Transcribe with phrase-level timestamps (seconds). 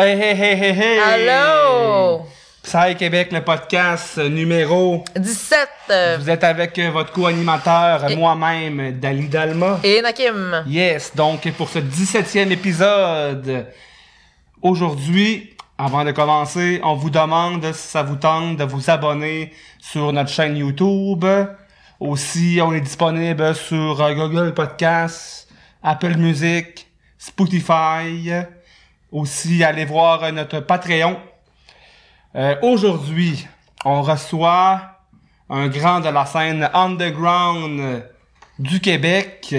[0.00, 0.98] Hey, hey, hey, hey, hey!
[1.00, 2.24] Allô?
[2.62, 5.02] Psy Québec, le podcast numéro.
[5.16, 5.68] 17.
[5.90, 9.80] euh, Vous êtes avec euh, votre co-animateur, moi-même, Dali Dalma.
[9.82, 10.62] Et Nakim.
[10.68, 13.66] Yes, donc pour ce 17e épisode,
[14.62, 20.12] aujourd'hui, avant de commencer, on vous demande si ça vous tente de vous abonner sur
[20.12, 21.24] notre chaîne YouTube.
[21.98, 25.48] Aussi, on est disponible sur euh, Google Podcasts,
[25.82, 26.86] Apple Music,
[27.18, 28.44] Spotify.
[29.10, 31.16] Aussi, allez voir notre Patreon.
[32.34, 33.46] Euh, aujourd'hui,
[33.86, 34.82] on reçoit
[35.48, 38.04] un grand de la scène underground
[38.58, 39.54] du Québec,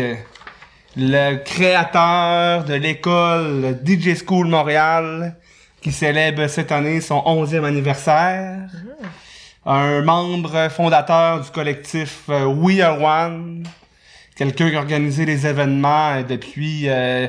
[0.96, 5.36] le créateur de l'école DJ School Montréal,
[5.82, 8.70] qui célèbre cette année son 11e anniversaire.
[9.66, 13.66] Un membre fondateur du collectif euh, We Are One.
[14.36, 17.28] Quelqu'un qui a organisé les événements euh, depuis euh,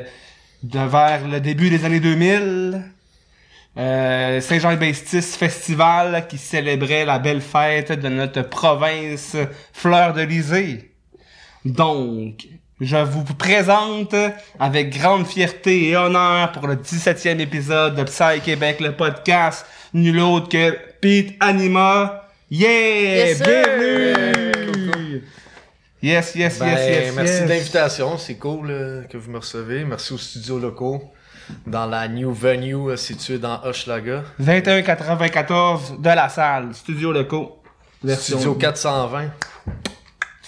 [0.63, 2.83] de vers le début des années 2000.
[3.77, 9.37] Euh, Saint-Jean-Baptiste Festival qui célébrait la belle fête de notre province
[9.71, 10.91] Fleur de Lysée.
[11.63, 12.47] Donc,
[12.81, 14.15] je vous présente
[14.59, 20.19] avec grande fierté et honneur pour le 17e épisode de Psy Québec, le podcast, nul
[20.19, 22.27] autre que Pete Anima.
[22.49, 23.27] Yeah!
[23.27, 23.41] Yes!
[23.41, 24.60] Bienvenue!
[26.01, 27.43] Yes, yes, Ben, yes, yes, merci yes.
[27.43, 29.83] de l'invitation, c'est cool euh, que vous me recevez.
[29.83, 31.03] Merci aux studios locaux
[31.67, 34.23] dans la new venue euh, située dans Hochelaga.
[34.39, 37.61] 2194 de la salle, studio locaux.
[38.03, 39.29] Version Studio 420.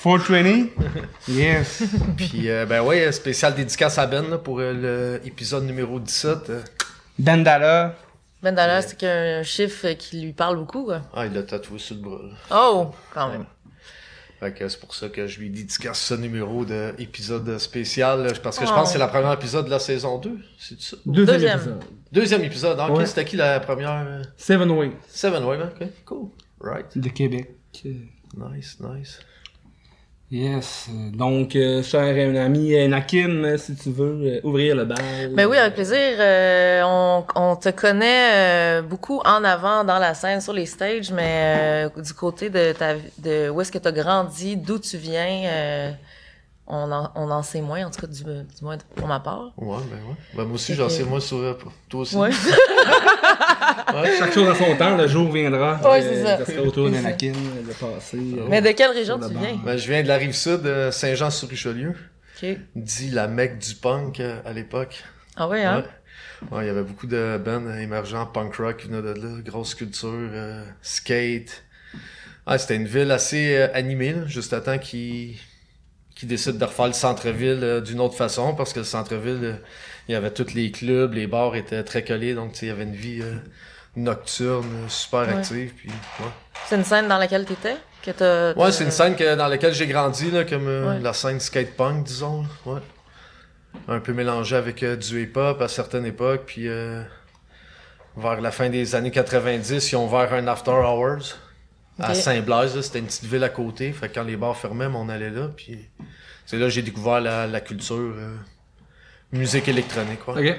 [0.03, 0.69] 420?
[1.29, 1.83] yes.
[2.17, 6.49] Puis euh, ben ouais, spécial dédicace à Ben là, pour euh, l'épisode numéro 17.
[6.49, 6.61] euh.
[7.19, 7.95] Bandala.
[8.81, 11.01] C'est qu'un chiffre qui lui parle beaucoup, quoi.
[11.15, 12.19] Ah, il l'a tatoué sur le bras.
[12.23, 12.57] là.
[12.57, 13.45] Oh, quand même.
[14.43, 18.27] Fait que c'est pour ça que je lui dédicace ce numéro d'épisode spécial.
[18.43, 20.37] Parce que je pense que c'est la première épisode de la saison 2.
[20.59, 20.97] C'est ça?
[21.05, 21.55] Deuxième, Deuxième.
[21.57, 21.83] épisode.
[22.11, 22.77] Deuxième épisode.
[22.77, 24.21] Ah, c'était qui la première?
[24.35, 26.29] Seven Way Seven, ouais, ok, cool.
[26.59, 26.97] Right.
[26.97, 27.55] de Québec.
[27.85, 29.21] Nice, nice.
[30.31, 30.89] Yes.
[31.13, 32.01] Donc, euh, cher
[32.43, 34.97] ami euh, Nakim, euh, si tu veux euh, ouvrir le bal.
[35.35, 35.95] Ben oui, avec plaisir.
[36.17, 41.11] Euh, on, on te connaît euh, beaucoup en avant dans la scène, sur les stages,
[41.11, 44.97] mais euh, du côté de ta de où est-ce que tu as grandi, d'où tu
[44.97, 45.91] viens, euh,
[46.67, 48.31] on, en, on en sait moins, en tout cas du, du
[48.61, 49.51] moins pour ma part.
[49.57, 50.15] Ouais, ben ouais.
[50.35, 51.53] Ben moi aussi, j'en que- sais moins sur euh,
[51.89, 52.15] toi aussi.
[52.15, 52.29] Ouais.
[53.93, 54.17] Ouais.
[54.17, 55.79] Chaque chose à son temps, le jour viendra.
[55.89, 56.37] Ouais, c'est ça.
[56.39, 58.17] Ça sera autour d'Anakin de passer.
[58.17, 59.57] euh, mais de quelle région tu viens?
[59.63, 61.93] Ben, je viens de la rive sud, de Saint-Jean-sur-Richelieu,
[62.41, 62.57] Ok.
[62.75, 65.03] dit la mecque du punk euh, à l'époque.
[65.35, 65.83] Ah ouais, hein?
[66.51, 66.57] Ouais.
[66.57, 69.75] Ouais, il y avait beaucoup de bands émergents punk rock qui venaient de là, grosse
[69.75, 71.63] culture, euh, skate.
[72.45, 75.37] Ah, c'était une ville assez euh, animée, là, juste à temps qu'ils
[76.23, 79.53] qui décident de refaire le centre-ville euh, d'une autre façon, parce que le centre-ville, euh,
[80.07, 82.71] il y avait tous les clubs, les bars étaient très collés, donc tu il y
[82.71, 83.35] avait une vie euh,
[83.97, 85.33] nocturne, super Ouais.
[85.33, 86.25] active, puis ouais.
[86.67, 87.75] C'est une scène dans laquelle t'étais?
[88.01, 90.99] Que t'as, Ouais, c'est une scène que, dans laquelle j'ai grandi, là, comme Ouais.
[91.01, 92.45] la scène skate punk, disons.
[92.65, 92.81] là.
[93.87, 96.67] Un peu mélangé avec du hip-hop à certaines époques, puis
[98.15, 101.37] vers la fin des années 90, ils ont ouvert un After Hours
[101.99, 102.13] à.
[102.13, 102.75] Saint-Blaise.
[102.75, 102.81] là.
[102.81, 105.49] C'était une petite ville à côté, fait que quand les bars fermaient, on allait là,
[105.55, 105.79] puis
[106.45, 108.35] c'est là que j'ai découvert la, la culture euh,
[109.31, 110.19] musique électronique.
[110.19, 110.35] quoi.
[110.39, 110.55] Ok.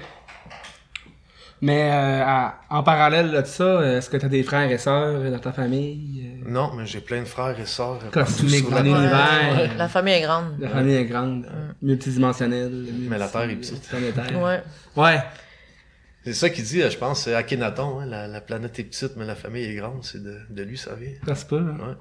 [1.61, 5.31] Mais euh, à- en parallèle de ça, est-ce que tu as des frères et sœurs
[5.31, 6.41] dans ta famille?
[6.44, 8.00] euh, Non, mais j'ai plein de frères et sœurs.
[8.12, 9.56] dans l'univers.
[9.56, 10.56] Ouais, La famille est grande.
[10.59, 11.47] La famille est grande,
[11.81, 12.87] multidimensionnelle.
[13.09, 13.89] Mais la Terre est petite.
[13.89, 14.43] Planétaire.
[14.43, 14.62] Ouais.
[14.97, 15.21] Ouais.
[16.25, 19.25] C'est ça qu'il dit, je pense, c'est Akhenaton, hein, la, la planète est petite, mais
[19.27, 21.12] la famille est grande, c'est de, de lui, ça vient.
[21.27, 21.59] Ça se peut.
[21.81, 21.97] Hein?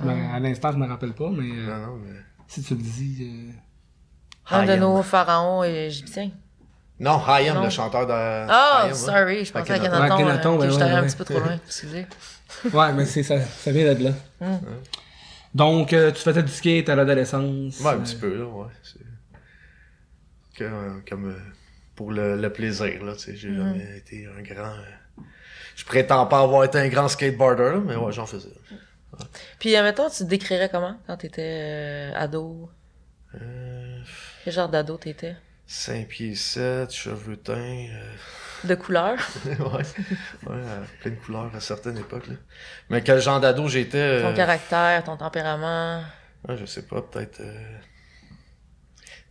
[0.00, 0.06] Ouais.
[0.06, 2.14] Ben, à l'instant, je me rappelle pas, mais euh, Non, non, mais...
[2.48, 3.52] si tu le dis.
[4.50, 6.30] euh, Un de nos pharaons égyptiens.
[7.00, 8.12] Non, Hayam, le chanteur de...
[8.12, 8.94] Hayam, hein.
[8.94, 10.16] sorry, je pensais à Akhenaton.
[10.16, 10.16] Kenaton.
[10.16, 11.06] Ouais, Akhenaton, euh, que je ouais, allé un ouais.
[11.06, 12.06] petit peu trop loin, excusez.
[12.72, 14.10] Ouais, mais c'est ça, ça vient de là.
[14.40, 14.56] Hmm.
[15.54, 17.78] Donc, euh, tu faisais du skate à l'adolescence.
[17.80, 18.66] Ouais, un euh, petit peu, là, ouais.
[18.82, 18.98] c'est-
[20.64, 21.38] euh, comme euh,
[21.94, 23.56] pour le, le plaisir, là, tu sais, j'ai Mhm.
[23.74, 24.74] jamais été un grand...
[25.76, 28.48] Je prétends pas avoir été un grand skateboarder, là, mais ouais, j'en faisais.
[29.58, 32.70] Puis, admettons, tu te décrirais comment quand t'étais euh, ado?
[33.34, 34.00] Euh,
[34.44, 35.36] Quel genre d'ado t'étais?
[35.66, 37.86] 5 pieds 7, cheveux teints...
[37.90, 38.14] euh,
[38.64, 39.18] De couleur?
[39.46, 39.54] ouais,
[40.46, 40.62] ouais
[41.00, 42.34] plein de couleurs à certaines époques, là.
[42.88, 44.22] Mais quel genre d'ado j'étais...
[44.22, 46.02] Ton caractère, ton tempérament?
[46.48, 47.42] Ouais, je sais pas, peut-être.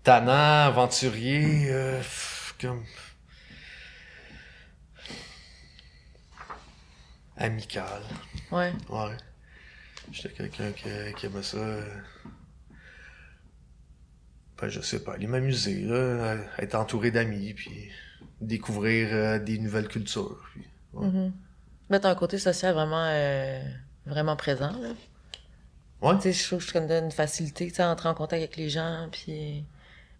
[0.03, 1.67] Tannant, aventurier,
[1.97, 2.83] pff, comme.
[7.37, 8.01] Amical.
[8.51, 8.73] Ouais.
[8.89, 9.17] Ouais.
[10.11, 11.57] J'étais quelqu'un qui, qui aimait ça.
[14.59, 17.91] Ben, je sais pas, aller m'amuser, là, être entouré d'amis, puis
[18.41, 20.43] découvrir euh, des nouvelles cultures.
[20.51, 21.31] Puis, ouais.
[21.89, 23.61] Mais t'as un côté social vraiment, euh,
[24.05, 24.89] vraiment présent, là.
[26.01, 26.15] Ouais.
[26.17, 28.13] Tu sais, je trouve que je te donne une facilité, tu sais, à entrer en
[28.13, 29.65] contact avec les gens, puis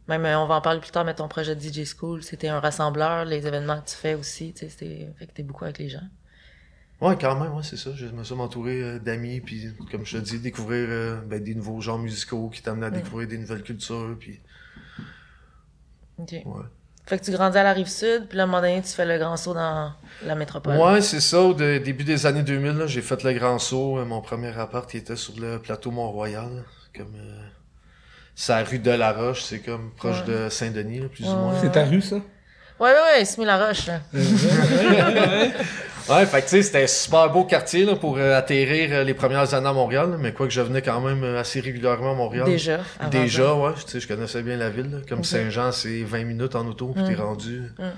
[0.08, 2.48] même, euh, on va en parler plus tard, mais ton projet de DJ School, c'était
[2.48, 5.66] un rassembleur, les événements que tu fais aussi, tu sais, c'était, fait que t'es beaucoup
[5.66, 6.08] avec les gens.
[7.00, 7.92] Ouais, quand même, ouais, c'est ça.
[7.96, 11.54] Je me suis entouré euh, d'amis, puis comme je te dis, découvrir euh, ben, des
[11.54, 13.02] nouveaux genres musicaux qui t'amènent à Mm.
[13.02, 14.40] découvrir des nouvelles cultures, puis
[16.20, 16.32] OK.
[16.32, 16.44] ouais.
[17.06, 18.90] Fait que tu grandis à la rive sud, puis là, à un moment donné, tu
[18.90, 19.94] fais le grand saut dans
[20.26, 20.76] la métropole.
[20.76, 21.40] Ouais, c'est ça.
[21.42, 24.00] Au de- début des années 2000, là, j'ai fait le grand saut.
[24.00, 26.66] Euh, Mon premier appart, il était sur le plateau Mont-Royal,
[26.96, 27.40] comme euh,
[28.36, 30.46] c'est la rue de la Roche, c'est comme proche Ouais.
[30.46, 31.54] de Saint-Denis, là, plus ou moins.
[31.62, 32.16] C'est ta rue, ça?
[32.16, 34.02] Ouais, ouais, ouais, Simi la roche, là.
[36.10, 39.04] Ouais, fait que tu sais, c'était un super beau quartier là, pour euh, atterrir euh,
[39.04, 41.60] les premières années à Montréal, là, mais quoi que je venais quand même euh, assez
[41.60, 42.46] régulièrement à Montréal.
[42.46, 42.80] Déjà.
[43.00, 44.90] avant Déjà, ouais, tu sais, je connaissais bien la ville.
[44.92, 44.98] là.
[45.08, 45.26] Comme Ok.
[45.26, 47.22] Saint-Jean, c'est 20 minutes en auto, puis t'es Mm.
[47.22, 47.62] rendu.
[47.80, 47.92] Hum.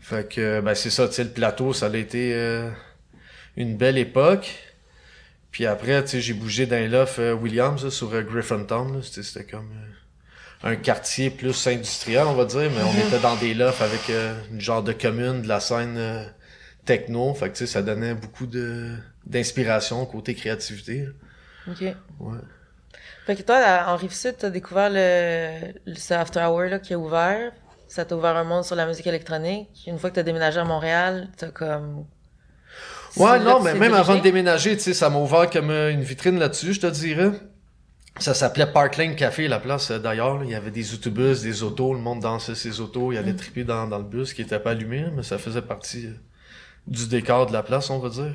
[0.00, 2.68] Fait que, ben, c'est ça, tu sais, le plateau, ça a été euh,
[3.56, 4.50] une belle époque.
[5.52, 8.98] Puis après, tu sais, j'ai bougé dans l'off Williams, là, sur euh, Griffintown, là.
[9.02, 9.68] C'était c'était comme
[10.64, 14.00] euh, un quartier plus industriel, on va dire, mais on était dans des lofts avec
[14.50, 16.24] une genre de commune de la scène euh,
[16.84, 17.32] techno.
[17.34, 18.90] Fait que, tu sais, ça donnait beaucoup de
[19.26, 21.06] d'inspiration côté créativité.
[21.06, 21.72] là.
[21.72, 21.80] OK.
[22.20, 22.38] Ouais.
[23.26, 26.98] Fait que toi, en Rive-Sud, t'as découvert le, le ce After Hour là, qui a
[26.98, 27.52] ouvert.
[27.86, 29.68] Ça t'a ouvert un monde sur la musique électronique.
[29.86, 32.04] Une fois que t'as déménagé à Montréal, t'as comme...
[33.16, 36.00] Ouais, non, mais même avant de déménager, tu sais, ça m'a ouvert comme euh, une
[36.02, 37.30] vitrine là-dessus, je te dirais.
[38.18, 40.42] Ça s'appelait Parkland Café, la place, euh, d'ailleurs.
[40.42, 43.36] Il y avait des autobus, des autos, le monde dansait ses autos, il allait Mm.
[43.36, 46.14] triper dans, dans le bus qui était pas allumé, mais ça faisait partie euh,
[46.86, 48.34] du décor de la place, on va dire.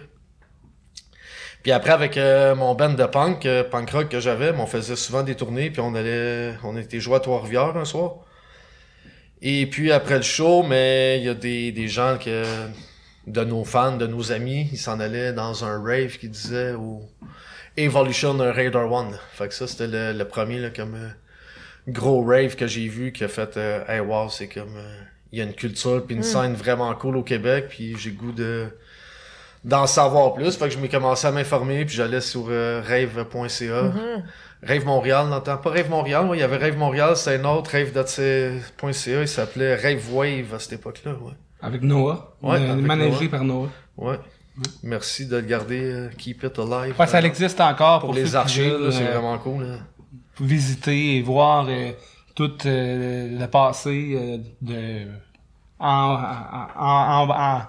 [1.63, 4.95] Puis après, avec euh, mon band de punk, euh, punk rock que j'avais, on faisait
[4.95, 8.19] souvent des tournées, puis on allait, on était joué à Trois-Rivières un soir.
[9.41, 12.43] Et puis après le show, mais il y a des, gens que,
[13.27, 17.01] de nos fans, de nos amis, ils s'en allaient dans un rave qui disait au
[17.75, 19.19] Evolution Raider One.
[19.33, 21.09] Fait que ça, c'était le, premier comme euh,
[21.87, 23.57] gros rave que j'ai vu qui a fait
[23.87, 24.77] Hey wow, c'est comme
[25.31, 26.23] il y a une culture puis une Mm.
[26.23, 28.67] scène vraiment cool au Québec, puis j'ai goût de
[29.63, 30.55] d'en savoir plus.
[30.55, 33.81] Fait que je m'ai commencé à m'informer, puis j'allais sur euh, rave.ca.
[33.83, 34.23] Mhm.
[34.63, 37.71] Rave Montréal, n'entend pas Rave Montréal, ouais, il y avait Rave Montréal, c'était un autre,
[37.71, 41.33] rave.ca, il s'appelait Rave Wave à cette époque-là, ouais.
[41.61, 42.35] Avec Noah.
[42.41, 43.29] Ouais, euh, avec managé Noah.
[43.29, 43.69] par Noah.
[43.97, 44.19] Ouais.
[44.83, 46.95] Merci de le garder, euh, keep it alive.
[46.99, 49.63] Ouais, ça Euh, existe encore pour, les archives, c'est euh, vraiment cool.
[49.63, 49.75] là.
[50.39, 51.91] visiter et voir euh,
[52.37, 55.07] tout euh, le passé euh, de
[55.79, 57.61] en, en, en, en,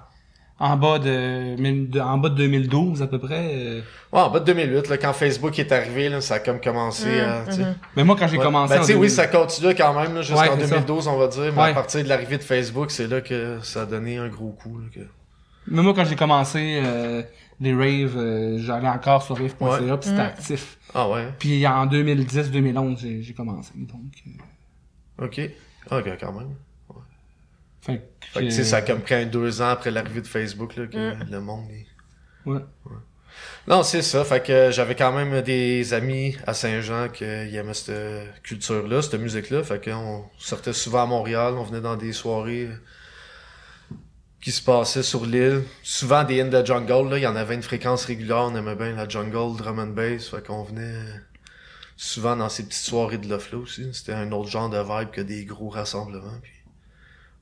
[0.61, 3.51] en bas de, en bas de 2012 à peu près.
[3.55, 3.81] euh.
[4.13, 7.21] Ouais, en bas de 2008, là, quand Facebook est arrivé, là, ça a comme commencé
[7.21, 7.51] à...
[7.51, 7.63] sais.
[7.63, 7.75] mhm.
[7.97, 8.45] Mais moi quand j'ai Ouais.
[8.45, 10.75] commencé Ben, en tu sais, oui, 2000 ça continue quand même, jusqu'en Ouais, c'est ça.
[10.77, 11.71] 2012, on va dire, mais Ouais.
[11.71, 14.79] à partir de l'arrivée de Facebook, c'est là que ça a donné un gros coup.
[14.79, 15.01] Là, que...
[15.67, 17.23] Mais moi quand j'ai commencé euh,
[17.61, 19.97] les raves, euh, j'allais encore sur rave.ca Ouais.
[19.99, 20.21] puis c'était Mm.
[20.21, 20.79] actif.
[20.95, 24.01] Ah ouais, Puis en 2010-2011 j'ai j'ai commencé donc.
[24.27, 24.31] euh,
[25.19, 25.41] ok.
[25.91, 26.55] Ah, ok, quand même.
[27.81, 30.21] fait que, Fait que, tu sais, ça a comme pris un deux ans après l'arrivée
[30.21, 31.31] de Facebook, là, que Mm.
[31.31, 31.69] le monde...
[31.71, 32.61] il- ouais.
[33.69, 34.25] Non, c'est ça.
[34.25, 39.63] Fait que j'avais quand même des amis à Saint-Jean qui aimaient cette culture-là, cette musique-là.
[39.63, 42.69] Fait qu'on sortait souvent à Montréal, on venait dans des soirées
[44.41, 45.63] qui se passaient sur l'île.
[45.83, 47.19] Souvent des in the jungle, là.
[47.19, 50.29] Il y en avait une fréquence régulière, on aimait bien la jungle, drum and bass.
[50.29, 51.05] Fait qu'on venait
[51.99, 53.89] souvent dans ces petites soirées de loft là aussi.
[53.93, 56.39] C'était un autre genre de vibe que des gros rassemblements.
[56.41, 56.53] Puis...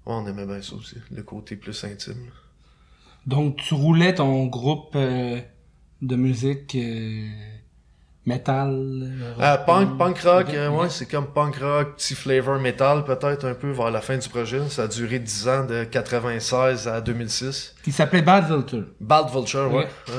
[0.07, 0.97] Ouais, on aimait bien ça aussi.
[1.13, 2.31] Le côté plus intime.
[3.27, 5.39] Donc tu roulais ton groupe euh,
[6.01, 7.29] de musique euh,
[8.25, 8.71] metal.
[8.73, 13.05] euh, Euh, punk, rock, punk rock, euh, ouais, c'est comme punk rock, petit flavor metal
[13.05, 14.69] peut-être un peu vers la fin du projet.
[14.69, 17.75] Ça a duré 10 ans, de 96 à 2006.
[17.85, 18.87] Qui s'appelait Bad Vulture.
[19.01, 19.85] Bad Vulture, ouais.
[20.09, 20.15] Ouais.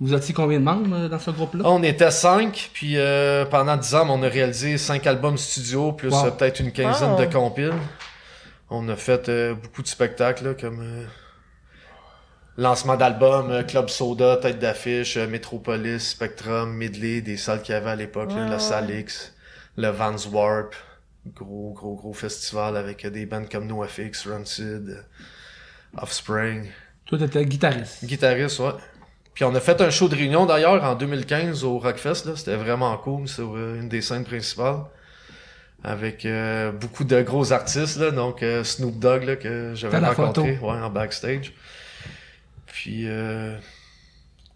[0.00, 1.64] Vous étiez combien de membres euh, dans ce groupe-là?
[1.66, 6.10] On était 5, puis euh, pendant 10 ans, on a réalisé 5 albums studio, plus
[6.12, 6.26] Wow.
[6.26, 7.20] euh, peut-être une quinzaine Wow.
[7.20, 7.72] de compiles.
[8.70, 11.04] On a fait euh, beaucoup de spectacles, là, comme euh,
[12.56, 17.78] lancement d'albums, euh, Club Soda, tête d'affiche, euh, Metropolis, Spectrum, Midley, des salles qu'il y
[17.78, 19.34] avait à l'époque, la salle X,
[19.76, 20.74] le Vans Warp,
[21.34, 25.02] gros, gros, gros festival avec euh, des bands comme NoFX, Rancid, euh,
[26.00, 26.66] Offspring.
[27.06, 28.04] Toi, t'étais guitariste.
[28.04, 28.72] Guitariste, ouais.
[29.38, 32.32] Puis on a fait un show de réunion d'ailleurs en 2015 au Rockfest, là.
[32.34, 34.80] C'était vraiment cool sur euh, une des scènes principales.
[35.84, 38.10] Avec euh, beaucoup de gros artistes, là.
[38.10, 41.52] Donc euh, Snoop Dogg, là, que j'avais rencontré ouais, en backstage.
[42.66, 43.56] Puis euh,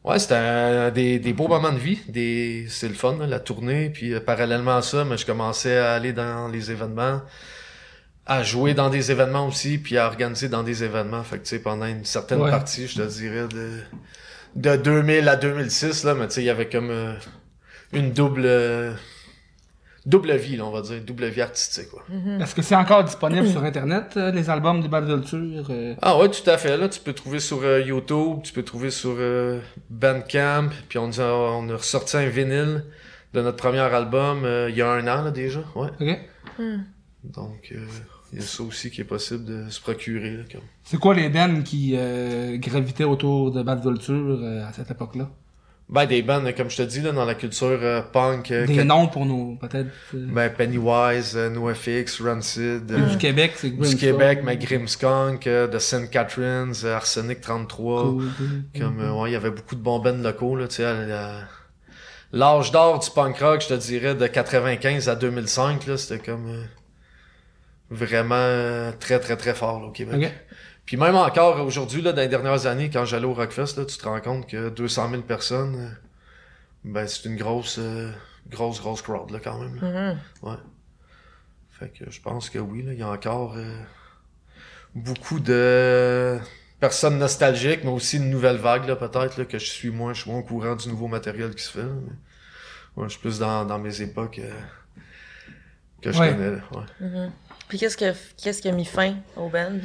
[0.02, 2.00] ouais, c'était des, des beaux moments de vie.
[2.08, 3.88] Des, c'est le fun, là, la tournée.
[3.90, 7.22] Puis euh, parallèlement à ça, mais je commençais à aller dans les événements.
[8.26, 11.22] à jouer dans des événements aussi, puis à organiser dans des événements.
[11.24, 12.50] Fait que, tu sais, pendant une certaine Ouais.
[12.50, 13.80] partie, je te dirais, de,
[14.56, 17.14] de 2000 à 2006, là, mais tu sais, il y avait comme euh,
[17.92, 18.42] une double...
[18.44, 18.92] euh,
[20.04, 22.02] double vie, là, on va dire, double vie artistique, quoi.
[22.40, 25.66] Est-ce que c'est encore disponible sur Internet, euh, les albums de Bad Vulture?
[25.70, 25.94] euh?
[26.02, 26.76] Ah ouais, tout à fait.
[26.76, 31.08] Là, tu peux trouver sur euh, YouTube, tu peux trouver sur euh, Bandcamp, puis on,
[31.18, 32.84] a- on a ressorti un vinyle
[33.32, 35.60] de notre premier album euh, il y a un an là, déjà.
[35.76, 35.88] Ouais.
[36.00, 36.18] OK.
[37.24, 37.78] Donc euh,
[38.32, 40.36] il y a ça aussi qui est possible de se procurer.
[40.38, 40.62] Là, comme.
[40.84, 45.30] C'est quoi les bands qui euh, gravitaient autour de Bad Vulture euh, à cette époque-là?
[45.88, 48.76] Ben des bands, comme je te dis, là, dans la culture euh, punk, euh, Des
[48.76, 54.40] que- noms pour nos, peut-être, euh, ben, Pennywise, NoFX, Rancid, du Québec, c'est du Québec,
[54.42, 56.08] mais Grimskunk, de St.
[56.08, 58.04] Catharines, Arsenic 33.
[58.04, 58.24] Cool.
[58.78, 60.84] Comme, ouais, il y avait beaucoup de bons bands locaux, là, tu sais,
[62.32, 66.64] l'âge d'or du punk rock, je te dirais, de 95 à 2005, là, c'était comme,
[67.92, 70.16] vraiment très, très, très fort, là, au Québec.
[70.22, 70.32] OK.
[70.84, 73.96] Puis même encore aujourd'hui, là, dans les dernières années, quand j'allais au Rockfest, là, tu
[73.96, 75.88] te rends compte que 200 000 personnes, euh,
[76.84, 78.10] ben, c'est une grosse, euh,
[78.50, 80.12] grosse, grosse crowd, là, quand même, là.
[80.12, 80.18] Mhm.
[80.42, 80.56] Ouais.
[81.70, 83.78] Fait que je pense que oui, là, il y a encore euh,
[84.94, 86.38] beaucoup de
[86.80, 90.22] personnes nostalgiques, mais aussi une nouvelle vague, là, peut-être, là, que je suis moins, je
[90.22, 91.82] suis moins au courant du nouveau matériel qui se fait.
[91.82, 91.92] là.
[92.96, 94.50] Mais, ouais, je suis plus dans, dans mes époques euh,
[96.02, 96.30] que je Ouais.
[96.32, 96.50] connais.
[96.50, 97.06] là, ouais.
[97.08, 97.32] Mhm.
[97.72, 99.78] Puis qu'est-ce que qu'est-ce qui a mis fin au band?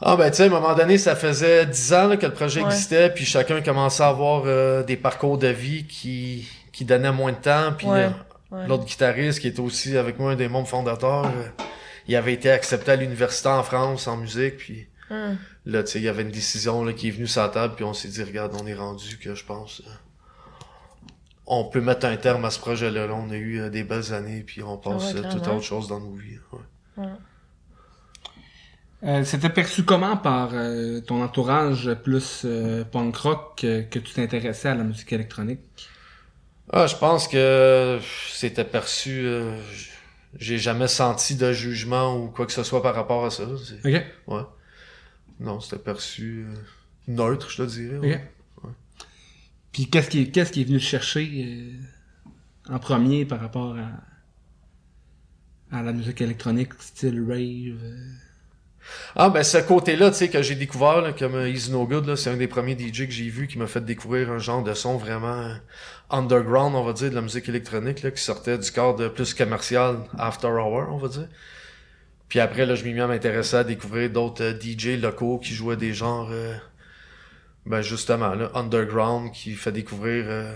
[0.00, 2.32] Ah ben tu sais, à un moment donné, ça faisait 10 ans là, que le
[2.32, 2.66] projet Ouais.
[2.68, 7.32] existait, puis chacun commençait à avoir euh, des parcours de vie qui, qui donnaient moins
[7.32, 8.04] de temps, puis Ouais.
[8.04, 8.10] euh,
[8.50, 8.66] Ouais.
[8.66, 11.48] L'autre guitariste qui était aussi avec moi un des membres fondateurs, euh,
[12.08, 15.36] il avait été accepté à l'université en France en musique, puis Mhm.
[15.66, 17.74] là, tu sais, il y avait une décision là, qui est venue sur la table,
[17.74, 19.90] puis on s'est dit, regarde, on est rendu que je pense, euh,
[21.46, 23.06] on peut mettre un terme à ce projet-là.
[23.06, 25.56] Là, on a eu des belles années, puis on passe clairement.
[25.56, 26.38] autre chose dans nos vies.
[26.96, 27.04] ouais.
[29.04, 34.14] Euh, C'était perçu comment par euh, ton entourage plus euh, punk rock que, que tu
[34.14, 35.60] t'intéressais à la musique électronique?
[36.72, 37.98] Ah, je pense que
[38.32, 39.26] c'était perçu.
[40.38, 43.44] j'ai jamais senti de jugement ou quoi que ce soit par rapport à ça.
[43.44, 43.60] OK.
[43.84, 44.04] Ouais.
[45.40, 46.46] Non, c'était perçu
[47.06, 47.98] neutre, je te dirais.
[47.98, 48.04] OK.
[48.64, 48.70] ouais.
[49.72, 51.72] Puis qu'est-ce qui, est- qu'est-ce qui est venu chercher
[52.70, 53.90] en premier par rapport à,
[55.76, 57.78] à la musique électronique, style rave?
[58.84, 59.12] Euh?
[59.16, 62.16] Ah, ben ce côté-là, tu sais, que j'ai découvert, là, comme euh, Easy No Good,
[62.16, 64.74] c'est un des premiers DJ que j'ai vu qui m'a fait découvrir un genre de
[64.74, 65.54] son vraiment euh,
[66.10, 69.98] underground, on va dire, de la musique électronique, là, qui sortait du cadre plus commercial
[70.18, 71.28] After Hour, on va dire.
[72.28, 75.54] Puis après, là, je m'ai mis à m'intéresser à découvrir d'autres euh, DJ locaux qui
[75.54, 76.54] jouaient des genres, euh,
[77.66, 80.52] ben justement, là, underground, qui fait découvrir euh,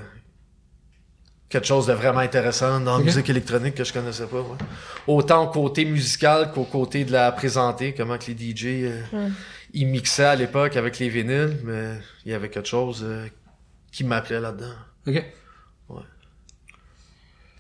[1.49, 4.41] quelque chose de vraiment intéressant dans la musique électronique que je connaissais pas.
[4.41, 4.59] ouais.
[5.07, 9.33] Autant au côté musical qu'au côté de la présenter, comment que les DJ euh, Mm.
[9.73, 11.95] ils mixaient à l'époque avec les vinyles, mais
[12.27, 13.27] il y avait quelque chose euh,
[13.93, 14.75] qui m'appelait là-dedans.
[15.07, 15.25] OK.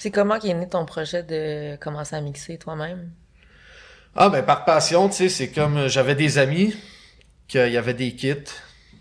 [0.00, 3.10] C'est comment qu'est né ton projet de commencer à mixer toi-même?
[4.14, 6.74] Ah ben par passion, tu sais, c'est comme euh, j'avais des amis
[7.48, 8.34] qu'il y avait des kits,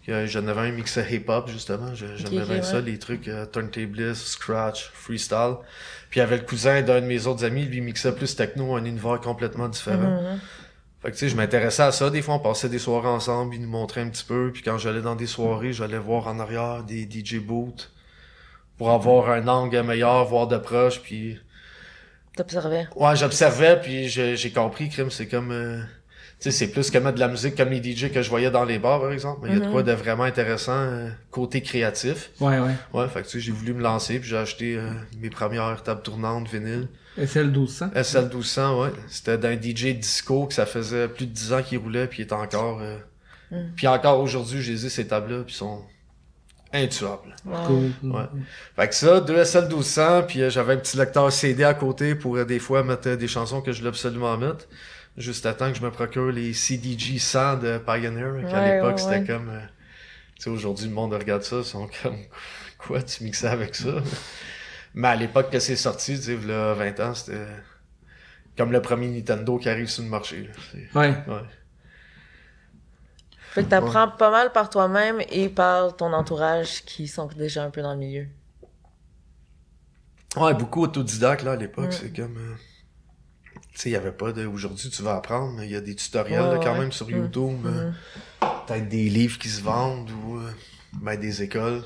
[0.08, 2.62] j'en avais un mixé hip-hop justement, j'aimais ok, bien ouais.
[2.64, 5.56] ça, les trucs euh, turntablist, scratch, freestyle.
[6.10, 8.36] Puis il y avait le cousin d'un de mes autres amis, lui il mixait plus
[8.36, 10.22] techno, un univers complètement différent.
[10.22, 10.40] Mhm.
[11.02, 12.10] Fait que tu sais, je m'intéressais à ça.
[12.10, 14.52] Des fois, on passait des soirées ensemble, ils nous montraient un petit peu.
[14.52, 17.92] Puis quand j'allais dans des soirées, j'allais voir en arrière des DJ booths
[18.78, 21.02] pour avoir un angle meilleur, voir de proche.
[21.02, 21.40] Puis
[22.36, 22.88] T'observais.
[22.96, 25.52] ouais, j'observais, puis j'ai j'ai compris, crime, c'est comme...
[25.52, 25.82] euh,
[26.40, 28.64] sais, c'est plus que mettre de la musique comme les DJ que je voyais dans
[28.64, 29.40] les bars, par exemple.
[29.44, 29.72] Mais il y a de Mhm.
[29.72, 32.32] quoi de vraiment intéressant euh, côté créatif.
[32.40, 32.76] Ouais, ouais.
[32.94, 35.82] Ouais, fait que tu sais, j'ai voulu me lancer, puis j'ai acheté euh, mes premières
[35.84, 36.88] tables tournantes vinyle.
[37.18, 37.90] SL 1200?
[38.04, 38.90] SL 1200, ouais.
[39.10, 42.28] C'était d'un DJ disco que ça faisait plus de 10 ans qu'il roulait, puis il
[42.28, 42.80] est encore...
[42.82, 42.98] euh,
[43.50, 43.56] Mm.
[43.78, 45.82] Puis encore aujourd'hui, j'ai dit ces tables-là, puis ils sont
[46.74, 47.34] intuables.
[47.46, 47.56] Wow.
[47.66, 47.92] Cool.
[48.02, 48.12] cool.
[48.12, 48.26] Ouais.
[48.76, 52.14] Fait que ça, deux SL 1200, puis euh, j'avais un petit lecteur CD à côté
[52.14, 54.68] pour euh, des fois mettre euh, des chansons que je voulais absolument mettre.
[55.18, 58.98] Juste à temps que je me procure les CDG 100 de Pioneer, qu'à Ouais, l'époque,
[58.98, 59.26] ouais, c'était ouais.
[59.26, 59.50] comme...
[59.50, 59.62] euh,
[60.36, 62.18] tu sais, aujourd'hui, le monde regarde ça, ils sont comme...
[62.78, 63.90] Quoi, tu mixais avec ça?
[64.94, 67.46] Mais à l'époque que c'est sorti, tu sais, il y a 20 ans, c'était...
[68.58, 70.44] Comme le premier Nintendo qui arrive sur le marché.
[70.44, 70.80] là.
[71.00, 71.10] Ouais.
[71.28, 71.42] Ouais.
[73.52, 77.72] Fait que t'apprends pas mal par toi-même et par ton entourage qui sont déjà un
[77.72, 78.28] peu dans le milieu.
[80.38, 81.90] Ouais, beaucoup autodidacte, là, à l'époque.
[81.90, 81.92] Mm.
[81.92, 82.38] C'est comme...
[82.38, 82.56] euh,
[83.86, 84.46] il y avait pas de...
[84.46, 86.80] Aujourd'hui, tu vas apprendre, mais il y a des tutoriels, Ouais, là, quand ouais.
[86.80, 87.10] même, sur.
[87.10, 87.66] YouTube.
[87.66, 87.92] euh.
[88.68, 90.50] Peut-être des livres qui se vendent ou euh,
[90.94, 91.84] ben, des écoles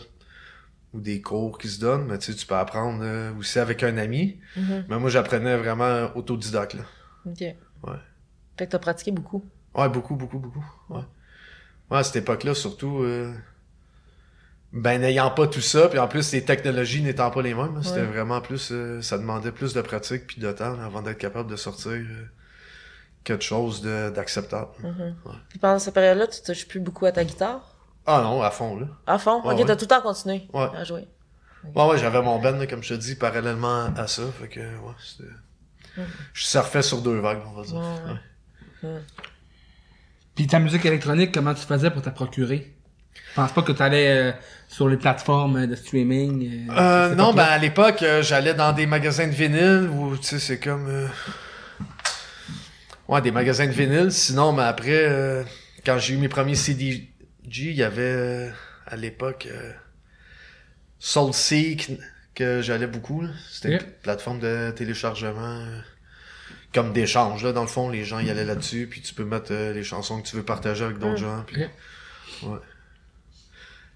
[0.93, 2.05] ou des cours qui se donnent.
[2.07, 4.39] Mais tu sais, tu peux apprendre euh, aussi avec un ami.
[4.57, 4.85] Mhm.
[4.89, 6.83] Mais moi, j'apprenais vraiment autodidacte, là.
[7.25, 7.39] Ok.
[7.41, 7.99] Ouais.
[8.57, 9.43] Fait que t'as pratiqué beaucoup.
[9.75, 10.65] Ouais, beaucoup, beaucoup, beaucoup.
[10.89, 11.01] Ouais.
[11.89, 13.33] Ouais, à cette époque-là, surtout, euh,
[14.73, 18.03] ben, n'ayant pas tout ça, puis en plus, les technologies n'étant pas les mêmes, c'était
[18.03, 21.49] vraiment plus, euh, ça demandait plus de pratique puis de temps là, avant d'être capable
[21.51, 22.25] de sortir euh,
[23.23, 24.69] quelque chose de- d'acceptable.
[24.79, 25.15] Mhm.
[25.25, 25.33] Ouais.
[25.49, 27.75] Puis pendant cette période-là, tu touches plus beaucoup à ta guitare?
[28.05, 28.87] Ah non, à fond, là.
[29.05, 29.41] À fond?
[29.45, 29.65] Ouais, ok, ouais.
[29.65, 30.69] t'as tout le temps continué Ouais.
[30.75, 31.07] à jouer.
[31.75, 34.59] Ouais, ouais, j'avais mon band, là, comme je te dis, parallèlement à ça, fait que,
[34.61, 35.29] ouais, c'était...
[35.97, 36.05] Mhm.
[36.33, 37.75] Je surfais sur deux vagues, on va dire.
[37.75, 38.11] Ouais,
[38.83, 38.89] ouais.
[38.95, 39.01] Ouais.
[40.33, 42.73] Puis ta musique électronique, comment tu faisais pour te procurer?
[43.13, 44.33] Je pense pas que tu allais
[44.71, 46.69] sur les plateformes de streaming.
[46.69, 50.23] euh, Euh, non, ben à l'époque, euh, j'allais dans des magasins de vinyle où, tu
[50.23, 50.87] sais, c'est comme...
[50.87, 51.07] euh,
[53.09, 54.11] Ouais, des magasins de vinyle.
[54.11, 55.43] Sinon, mais après, euh,
[55.85, 57.09] quand j'ai eu mes premiers CDG,
[57.45, 58.49] il y avait, euh,
[58.87, 59.73] à l'époque, euh,
[60.99, 61.91] SoulSeek,
[62.33, 63.23] que j'allais beaucoup.
[63.51, 65.65] C'était une plateforme de téléchargement...
[66.73, 69.51] comme d'échange, là, dans le fond, les gens y allaient là-dessus, puis tu peux mettre
[69.51, 71.17] euh, les chansons que tu veux partager avec d'autres Mm.
[71.17, 71.61] gens, puis...
[72.43, 72.57] Ouais.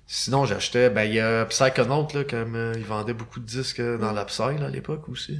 [0.08, 3.80] Sinon, j'achetais, ben, il y a Psychonaut, là, comme euh, ils vendaient beaucoup de disques
[3.80, 5.40] euh, dans la Psy, là, à l'époque aussi.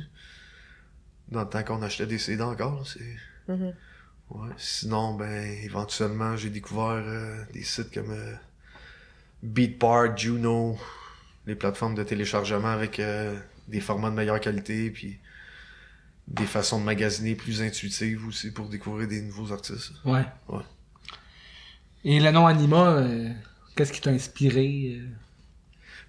[1.30, 3.54] Dans le temps qu'on achetait des CD encore, là, c'est...
[3.54, 3.74] Mhm.
[4.32, 4.50] Ouais.
[4.58, 8.34] Sinon, ben, éventuellement, j'ai découvert euh, des sites comme euh,
[9.44, 10.78] Beatport, Juno,
[11.46, 15.20] les plateformes de téléchargement avec euh, des formats de meilleure qualité, puis
[16.28, 19.92] des façons de magasiner plus intuitives aussi pour découvrir des nouveaux artistes.
[20.06, 20.26] Ouais.
[20.48, 20.64] Ouais.
[22.04, 23.30] Et le nom Anima, euh,
[23.76, 24.98] qu'est-ce qui t'a inspiré?
[25.00, 25.08] euh?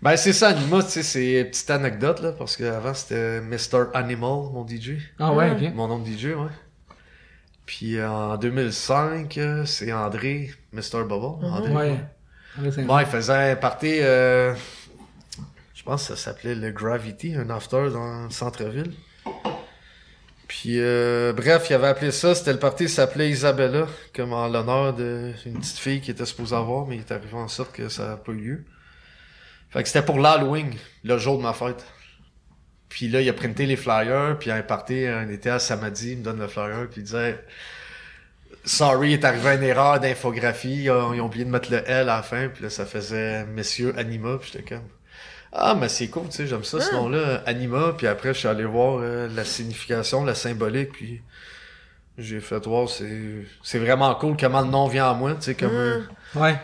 [0.02, 3.87] Ben, c'est ça, Anima, tu sais, c'est une petite anecdote, là, parce qu'avant, c'était Mr.
[3.94, 4.99] Animal, mon DJ.
[5.18, 5.75] Ah ouais, ok.
[5.75, 6.50] Mon nom de DJ, ouais.
[7.64, 11.04] Puis euh, en 2005, euh, c'est André, Mr.
[11.08, 11.44] Bubble.
[11.44, 11.52] Mhm.
[11.52, 11.73] André.
[11.73, 11.99] Ouais.
[12.85, 14.54] Bon, il faisait un party, euh,
[15.75, 18.92] je pense que ça s'appelait le Gravity, un after dans le centre-ville.
[20.48, 24.47] Puis, euh, bref, il avait appelé ça, c'était le party, il s'appelait Isabella, comme en
[24.47, 27.88] l'honneur d'une petite fille qui était supposée avoir, mais il est arrivé en sorte que
[27.88, 28.64] ça n'a pas eu lieu.
[29.71, 31.84] Fait que c'était pour l'Halloween, le jour de ma fête.
[32.88, 36.18] Puis là, il a printé les flyers, puis un party, un été à Samedi, il
[36.18, 37.44] me donne le flyer, puis il disait
[38.64, 42.16] Sorry, il est arrivé une erreur d'infographie, ils ont, oublié de mettre le L à
[42.16, 44.88] la fin, puis là, ça faisait Messieurs Anima, puis j'étais comme
[45.58, 46.97] Ah, mais c'est cool, tu sais, j'aime ça, ce Ah.
[46.97, 51.23] nom-là, Anima, puis après, je suis allé voir euh, la signification, la symbolique, puis
[52.19, 55.54] j'ai fait voir, c'est c'est vraiment cool comment le nom vient à moi, tu sais,
[55.54, 56.00] comme euh,
[56.34, 56.58] Ouais.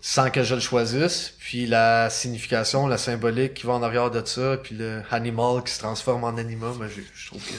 [0.00, 4.24] sans que je le choisisse, puis la signification, la symbolique qui va en arrière de
[4.24, 7.54] ça, puis le animal qui se transforme en anima, ben j'ai- je trouve que...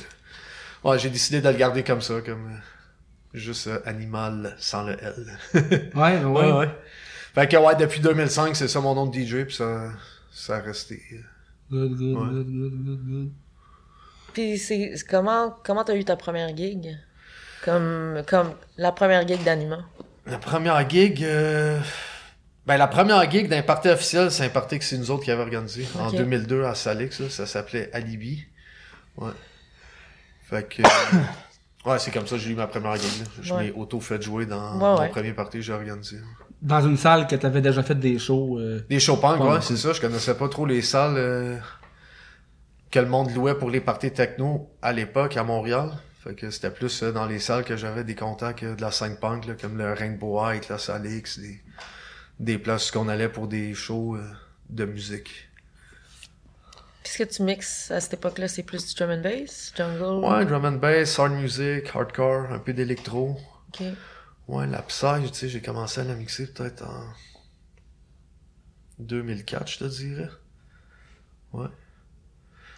[0.87, 2.57] Ouais, j'ai décidé de le garder comme ça, comme euh,
[3.33, 5.91] juste euh, animal sans le L.
[5.95, 6.69] Ouais, ouais.
[7.35, 9.89] Fait que ouais, depuis 2005, c'est ça mon nom de DJ, puis ça,
[10.37, 11.01] ça a resté.
[11.71, 12.29] Good, good, Ouais.
[12.29, 13.31] good, good, good, good.
[14.33, 16.97] Puis c'est c'est- comment comment t'as eu ta première gig?
[17.65, 19.79] Comme comme la première gig d'Anima.
[20.25, 21.23] La première gig...
[21.23, 21.79] euh,
[22.65, 25.31] Ben, la première gig d'un party officiel, c'est un party que c'est nous autres qui
[25.31, 26.15] avons organisé en Ok.
[26.17, 28.45] 2002 à Salix, là, ça s'appelait Alibi.
[29.15, 29.31] Ouais.
[30.43, 30.81] Fait que...
[31.89, 33.21] ouais, c'est comme ça que j'ai eu ma première gig.
[33.21, 33.25] Là.
[33.41, 33.63] Je Ouais.
[33.65, 35.09] m'ai auto-fait jouer dans Ouais, mon ouais.
[35.09, 36.17] premier party que j'ai organisé.
[36.61, 38.57] Dans une salle que t'avais déjà fait des shows.
[38.59, 39.93] euh, Les show punk, Ouais, c'est ça.
[39.93, 41.57] Je connaissais pas trop les salles euh,
[42.89, 45.91] que le monde louait pour les parties techno à l'époque à Montréal.
[46.23, 48.91] Fait que c'était plus euh, dans les salles que j'avais des contacts euh, de la
[48.91, 51.61] scène punk, là, comme le Rainbow White, la Salix, des,
[52.39, 54.27] des places qu'on allait pour des shows euh,
[54.69, 55.47] de musique.
[57.03, 58.47] Qu'est-ce que tu mixes à cette époque-là?
[58.47, 59.71] C'est plus du drum and bass?
[59.77, 60.25] Jungle?
[60.25, 63.37] Ouais, drum and bass, hard music, hardcore, un peu d'électro.
[63.69, 63.85] Ok.
[64.47, 67.03] Ouais, la Psy, tu sais, j'ai commencé à la mixer peut-être en
[68.99, 70.29] 2004, je te dirais.
[71.53, 71.67] Ouais.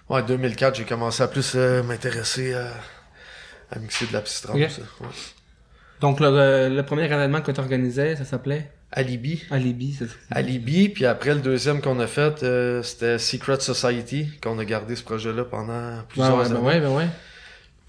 [0.09, 2.73] Ouais, 2004, j'ai commencé à plus euh, m'intéresser à,
[3.71, 4.67] à mixer de la ça, ouais.
[6.01, 8.71] Donc, le, le premier événement que tu organisais, ça s'appelait?
[8.91, 9.43] Alibi.
[9.51, 9.93] Alibi.
[9.93, 10.15] c'est ça.
[10.31, 14.95] Alibi, puis après le deuxième qu'on a fait, euh, c'était Secret Society, qu'on a gardé
[14.95, 16.55] ce projet-là pendant plusieurs ouais, années.
[16.55, 17.07] ben ouais, ben ouais.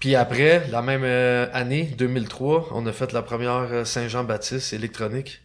[0.01, 5.43] Puis après, la même euh, année, 2003, on a fait la première euh, Saint-Jean-Baptiste électronique.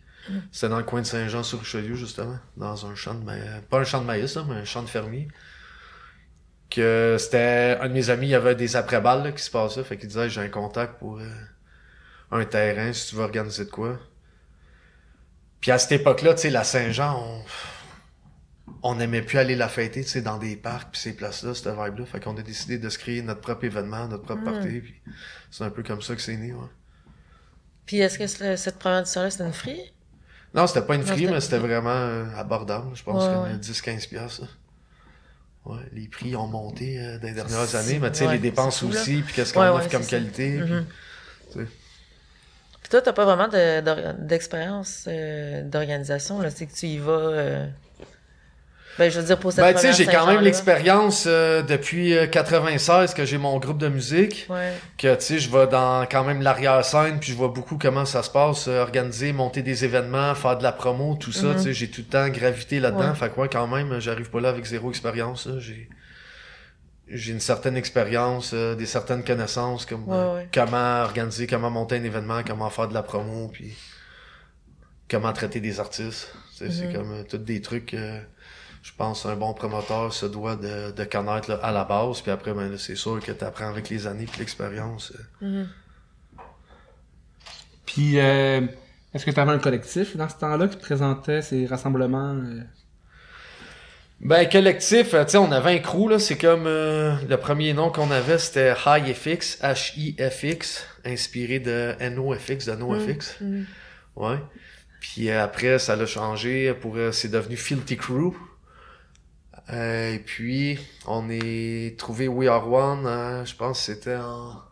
[0.50, 3.44] C'était dans le coin de Saint-Jean sur Richelieu, justement, dans un champ de maïs.
[3.68, 5.28] Pas un champ de maïs, là, mais un champ de fermier.
[6.70, 9.84] Que c'était un de mes amis, il y avait des après-balles qui se passaient.
[9.84, 11.28] Fait qu'il disait j'ai un contact pour euh,
[12.32, 13.98] un terrain si tu veux organiser de quoi.
[15.60, 17.42] Puis à cette époque-là, tu sais, la Saint-Jean, on
[18.86, 21.68] on n'aimait plus aller la fêter, tu sais, dans des parcs puis ces places-là, cette
[21.68, 22.06] vibe-là.
[22.06, 24.44] Fait qu'on a décidé de se créer notre propre événement, notre propre Mm.
[24.52, 24.80] party.
[24.80, 24.94] Puis
[25.50, 26.68] c'est un peu comme ça que c'est né, ouais.
[27.86, 29.80] Puis est-ce que c'est- cette première édition-là, c'était une free?
[30.54, 32.88] Non, c'était pas une free, mais c'était vraiment euh, abordable.
[32.94, 33.50] Je pense Ouais, comme ouais.
[33.54, 34.58] euh, 10-15 piastres.
[35.64, 38.34] Ouais, les prix ont monté euh, dans les dernières C'est- années, mais tu sais, ouais,
[38.34, 40.60] les dépenses aussi, puis qu'est-ce qu'on offre comme qualité.
[40.62, 41.66] puis- Mhm.
[42.82, 46.50] Puis toi, t'as pas vraiment de- d'expérience euh, d'organisation, là.
[46.50, 47.66] C'est que tu y vas.
[48.98, 51.62] Euh, Ben, je veux dire, pour cette Ben, tu sais, j'ai quand même l'expérience euh,
[51.62, 54.46] depuis euh, 96 que j'ai mon groupe de musique.
[54.48, 54.72] Ouais.
[54.98, 58.22] Que, tu sais, je vais dans quand même l'arrière-scène, puis je vois beaucoup comment ça
[58.22, 61.56] se passe, euh, organiser, monter des événements, faire de la promo, tout ça, Mhm.
[61.56, 63.10] tu sais, j'ai tout le temps gravité là-dedans.
[63.10, 63.14] Ouais.
[63.14, 65.48] Fait que, ouais, quand même, j'arrive pas là avec zéro expérience.
[65.58, 65.88] J'ai,
[67.08, 72.02] j'ai une certaine expérience, euh, des certaines connaissances, comme euh, comment organiser, comment monter un
[72.04, 73.74] événement, comment faire de la promo, puis
[75.08, 76.32] comment traiter des artistes.
[76.58, 76.92] C'est Mhm.
[76.94, 78.18] comme euh, tous des trucs, euh,
[78.86, 82.30] je pense, un bon promoteur se doit de, de connaître là, à la base, puis
[82.30, 85.12] après, ben, là, c'est sûr que tu apprends avec les années puis l'expérience.
[85.42, 85.46] euh.
[85.46, 85.68] Mhm.
[87.84, 88.60] Puis, euh,
[89.12, 92.34] est-ce que tu avais un collectif dans ce temps-là qui présentait ces rassemblements?
[92.36, 92.60] euh?
[94.20, 97.74] Ben, collectif, euh, tu sais, on avait un crew, là, c'est comme, euh, le premier
[97.74, 103.40] nom qu'on avait, c'était HiFX, H-I-F-X, inspiré de NoFX, de NoFX.
[103.40, 103.66] Mhm.
[104.14, 104.38] Ouais.
[105.00, 108.32] Puis après, ça l'a changé pour, c'est devenu Filthy Crew.
[109.72, 114.62] Euh, et puis, on est trouvé We Are One, euh, je pense que c'était en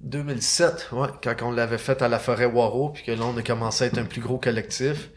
[0.00, 3.42] 2007, ouais, quand on l'avait fait à la forêt Waro, puis que là, on a
[3.42, 5.10] commencé à être un plus gros collectif.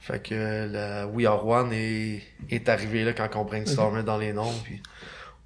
[0.00, 4.18] Fait que euh, la We Are One est, est arrivé là quand on brainstormait dans
[4.18, 4.80] les noms, puis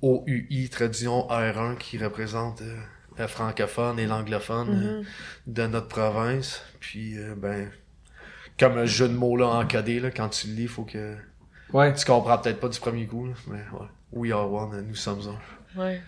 [0.03, 2.77] OUI, traduction R1, qui représente euh,
[3.19, 5.05] le francophone et l'anglophone euh, Mhm.
[5.55, 6.63] de notre province.
[6.81, 7.71] Puis, euh, ben,
[8.59, 11.17] comme un jeu de mots là encodé, là, quand tu le lis, faut que
[11.73, 11.93] Ouais.
[11.95, 13.87] tu comprends peut-être pas du premier coup, là, mais ouais.
[14.13, 15.81] We are one, nous sommes un.
[15.81, 16.01] Ouais.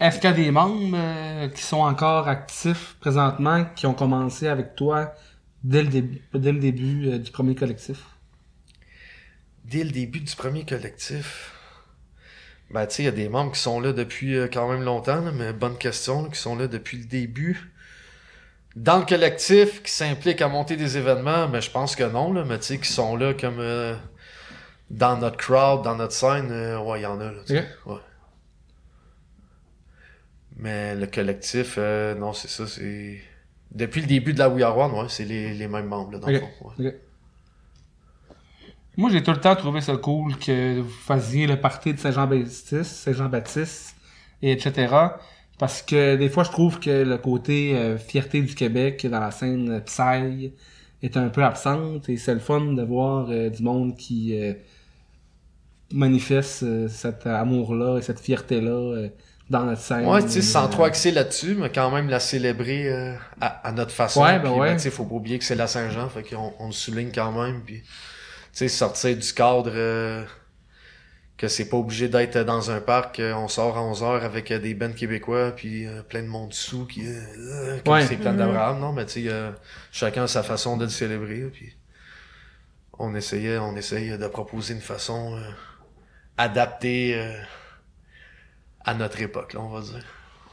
[0.00, 4.48] Est-ce qu'il y a des membres euh, qui sont encore actifs présentement, qui ont commencé
[4.48, 5.14] avec toi
[5.62, 8.02] dès le début, dès le début euh, du premier collectif?
[9.64, 11.52] Dès le début du premier collectif,
[12.70, 14.82] ben, tu sais, il y a des membres qui sont là depuis euh, quand même
[14.82, 17.70] longtemps, là, mais bonne question, là, qui sont là depuis le début.
[18.74, 22.44] Dans le collectif, qui s'impliquent à monter des événements, mais je pense que non, là,
[22.44, 23.94] mais tu sais, qui sont là comme euh,
[24.92, 27.40] dans notre crowd, dans notre scène, euh, ouais, il y en a, là,
[27.86, 27.96] ouais.
[30.56, 33.20] Mais le collectif, euh, non, c'est ça, c'est...
[33.72, 36.18] Depuis le début de la We Are One, ouais, c'est les, les mêmes membres, là,
[36.18, 36.42] dans le Ok.
[36.58, 36.68] fond.
[36.78, 36.88] ouais.
[36.88, 36.94] Ok.
[38.98, 42.84] Moi, j'ai tout le temps trouvé ça cool que vous fassiez le party de Saint-Jean-Baptiste,
[42.84, 43.96] Saint-Jean-Baptiste,
[44.42, 44.94] et etc.
[45.58, 49.30] Parce que des fois, je trouve que le côté euh, fierté du Québec dans la
[49.30, 50.52] scène Psy
[51.02, 54.52] est un peu absente et c'est le fun de voir euh, du monde qui euh,
[55.92, 59.08] manifeste euh, cet amour-là et cette fierté-là euh,
[59.50, 60.06] dans notre scène.
[60.06, 63.46] Ouais, tu sais, sans Euh, trop axer là-dessus, mais quand même la célébrer euh, à,
[63.68, 64.22] à notre façon.
[64.22, 64.72] Ouais, ben Puis, ouais.
[64.76, 67.32] tu sais, faut pas oublier que c'est la Saint-Jean, fait qu'on on le souligne quand
[67.32, 67.62] même.
[67.62, 67.88] Puis, tu
[68.52, 70.24] sais, sortir du cadre euh,
[71.36, 74.50] que c'est pas obligé d'être dans un parc, euh, on sort à 11 heures avec
[74.52, 78.06] euh, des bands québécois, puis euh, plein de monde sous qui euh, euh, comme Ouais.
[78.06, 78.38] c'est plein Mhm.
[78.38, 79.50] d'Abraham, non, mais tu sais, euh,
[79.90, 81.72] chacun a sa façon de le célébrer, puis
[82.98, 85.36] on essayait, on essayait de proposer une façon
[86.38, 87.32] adaptée euh,
[88.84, 90.04] à notre époque, là, on va dire.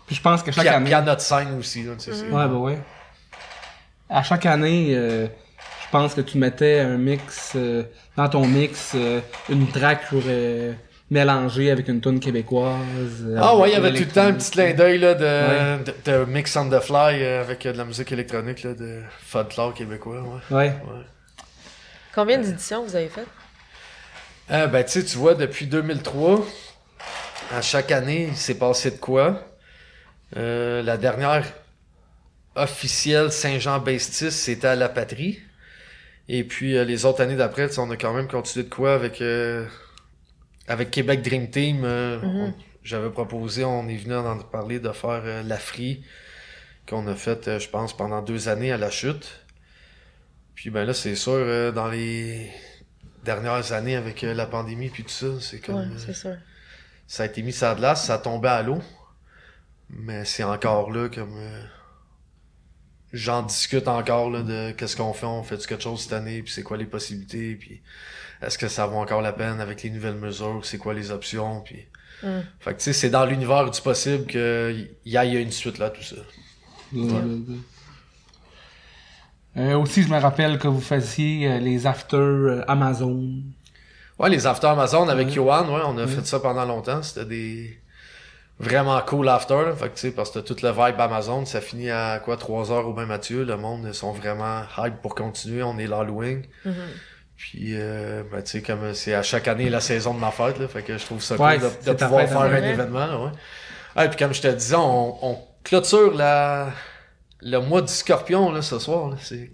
[0.07, 0.85] Puis je pense que chaque Puis à, année...
[0.85, 2.25] puis à notre scène aussi, là, tu sais, c'est-.
[2.25, 2.79] Ouais, bah ouais.
[4.09, 7.83] À chaque année, euh, je pense que tu mettais un mix, euh,
[8.17, 10.73] dans ton mix, euh, une track pour euh,
[11.11, 12.75] mélanger avec une tune québécoise.
[13.23, 15.23] euh, Ah ouais, il y avait tout le temps un petit clin d'œil là, de,
[15.25, 15.83] Ouais.
[15.83, 19.01] de, de mix on the fly euh, avec euh, de la musique électronique là, de
[19.25, 20.21] folklore québécois.
[20.21, 20.55] Ouais.
[20.57, 20.65] Ouais.
[20.65, 21.03] ouais.
[22.15, 23.27] Combien d'éditions vous avez faites?
[24.51, 26.45] Euh, ben tu sais, tu vois, depuis 2003,
[27.51, 29.45] à chaque année, il s'est passé de quoi?
[30.37, 31.45] Euh, la dernière
[32.55, 35.39] officielle Saint-Jean-Bastis, c'était à la patrie.
[36.27, 39.21] Et puis euh, les autres années d'après, on a quand même continué de quoi avec
[39.21, 39.65] euh,
[40.67, 41.83] avec Québec Dream Team.
[41.83, 42.41] euh, Mhm.
[42.41, 46.01] on- J'avais proposé, on est venu en parler de faire la Free
[46.87, 49.41] qu'on a fait, euh, je pense, pendant deux années à la chute.
[50.55, 52.49] Puis ben là, c'est sûr, euh, dans les
[53.23, 56.35] dernières années avec euh, la pandémie puis tout ça, c'est comme Ouais, euh, c'est sûr.
[57.07, 58.79] ça a été mis sur la glace, ça a tombé à l'eau.
[59.89, 61.63] Mais c'est encore là comme euh,
[63.11, 66.51] j'en discute encore là de qu'est-ce qu'on fait, on fait quelque chose cette année, puis
[66.53, 67.81] c'est quoi les possibilités, puis
[68.41, 71.61] est-ce que ça vaut encore la peine avec les nouvelles mesures, c'est quoi les options,
[71.61, 71.87] puis
[72.21, 72.41] Mm.
[72.59, 75.51] fait que tu sais c'est dans l'univers du possible que y a, y a une
[75.53, 76.17] suite là tout ça.
[79.57, 83.27] Euh, aussi, je me rappelle que vous faisiez euh, les after euh, Amazon.
[84.19, 85.33] Ouais, les after Amazon avec.
[85.33, 87.01] Yohan, ouais, on a fait ça pendant longtemps.
[87.01, 87.79] C'était des
[88.59, 89.65] vraiment cool after.
[89.65, 89.73] Là.
[89.73, 92.71] Fait que tu sais, parce que toute le vibe Amazon, ça finit à quoi 3
[92.71, 93.43] heures au bain Mathieu.
[93.43, 95.63] Le monde ils sont vraiment hype pour continuer.
[95.63, 96.43] On est l'Halloween.
[96.65, 96.73] Mhm.
[97.37, 100.59] Puis euh, ben, tu sais, comme c'est à chaque année la saison de ma fête,
[100.59, 103.07] là, fait que je trouve ça Ouais, cool de, pouvoir faire un événement.
[103.07, 103.31] Là, ouais.
[103.95, 106.67] Ah, et puis comme je te disais, on, on clôture la
[107.41, 109.49] le mois du scorpion, là, ce soir, là, c'est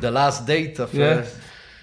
[0.00, 1.04] The Last Date of Yeah.
[1.06, 1.22] euh,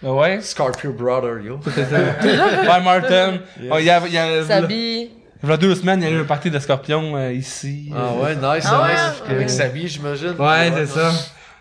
[0.03, 0.41] Ah Ouais?
[0.41, 1.59] Scorpio Brother, yo.
[1.65, 3.39] Ouais, Martin.
[3.71, 5.09] Oh, il y a, il y a, Sabi.
[5.43, 7.91] il y a deux semaines, il y a eu un party de scorpion euh, ici.
[7.95, 9.21] Ah ouais, nice, Ah ouais, nice.
[9.27, 9.35] ouais.
[9.35, 10.35] Avec Sabi, j'imagine.
[10.37, 11.11] Ouais, c'est ça.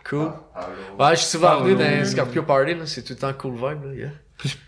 [0.09, 0.31] Cool.
[0.99, 2.83] Ouais, je suis souvent Ah, venu dans les Scorpio Party, là.
[2.87, 4.09] C'est tout le temps cool vibe, là, yeah.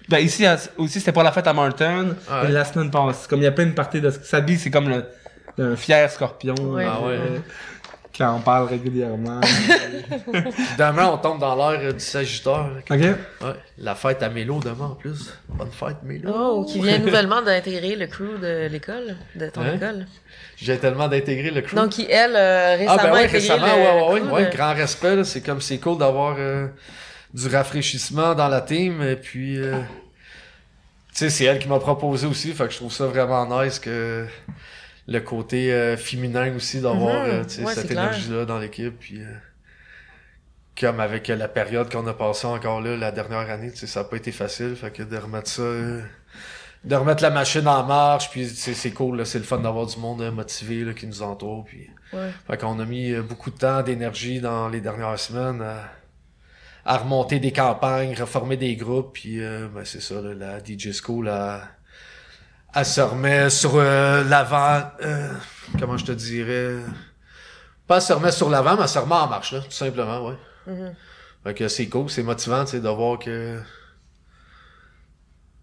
[0.08, 0.46] Ben ici
[0.78, 2.48] aussi c'était pour la fête à Martin Ouais.
[2.48, 4.88] et la semaine passée comme il y a plein de parties de Sabi c'est comme
[4.88, 5.04] le,
[5.58, 6.84] le fier scorpion Ouais.
[6.86, 7.18] euh, Ah ouais.
[8.18, 9.40] Quand on parle régulièrement.
[10.78, 12.70] Demain, on tombe dans l'heure du Sagittaire.
[12.90, 12.98] ok.
[12.98, 13.16] Ouais,
[13.78, 15.32] la fête à Mélo demain en plus.
[15.48, 16.30] Bonne fête, Mélo.
[16.34, 19.74] Oh, qui vient nouvellement d'intégrer le crew de l'école, de ton Hein?
[19.74, 20.06] école.
[20.56, 21.74] J'ai tellement d'intégrer le crew.
[21.74, 24.74] Donc, qui, elle, euh, ah récemment ben intégré récemment, le, ouais, ouais, ouais, de- grand
[24.74, 25.24] respect.
[25.24, 26.68] C'est comme, c'est cool d'avoir euh,
[27.34, 29.58] du rafraîchissement dans la team, et puis...
[29.58, 29.80] euh,
[31.14, 33.78] tu sais, c'est elle qui m'a proposé aussi, fait que je trouve ça vraiment nice
[33.78, 34.26] que
[35.08, 37.30] le côté euh, féminin aussi, d'avoir Mhm.
[37.30, 39.20] euh, Ouais, cette énergie-là dans l'équipe, puis...
[39.22, 39.32] euh,
[40.78, 43.86] comme avec euh, la période qu'on a passée encore là, la dernière année, tu sais,
[43.86, 45.62] ça a pas été facile, fait que de remettre ça...
[45.62, 46.02] euh,
[46.84, 49.98] de remettre la machine en marche, puis c'est cool, là, c'est le fun d'avoir du
[49.98, 51.88] monde euh, motivé là, qui nous entoure, puis...
[52.12, 52.30] Ouais.
[52.46, 55.90] Fait qu'on a mis beaucoup de temps, d'énergie dans les dernières semaines à,
[56.84, 60.92] à remonter des campagnes, reformer des groupes, puis euh, ben, c'est ça, là, la DJ
[60.92, 61.28] School,
[62.76, 65.32] elle se remet sur euh, l'avant, euh,
[65.80, 66.76] comment je te dirais,
[67.86, 70.28] pas elle se remet sur l'avant, mais elle se remet en marche, là, tout simplement,
[70.28, 70.36] ouais.
[70.66, 70.94] Mhm.
[71.42, 73.58] Fait que c'est cool, c'est motivant, tu sais, de voir que...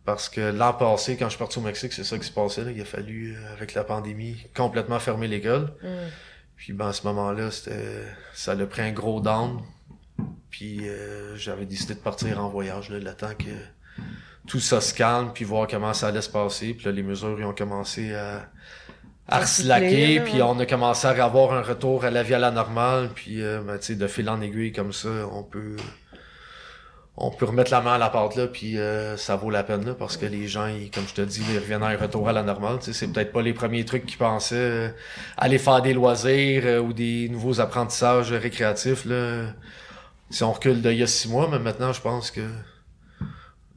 [0.05, 2.63] Parce que l'an passé, quand je suis parti au Mexique, c'est ça qui se passait,
[2.63, 2.71] là.
[2.71, 5.71] Il a fallu, euh, avec la pandémie, complètement fermer l'école.
[5.83, 6.09] Mhm.
[6.57, 9.61] Puis ben, à ce moment-là, c'était ça a pris un gros down.
[10.49, 13.49] Puis euh, j'avais décidé de partir en voyage là, le temps que
[14.47, 16.73] tout ça se calme, puis voir comment ça allait se passer.
[16.73, 18.49] Puis là, les mesures ils ont commencé à,
[19.27, 22.51] à là, puis on a commencé à avoir un retour à la vie à la
[22.51, 23.09] normale.
[23.15, 25.77] Puis euh, ben, tu sais, de fil en aiguille comme ça, on peut
[27.15, 29.85] on peut remettre la main à la pâte là, puis euh, ça vaut la peine
[29.85, 32.27] là, parce que les gens, ils, comme je te dis, ils reviennent à un retour
[32.27, 32.79] à la normale.
[32.79, 34.89] Tu sais, c'est peut-être pas les premiers trucs qu'ils pensaient euh,
[35.37, 39.45] aller faire des loisirs euh, ou des nouveaux apprentissages récréatifs là.
[40.31, 42.41] Si on recule d'il y a six mois, mais maintenant, je pense que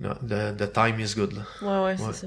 [0.00, 1.42] the, the time is good là.
[1.62, 2.12] Ouais, ouais, Ouais.
[2.12, 2.26] c'est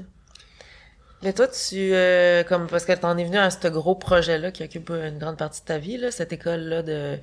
[1.22, 4.64] Mais toi, tu, euh, comme, parce que t'en es venu à ce gros projet-là qui
[4.64, 7.18] occupe une grande partie de ta vie, là, cette école-là de,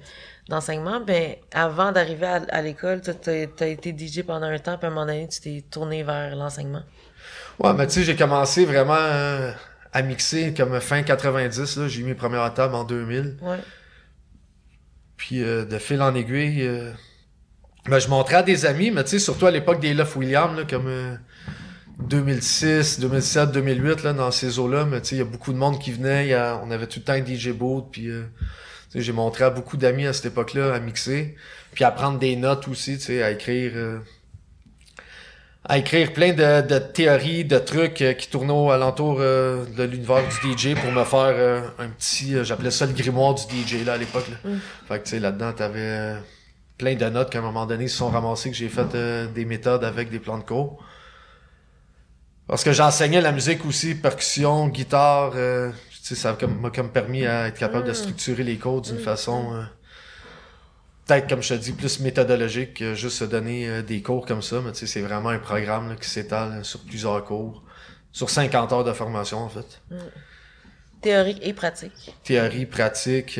[0.49, 3.13] d'enseignement, ben, avant d'arriver à, à l'école, t'as,
[3.47, 6.36] t'as été DJ pendant un temps, puis à un moment donné, tu t'es tourné vers
[6.36, 6.83] l'enseignement.
[7.60, 9.51] Ouais, mais tu sais, j'ai commencé vraiment euh,
[9.91, 11.88] à mixer comme fin 90 là.
[11.88, 13.38] J'ai eu mes premières tables en 2000.
[13.41, 13.57] Ouais.
[15.17, 16.91] Puis euh, de fil en aiguille, euh,
[17.88, 20.58] ben, je montrais à des amis, mais tu sais, surtout à l'époque des Love Williams,
[20.58, 21.15] là, comme euh,
[22.00, 25.58] 2006, 2007, 2008, là, dans ces eaux-là, mais tu sais, il y a beaucoup de
[25.58, 28.23] monde qui venait, y a- on avait tout le temps un DJ booth, puis euh,
[28.91, 31.36] tu sais, j'ai montré à beaucoup d'amis à cette époque-là à mixer,
[31.73, 33.71] puis à prendre des notes aussi, tu sais, à écrire...
[33.76, 34.00] euh,
[35.69, 39.84] à écrire plein de, de théories, de trucs euh, qui tournaient au alentour euh, de
[39.84, 43.41] l'univers du DJ pour me faire euh, un petit, euh, j'appelais ça le grimoire du
[43.43, 44.28] DJ là à l'époque.
[44.30, 44.50] Là.
[44.50, 44.58] Mm.
[44.88, 46.19] Fait que tu sais là-dedans t'avais euh,
[46.77, 49.27] plein de notes qu'à un moment donné ils se sont ramassés que j'ai fait euh,
[49.27, 50.83] des méthodes avec des plans de cours.
[52.47, 57.25] Parce que j'enseignais la musique aussi, percussion, guitare, euh, tu sais ça m'a comme, permis
[57.25, 57.95] à être capable de Mm.
[57.95, 58.99] structurer les cours d'une Mm.
[58.99, 59.63] façon euh,
[61.05, 64.41] peut-être comme je te dis plus méthodologique que juste se donner euh, des cours comme
[64.41, 67.63] ça mais tu sais c'est vraiment un programme là, qui s'étale euh, sur plusieurs cours
[68.13, 69.81] sur 50 heures de formation en fait
[71.01, 72.15] Théorique et pratique.
[72.23, 73.39] théorie pratique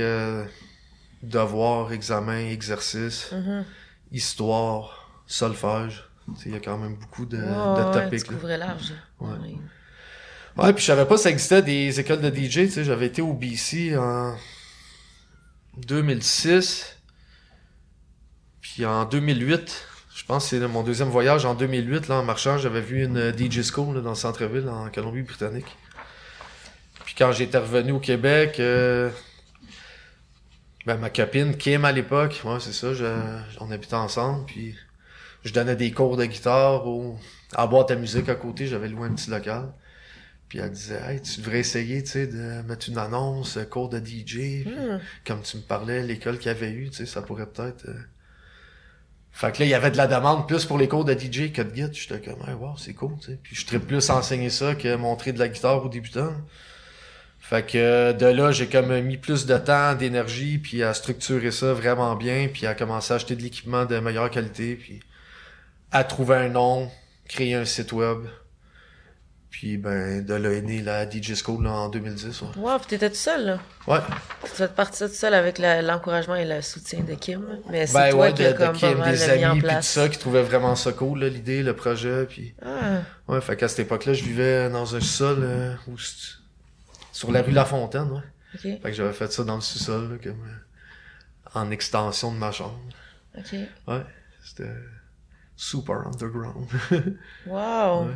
[1.24, 3.66] euh, devoir examen exercice Mhm.
[4.12, 8.24] histoire solfège Tu sais, il y a quand même beaucoup de, Ouais, de ouais, topics
[8.26, 8.38] tu là.
[8.38, 8.94] couvrais large.
[9.20, 9.30] Ouais.
[9.30, 9.56] Ouais.
[10.58, 13.22] Ouais, puis je savais pas ça existait des écoles de DJ, tu sais, j'avais été
[13.22, 14.36] au BC en
[15.78, 16.98] 2006.
[18.62, 22.58] Puis en 2008, je pense que c'est mon deuxième voyage en 2008 là en marchant,
[22.58, 25.78] j'avais vu une DJ school là, dans le centre-ville en Colombie-Britannique.
[27.06, 29.10] Puis quand j'étais revenu au Québec, euh,
[30.88, 34.76] ben, ma copine Kim à l'époque, ouais, c'est ça, je- on habitait ensemble puis
[35.46, 37.18] je donnais des cours de guitare au
[37.54, 39.74] à boîte à musique à côté, j'avais loué un petit local.
[40.50, 43.90] Puis elle disait, hey, tu devrais essayer, tu sais, de mettre une annonce, euh, cours
[43.90, 44.64] de DJ.
[44.66, 45.00] Puis, Hmm.
[45.26, 47.86] Comme tu me parlais, l'école qu'il y avait eu, tu sais, ça pourrait peut-être.
[47.90, 47.94] euh.
[49.32, 51.52] Fait que là, il y avait de la demande plus pour les cours de DJ
[51.52, 51.94] que de guide.
[51.94, 53.40] J'étais comme, hey, wow, c'est cool, tu sais.
[53.44, 56.34] Puis je serais plus enseigner ça que montrer de la guitare aux débutants.
[57.50, 61.52] Fait que euh, de là, j'ai comme mis plus de temps, d'énergie, puis à structurer
[61.52, 65.00] ça vraiment bien, puis à commencer à acheter de l'équipement de meilleure qualité, puis
[65.94, 66.92] à trouver un nom,
[67.30, 68.26] créer un site web,
[69.50, 72.42] Puis ben de là est née la DJ School là, en 2010.
[72.42, 72.48] Ouais.
[72.58, 73.60] Wow, t'étais tout seul, là?
[73.88, 74.00] Ouais.
[74.44, 77.46] Tu fais partie tout seul avec l'encouragement et le soutien de Kim.
[77.70, 80.44] Mais c'est Ben toi ouais, qui de, Kim, des amis puis tout ça qui trouvaient
[80.44, 84.26] vraiment ça cool là, l'idée, le projet puis Ah, ouais, fait qu'à cette époque-là, je
[84.26, 85.98] vivais dans un sol euh, où
[87.18, 88.22] sur la rue La Fontaine, ouais.
[88.60, 92.52] Fait que j'avais fait ça dans le sous-sol là, comme euh, en extension de ma
[92.52, 92.80] chambre.
[93.38, 93.56] ok.
[93.88, 94.06] Ouais,
[94.44, 94.72] c'était
[95.56, 96.68] super underground.
[97.48, 98.06] Wow.
[98.06, 98.14] Ouais.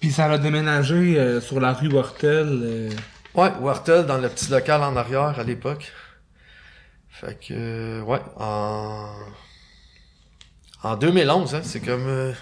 [0.00, 2.48] Puis ça a déménagé euh, sur la rue Wortel.
[2.62, 2.90] euh,
[3.34, 5.92] Ouais, Wartel dans le petit local en arrière à l'époque.
[7.08, 9.12] Fait que, euh, ouais, en,
[10.82, 12.32] en 2011, hein, c'est comme euh,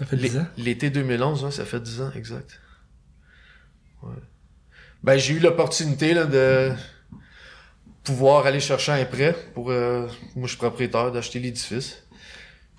[0.00, 0.46] ça fait l'é- 10 ans?
[0.58, 2.60] l'été 2011, hein, ça fait 10 ans, exact.
[4.02, 4.10] Ouais.
[5.04, 6.72] Ben, j'ai eu l'opportunité là, de
[8.04, 9.70] pouvoir aller chercher un prêt pour...
[9.70, 12.02] euh, moi, je suis propriétaire d'acheter l'édifice.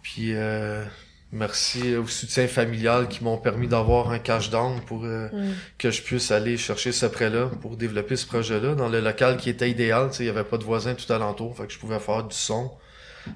[0.01, 0.83] Puis, euh,
[1.31, 5.05] merci au soutien familial qui m'ont permis d'avoir un cash down pour...
[5.05, 5.53] euh, Mm.
[5.77, 9.49] que je puisse aller chercher ce prêt-là pour développer ce projet-là dans le local qui
[9.49, 10.09] était idéal.
[10.09, 12.23] Tu sais, il n'y avait pas de voisins tout alentour, fait que je pouvais faire
[12.23, 12.71] du son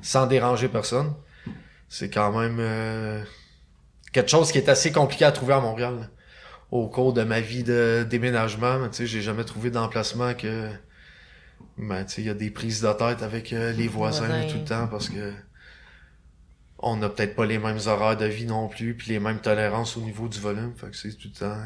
[0.02, 1.14] sans déranger personne.
[1.88, 3.22] C'est quand même euh,
[4.16, 5.96] quelque chose qui est assez compliqué à trouver à Montréal.
[6.00, 6.08] là.
[6.72, 10.70] Au cours de ma vie de déménagement, tu sais, j'ai jamais trouvé d'emplacement que
[11.78, 14.48] ben, tu sais, il y a des prises de tête avec euh, les voisins Voisins.
[14.48, 15.34] tout le temps parce que
[16.80, 19.98] on n'a peut-être pas les mêmes horaires de vie non plus, puis les mêmes tolérances
[19.98, 20.74] au niveau du volume.
[20.78, 21.58] Fait que c'est tout le temps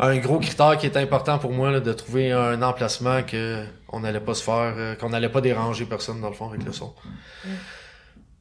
[0.00, 4.00] un gros critère qui est important pour moi là, de trouver un emplacement que on
[4.00, 6.72] n'allait pas se faire, euh, qu'on n'allait pas déranger personne dans le fond avec le
[6.72, 6.94] son.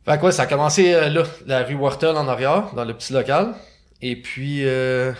[0.07, 2.93] Fait que ouais, ça a commencé euh, là, la rue Wartel en arrière, dans le
[2.93, 3.53] petit local.
[4.01, 5.11] Et puis euh,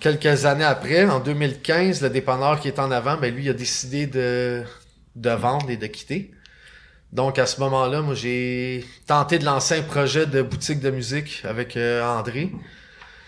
[0.00, 3.52] quelques années après, en 2015, le dépanneur qui est en avant, ben lui il a
[3.52, 4.64] décidé de,
[5.14, 6.32] de vendre et de quitter.
[7.12, 11.42] Donc à ce moment-là, moi j'ai tenté de lancer un projet de boutique de musique
[11.44, 12.50] avec euh, André.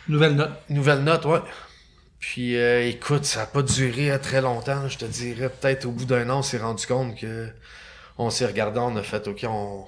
[0.08, 0.50] Nouvelle note.
[0.70, 1.42] Nouvelle note, ouais.
[2.18, 4.88] Puis euh, écoute, ça a pas duré très longtemps.
[4.88, 7.48] Je te dirais peut-être au bout d'un an, on s'est rendu compte que
[8.18, 9.84] on s'est regardé, on a fait OK, on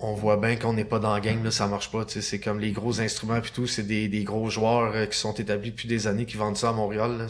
[0.00, 2.04] on voit bien qu'on n'est pas dans la game, là, ça marche pas.
[2.04, 5.06] tu sais, C'est comme les gros instruments puis tout, c'est des, des gros joueurs euh,
[5.06, 7.16] qui sont établis depuis des années qui vendent ça à Montréal.
[7.16, 7.28] Là,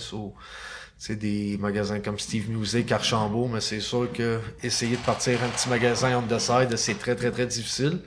[0.98, 5.48] sais, des magasins comme Steve Music, Archambault, mais c'est sûr que essayer de partir un
[5.48, 7.98] petit magasin on the side, c'est très très très difficile.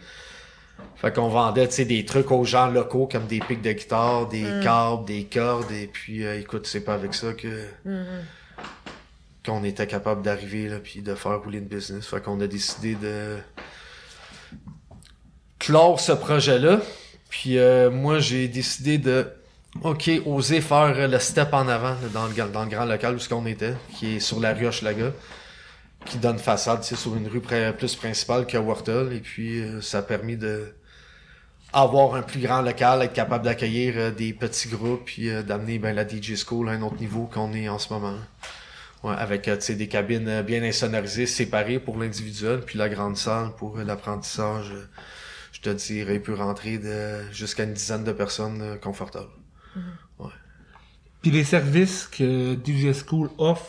[0.95, 4.27] Fait qu'on vendait tu sais, des trucs aux gens locaux comme des pics de guitare,
[4.27, 8.05] des câbles, des cordes, et puis euh, écoute, c'est pas avec ça que Mhm.
[9.45, 12.07] qu'on était capable d'arriver là puis de faire rouler une business.
[12.07, 13.37] Fait qu'on a décidé de
[15.59, 16.79] clore ce projet-là.
[17.29, 19.27] Puis euh, moi j'ai décidé de
[19.83, 23.29] OK, oser faire le step en avant dans, le, dans le grand local où ce
[23.29, 25.11] qu'on était, qui est sur la rue Hochelaga,
[26.05, 29.13] qui donne façade, sur une rue plus principale qu'à Wartel.
[29.13, 30.73] Et puis euh, ça a permis de
[31.73, 35.93] avoir un plus grand local, être capable d'accueillir euh, des petits groupes, puis d'amener ben,
[35.93, 38.15] la DJ School à un autre niveau qu'on est en ce moment.
[39.03, 44.73] Ouais, avec des cabines bien insonorisées, séparées pour l'individuel, puis la grande salle pour l'apprentissage.
[45.57, 49.31] Je te dirais, il peut rentrer de jusqu'à une dizaine de personnes euh, confortables.
[51.21, 53.65] Puis les services que DJ School offre?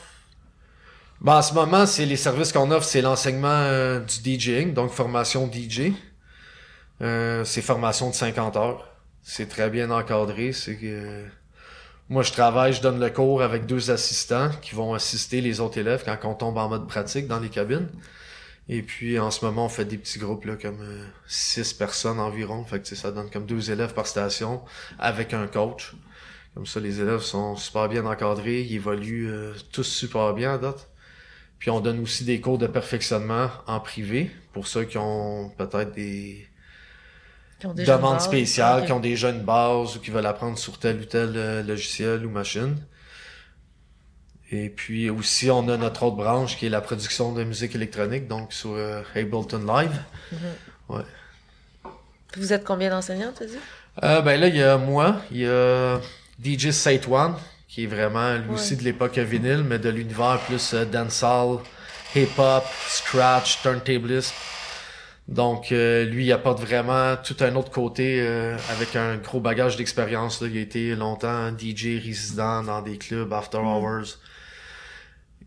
[1.23, 4.91] Ben, en ce moment, c'est les services qu'on offre, c'est l'enseignement euh, du DJing, donc
[4.91, 5.93] formation DJ.
[7.01, 8.89] Euh, c'est formation de 50 heures.
[9.23, 10.53] C'est très bien encadré.
[10.53, 11.27] C'est que euh,
[12.11, 15.79] moi, je travaille, je donne le cours avec deux assistants qui vont assister les autres
[15.79, 17.89] élèves quand on tombe en mode pratique dans les cabines.
[18.69, 22.21] Et puis, en ce moment, on fait des petits groupes, là, comme euh, six personnes
[22.21, 22.65] environ.
[22.65, 24.61] Fait que, ça donne comme deux élèves par station
[24.99, 25.95] avec un coach.
[26.55, 30.59] Comme ça, les élèves sont super bien encadrés, ils évoluent euh, tous super bien à
[30.59, 30.89] date.
[31.59, 35.93] Puis on donne aussi des cours de perfectionnement en privé pour ceux qui ont peut-être
[35.93, 36.47] des
[37.59, 41.01] Qui ont demandes spéciales, qui ont des jeunes bases ou qui veulent apprendre sur tel
[41.01, 42.77] ou tel euh, logiciel ou machine.
[44.51, 48.29] Et puis aussi, on a notre autre branche qui est la production de musique électronique,
[48.29, 49.93] donc sur euh, Ableton Live.
[52.37, 53.59] Vous êtes combien d'enseignants, t'as dit?
[54.03, 56.01] Euh, ben là, il y a moi, il y a
[56.43, 56.69] DJ
[57.11, 57.35] One,
[57.67, 58.55] qui est vraiment lui Ouais.
[58.55, 61.59] aussi de l'époque vinyle, mais de l'univers plus euh, dancehall,
[62.15, 64.33] hip-hop, scratch, turntablism.
[65.27, 69.77] Donc euh, lui, il apporte vraiment tout un autre côté euh, avec un gros bagage
[69.77, 70.41] d'expérience.
[70.41, 70.49] là.
[70.51, 74.19] Il a été longtemps DJ résident dans des clubs after hours.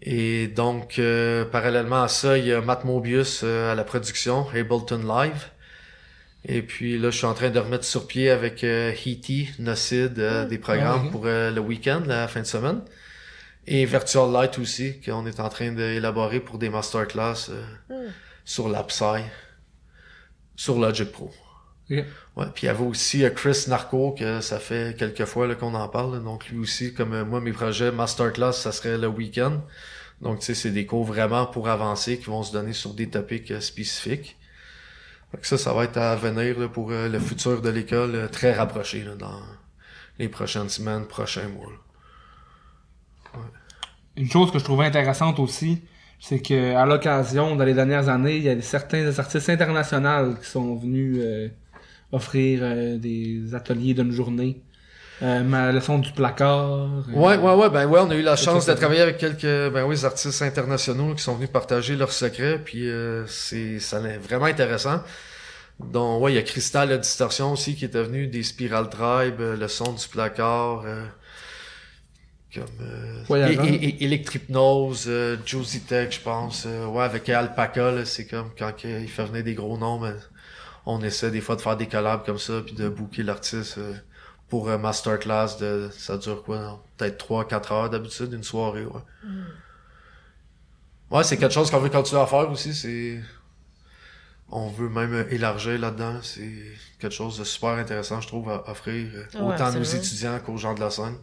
[0.01, 4.47] Et donc, euh, parallèlement à ça, il y a Matt Mobius euh, à la production,
[4.49, 5.49] Ableton Live.
[6.43, 10.17] Et puis là, je suis en train de remettre sur pied avec euh, Heaty, Nocid,
[10.17, 12.81] euh, des programmes pour euh, le week-end, la fin de semaine.
[13.67, 18.11] Et Virtual Light aussi, qu'on est en train d'élaborer pour des masterclass euh, Hmm.
[18.43, 19.23] sur l'Apsai,
[20.55, 21.31] sur Logic Pro.
[21.91, 22.03] Ok.
[22.37, 25.89] Ouais, puis il y avait aussi Chris Narco, que ça fait quelques fois qu'on en
[25.89, 26.23] parle.
[26.23, 29.61] Donc lui aussi, comme euh, moi, mes projets masterclass, ça serait le week-end.
[30.21, 33.09] Donc tu sais, c'est des cours vraiment pour avancer qui vont se donner sur des
[33.09, 34.37] topics euh, spécifiques.
[35.39, 38.53] Que ça, ça va être à venir là, pour euh, le futur de l'école très
[38.53, 39.41] rapproché là, dans
[40.19, 41.71] les prochaines semaines, prochains mois.
[41.71, 41.77] là.
[44.17, 45.81] Une chose que je trouvais intéressante aussi,
[46.19, 50.49] c'est que à l'occasion, dans les dernières années, il y a certains artistes internationaux qui
[50.49, 51.47] sont venus euh,
[52.11, 54.63] offrir euh, des ateliers d'une journée.
[55.21, 56.71] Euh, ma leçon du placard.
[56.71, 59.71] euh, Ouais, ouais, ouais, ben ouais, on a eu la chance de travailler avec quelques,
[59.73, 64.17] ben oui, artistes internationaux qui sont venus partager leurs secrets, puis euh, c'est, ça est
[64.17, 65.01] vraiment intéressant.
[65.79, 69.41] Donc, ouais, il y a Crystal la Distorsion aussi qui était venu, des Spiral Tribe,
[69.41, 71.05] euh, le son du placard, euh,
[72.53, 73.63] comme, euh, Voyageur.
[73.65, 78.51] et, et, et Electrhypnose, euh, Josie Tech, je pense, euh, ouais, avec Alpaca, c'est comme
[78.57, 80.13] quand il fait venir des gros noms, mais
[80.85, 83.93] on essaie des fois de faire des collabs comme ça, puis de booker l'artiste euh,
[84.49, 89.01] pour un masterclass de, ça dure quoi, peut-être 3-4 heures d'habitude, une soirée, ouais.
[91.09, 93.21] Ouais, c'est quelque chose qu'on veut continuer à faire aussi, c'est,
[94.49, 96.63] on veut même élargir là-dedans, c'est
[96.99, 100.39] quelque chose de super intéressant, je trouve, à offrir euh, Ouais, autant à nos étudiants
[100.39, 101.17] qu'aux gens de la scène.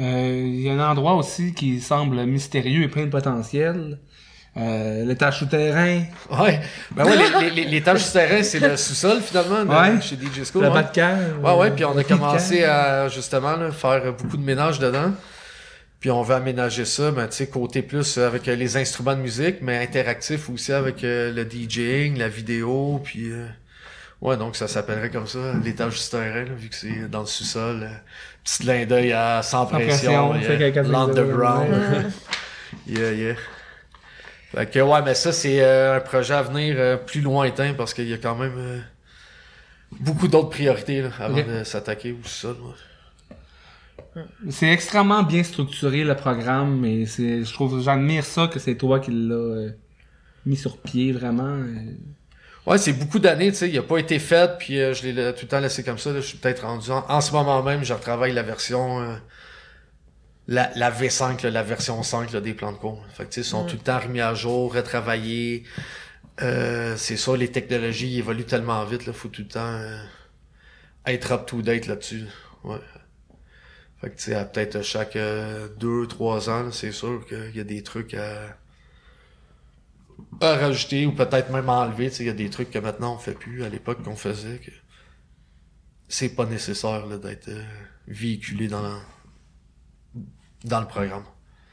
[0.00, 4.00] Euh, Il y a un endroit aussi qui semble mystérieux et plein de potentiel.
[4.58, 10.00] Euh, l'étage souterrain, Ouais, ben ouais, l'étage souterrain, c'est le sous-sol finalement, de- Ouais.
[10.00, 10.62] chez DJ School.
[10.62, 10.74] le ouais.
[10.74, 11.38] bas de cave.
[11.44, 15.12] Ouais, ouais, puis on a commencé à justement là, faire beaucoup de ménage dedans.
[16.00, 19.20] Puis on veut aménager ça, ben, tu sais, côté plus avec euh, les instruments de
[19.20, 23.46] musique, mais interactif aussi avec euh, le DJing, la vidéo, puis euh,
[24.20, 27.82] ouais, donc ça s'appellerait comme ça, l'étage souterrain, vu que c'est dans le sous-sol.
[27.82, 27.88] euh,
[28.44, 32.12] petit clin d'œil à sans, pression, pression, yeah, de l'underground.
[32.88, 33.34] yeah, yeah.
[34.54, 37.92] Fait que ouais, mais ça c'est euh, un projet à venir euh, plus lointain parce
[37.92, 38.78] qu'il y a quand même euh,
[40.00, 42.56] beaucoup d'autres priorités là, avant de s'attaquer au sol.
[42.62, 44.22] ouais.
[44.50, 49.00] C'est extrêmement bien structuré le programme et c'est, je trouve, j'admire ça que c'est toi
[49.00, 49.70] qui l'as
[50.46, 51.58] mis sur pied vraiment.
[52.66, 55.32] Ouais, c'est beaucoup d'années, tu sais, il a pas été fait, puis je l'ai la-
[55.32, 56.10] tout le temps laissé comme ça.
[56.12, 56.20] là.
[56.20, 59.16] Je suis peut-être rendu en, en ce moment même, je retravaille la version
[60.48, 63.04] la, la V5, là, la version 5 là, des plans de cours.
[63.14, 65.64] Fait que ils sont tout le temps remis à jour, retravaillés.
[66.42, 69.98] Euh, c'est ça, les technologies évoluent tellement vite, là, faut tout le temps euh,
[71.06, 72.24] être up to date là-dessus.
[72.64, 72.78] Ouais.
[74.00, 77.60] Fait que tu sais, à peut-être chaque euh, deux, trois ans, c'est sûr qu'il y
[77.60, 78.56] a des trucs à
[80.40, 82.10] à rajouter ou peut-être même à enlever.
[82.10, 84.16] Tu sais, Il y a des trucs que maintenant on fait plus, à l'époque qu'on
[84.16, 84.70] faisait, que
[86.08, 87.62] c'est pas nécessaire là, d'être euh,
[88.06, 89.00] véhiculé dans, la-
[90.64, 91.24] dans le programme.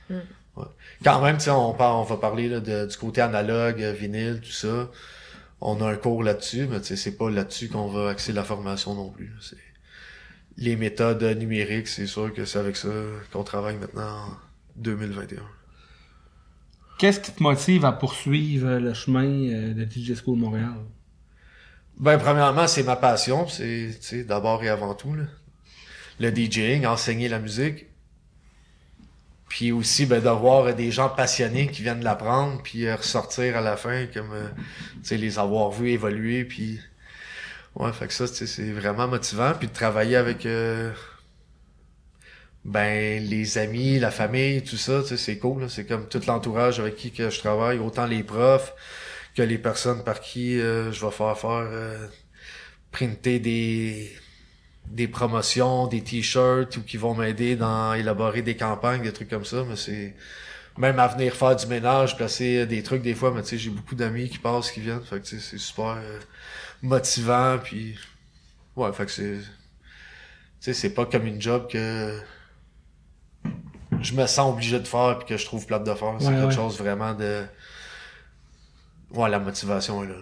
[0.10, 0.16] Mm.
[0.58, 0.66] Ouais.
[1.04, 4.40] Quand même, tu sais, on, par- on va parler là, de- du côté analogue, vinyle,
[4.42, 4.90] tout ça.
[5.62, 8.44] On a un cours là-dessus, mais tu sais, c'est pas là-dessus qu'on va axer la
[8.44, 9.32] formation non plus.
[9.42, 9.58] C'est
[10.58, 12.90] les méthodes numériques, c'est sûr que c'est avec ça
[13.34, 14.30] qu'on travaille maintenant en
[14.78, 15.42] 2021.
[16.98, 20.76] Qu'est-ce qui te motive à poursuivre le chemin euh, de DJ School Montréal?
[22.00, 23.48] Ben, premièrement, c'est ma passion.
[23.48, 25.24] C'est, tu sais, d'abord et avant tout, là.
[26.20, 27.88] Le DJing, enseigner la musique.
[29.50, 33.62] Puis aussi, ben, d'avoir euh, des gens passionnés qui viennent l'apprendre, puis euh, ressortir à
[33.62, 34.48] la fin, comme, euh,
[35.04, 36.80] sais, les avoir vus évoluer, puis...
[37.76, 39.54] Ouais, fait que ça, c'est vraiment motivant.
[39.58, 40.92] Puis de travailler avec, euh,
[42.64, 45.70] ben, les amis, la famille, tout ça, c'est cool.
[45.70, 48.74] C'est comme tout l'entourage avec qui que je travaille, autant les profs,
[49.36, 52.08] que les personnes par qui je vais faire faire euh,
[52.92, 54.12] printer des
[54.88, 59.46] des promotions, des t-shirts ou qui vont m'aider dans élaborer des campagnes, des trucs comme
[59.46, 60.16] ça, mais c'est
[60.78, 63.70] même à venir faire du ménage, placer des trucs des fois, mais tu sais, j'ai
[63.72, 66.20] beaucoup d'amis qui passent, qui viennent, fait que tu sais, c'est super euh,
[66.82, 67.98] motivant puis
[68.76, 69.40] ouais, fait que c'est
[70.62, 72.20] tu sais, c'est pas comme une job que
[74.02, 76.34] je me sens obligé de faire puis que je trouve plate de faire, c'est Ouais,
[76.34, 76.52] quelque ouais.
[76.52, 77.46] chose vraiment de
[79.12, 80.16] Ouais, la motivation est là.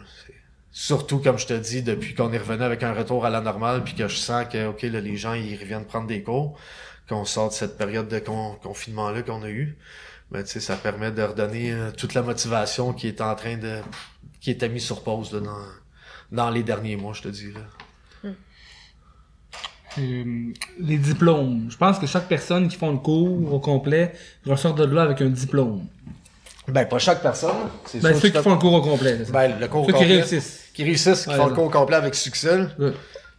[0.75, 3.83] Surtout, comme je te dis, depuis qu'on est revenu avec un retour à la normale,
[3.83, 6.57] puis que je sens que, OK, là, les gens, ils reviennent prendre des cours,
[7.07, 9.77] qu'on sort de cette période de con- confinement-là qu'on a eu,
[10.31, 13.81] ben, ça permet de redonner euh, toute la motivation qui est en train de...
[14.41, 15.65] qui était mise sur pause, là, dans,
[16.31, 18.31] dans les derniers mois, je te dis, là.
[19.99, 21.67] Euh, les diplômes.
[21.69, 24.13] Je pense que chaque personne qui font le cours au complet
[24.43, 25.85] ressort de là avec un diplôme.
[26.67, 27.55] Ben, pas chaque personne.
[27.85, 29.17] C'est Ben, ceux qui font le cours au complet.
[29.31, 30.15] Ben, le cours ceux qui complet.
[30.15, 30.61] réussissent.
[30.73, 32.65] Qui réussissent, qui Ouais, font le cours complet avec succès.
[32.79, 32.95] Good.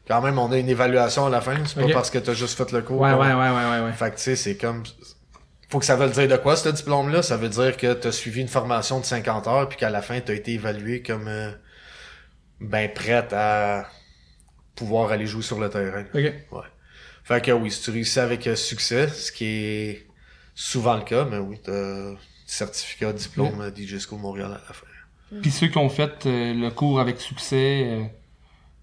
[0.07, 1.57] Quand même, on a une évaluation à la fin.
[1.64, 3.01] C'est pas parce que t'as juste fait le cours.
[3.01, 3.93] Ouais, ouais, ouais, ouais, ouais, ouais.
[3.93, 4.83] Fait que tu sais, c'est comme.
[5.70, 7.22] Faut que ça veuille dire de quoi, ce diplôme-là?
[7.22, 10.03] Ça veut dire que tu as suivi une formation de 50 heures, puis qu'à la
[10.03, 11.51] fin, tu as été évalué comme euh,
[12.61, 13.87] ben prête à
[14.77, 16.05] pouvoir aller jouer sur le terrain.
[16.14, 16.61] OK.
[17.25, 20.07] Fait que oui, si tu réussis avec euh, succès, ce qui est
[20.55, 22.11] souvent le cas, mais oui, t'as
[22.55, 24.86] certificat, diplôme DJ School Montréal à la fin.
[25.42, 28.02] Puis ceux qui ont fait euh, le cours avec succès, euh,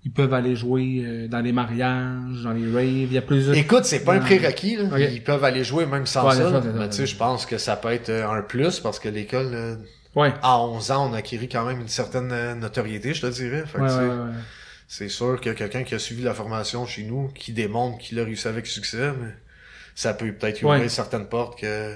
[0.03, 2.85] ils peuvent aller jouer euh, dans les mariages, dans les raves.
[2.85, 3.55] Il y a plusieurs.
[3.55, 4.99] Écoute, c'est pas un prérequis, là.
[4.99, 6.61] Ils peuvent aller jouer même sans Ouais, ça.
[6.75, 9.77] mais tu sais, je pense que ça peut être un plus parce que l'école,
[10.15, 10.33] Ouais.
[10.41, 13.63] à 11 ans, on a acquis quand même une certaine notoriété, je te dirais.
[13.65, 14.33] Fait que Ouais.
[14.87, 18.25] C'est sûr que quelqu'un qui a suivi la formation chez nous, qui démontre qu'il a
[18.25, 19.29] réussi avec succès, mais
[19.95, 20.89] ça peut peut-être ouvrir Ouais.
[20.89, 21.95] certaines portes que,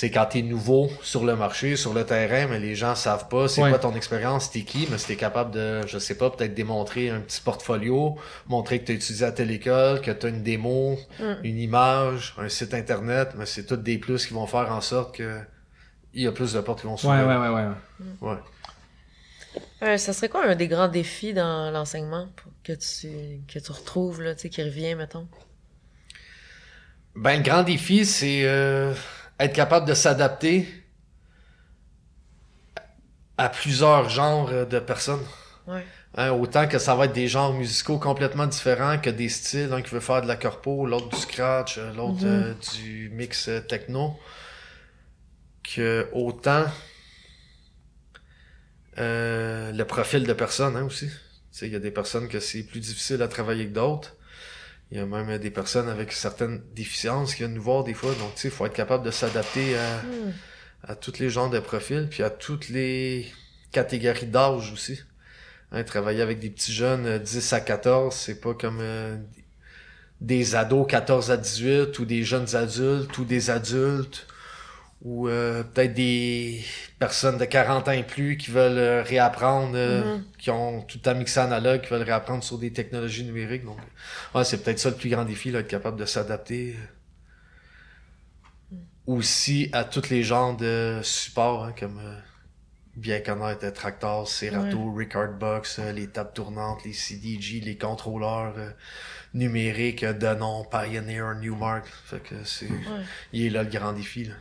[0.00, 3.48] sais, quand t'es nouveau sur le marché, sur le terrain, mais les gens savent pas
[3.48, 3.70] c'est Ouais.
[3.70, 7.10] quoi ton expérience, t'es qui, mais si t'es capable de, je sais pas, peut-être démontrer
[7.10, 11.24] un petit portfolio, montrer que t'as étudié à telle école, que t'as une démo, Mm.
[11.44, 15.16] une image, un site internet, mais c'est toutes des plus qui vont faire en sorte
[15.16, 15.40] que
[16.14, 17.26] il y a plus de portes qui vont Ouais, s'ouvrir.
[17.26, 17.66] ouais, ouais, ouais.
[18.32, 18.36] ouais.
[19.82, 23.08] Euh, ça serait quoi un des grands défis dans l'enseignement pour que tu,
[23.52, 25.28] que tu retrouves, là, tu sais, qui revient, mettons?
[27.14, 28.94] Ben, le grand défi, c'est euh,
[29.40, 30.68] être capable de s'adapter
[33.36, 35.24] à plusieurs genres de personnes.
[35.66, 35.84] Ouais.
[36.16, 39.72] Hein, autant que ça va être des genres musicaux complètement différents que des styles.
[39.72, 42.26] Un qui veut faire de la corpo, l'autre du scratch, euh, l'autre Mhm.
[42.26, 44.18] euh, du mix euh, techno.
[45.62, 46.66] Que autant
[48.98, 51.06] euh, le profil de personnes hein, aussi.
[51.06, 51.12] Tu
[51.52, 54.16] sais, il y a des personnes que c'est plus difficile à travailler que d'autres.
[54.90, 57.94] Il y a même euh, des personnes avec certaines déficiences qui viennent nous voir des
[57.94, 58.12] fois.
[58.14, 60.32] Donc, tu sais, il faut être capable de s'adapter à, Hmm.
[60.84, 63.26] à tous les genres de profils, puis à toutes les
[63.72, 65.00] catégories d'âge aussi.
[65.72, 69.16] Hein, travailler avec des petits jeunes euh, 10 à 14, c'est pas comme euh,
[70.22, 74.26] des ados 14 à 18 ou des jeunes adultes ou des adultes
[75.02, 76.64] ou euh, peut-être des
[76.98, 80.24] personnes de 40 ans et plus qui veulent euh, réapprendre, euh, Mhm.
[80.38, 83.64] qui ont tout le temps mixé analogue, qui veulent réapprendre sur des technologies numériques.
[83.64, 83.78] Donc,
[84.34, 86.74] ouais, c'est peut-être ça le plus grand défi, là, être capable de s'adapter
[88.72, 88.76] euh,
[89.06, 92.14] aussi à tous les genres de supports, hein, comme euh,
[92.96, 98.54] bien connaître Tractor, Serato, Record Box, les tables tournantes, les CDG, les contrôleurs
[99.32, 101.86] numériques, euh, Denon, Pioneer, Newmark.
[102.06, 103.04] Fait que c'est, Ouais.
[103.32, 104.34] il est là le grand défi, là,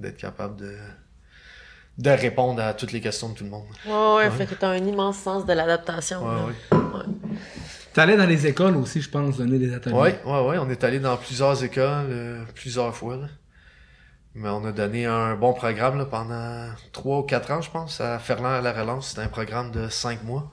[0.00, 0.76] d'être capable de
[1.98, 3.66] de répondre à toutes les questions de tout le monde.
[3.84, 4.30] Ouais, ouais, Ouais.
[4.30, 6.26] fait que t'as un immense sens de l'adaptation.
[6.26, 6.46] là.
[6.46, 7.04] Ouais, ouais.
[7.92, 9.94] T'allais dans les écoles aussi, je pense, donner des ateliers.
[9.94, 10.58] Ouais, ouais, ouais.
[10.58, 13.16] On est allé dans plusieurs écoles, euh, plusieurs fois.
[13.16, 13.26] Là.
[14.34, 18.00] Mais on a donné un bon programme là, pendant trois ou quatre ans, je pense,
[18.00, 19.08] à Ferland à la relance.
[19.08, 20.50] C'était un programme de cinq mois.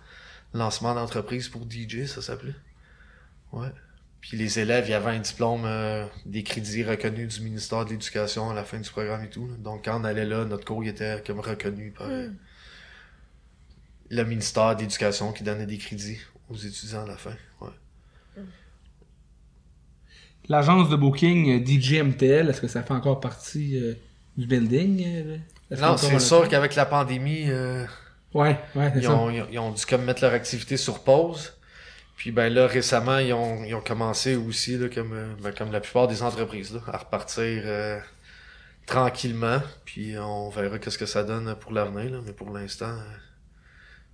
[0.54, 2.56] Lancement d'entreprise pour DJ, ça s'appelait.
[3.54, 3.68] Ouais.
[4.22, 7.92] Puis les élèves, il y avait un diplôme, euh, des crédits reconnus du ministère de
[7.92, 9.48] l'Éducation à la fin du programme et tout.
[9.48, 9.54] là.
[9.60, 12.36] Donc quand on allait là, notre cours il était comme reconnu par euh, Mm.
[14.10, 17.36] le ministère de l'Éducation qui donnait des crédits aux étudiants à la fin.
[17.62, 17.70] Ouais.
[20.50, 23.94] L'agence de booking euh, DJ MTL, est-ce que ça fait encore partie euh,
[24.38, 25.04] du building?
[25.06, 25.38] euh,
[25.78, 27.86] Non, c'est sûr qu'avec la pandémie, euh,
[28.34, 29.16] Ouais, ouais, c'est ils, ça.
[29.16, 31.57] ont, ils, ont, ils ont dû comme mettre leur activité sur pause.
[32.18, 35.72] Puis ben là, récemment, ils ont, ils ont commencé aussi, là, comme, euh, ben, comme
[35.72, 38.00] la plupart des entreprises, là, à repartir euh,
[38.86, 39.62] tranquillement.
[39.86, 42.12] Puis on verra qu'est-ce que ça donne pour l'avenir.
[42.12, 42.20] là.
[42.26, 43.18] Mais pour l'instant, euh,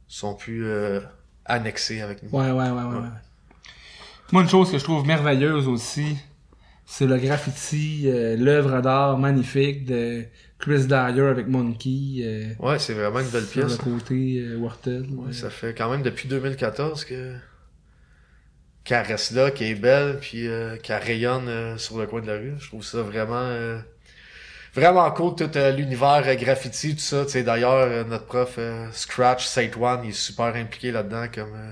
[0.10, 1.00] ils sont plus euh,
[1.46, 2.30] annexés avec nous.
[2.38, 2.96] Ouais, ouais, ouais, ouais, Ouais.
[3.02, 3.08] ouais.
[4.32, 6.18] Moi, une chose que je trouve merveilleuse aussi,
[6.86, 10.26] c'est le graffiti, euh, l'œuvre d'art magnifique de
[10.60, 13.78] Chris Dyer avec Monkey euh, Ouais, c'est vraiment une belle sur le pièce.
[13.78, 15.06] côté euh, Wharton.
[15.18, 17.36] Ouais, ça fait quand même depuis 2014 que
[18.84, 22.28] qu'elle reste là, qu'elle est belle, puis euh, qu'elle rayonne euh, sur le coin de
[22.28, 22.54] la rue.
[22.60, 23.80] Je trouve ça vraiment euh,
[24.74, 27.26] vraiment cool, tout euh, l'univers euh, graffiti, tout ça.
[27.26, 31.28] Tu sais, d'ailleurs, euh, notre prof euh, Scratch Saint One, il est super impliqué là-dedans,
[31.34, 31.72] comme euh,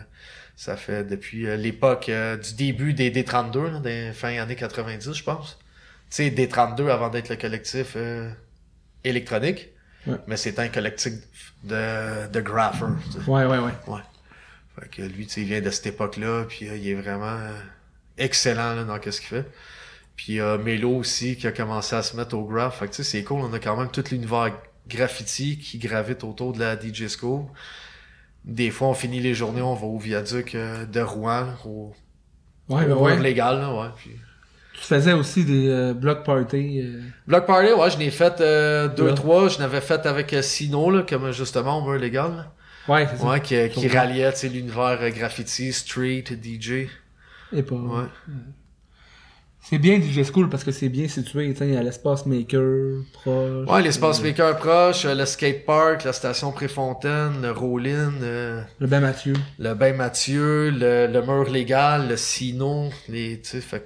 [0.55, 5.14] ça fait depuis euh, l'époque euh, du début des D32, là, des fin années 90,
[5.14, 5.57] je pense.
[6.09, 8.30] Tu sais, D32 avant d'être le collectif euh,
[9.03, 9.70] électronique.
[10.07, 10.18] Ouais.
[10.28, 11.14] Mais c'était un collectif
[11.64, 12.89] de, de graffeurs.
[13.12, 13.30] tu sais.
[13.30, 14.01] Ouais, ouais, ouais.
[14.80, 17.38] Fait que lui, tu sais, il vient de cette époque-là, puis euh, il est vraiment
[18.17, 19.45] excellent là, dans ce qu'il fait.
[20.15, 22.80] Puis euh, Melo aussi, qui a commencé à se mettre au graph.
[22.80, 24.51] Fait que tu sais, c'est cool, on a quand même tout l'univers
[24.88, 27.45] graffiti qui gravite autour de la DJ School.
[28.45, 31.93] Des fois, on finit les journées, on va au viaduc euh, de Rouen, au,
[32.69, 33.19] Ouais, ben ouais.
[33.19, 33.89] Légal, là, ouais.
[33.97, 34.11] Puis...
[34.74, 36.82] Tu faisais aussi des euh, block parties.
[36.82, 39.13] euh, Block Party, ouais, je n'ai fait euh, deux, Ouais.
[39.13, 39.47] trois.
[39.49, 42.49] Je n'avais fait avec Sino, là, comme justement au Word légal.
[42.88, 43.27] Ouais, c'est ça.
[43.27, 46.88] Ouais, qui, qui ralliait, l'univers euh, graffiti, street, DJ.
[47.53, 47.75] Et pas.
[47.75, 48.05] Ouais.
[49.63, 53.67] C'est bien DJ School parce que c'est bien situé, il y a l'espace maker proche.
[53.69, 59.01] Ouais, l'espace maker proche, euh, le skatepark, la station Préfontaine, le roll-in, euh, Le Ben
[59.01, 59.34] Mathieu.
[59.59, 63.84] le bain Mathieu, le, le mur légal, le Sino, les, tu sais,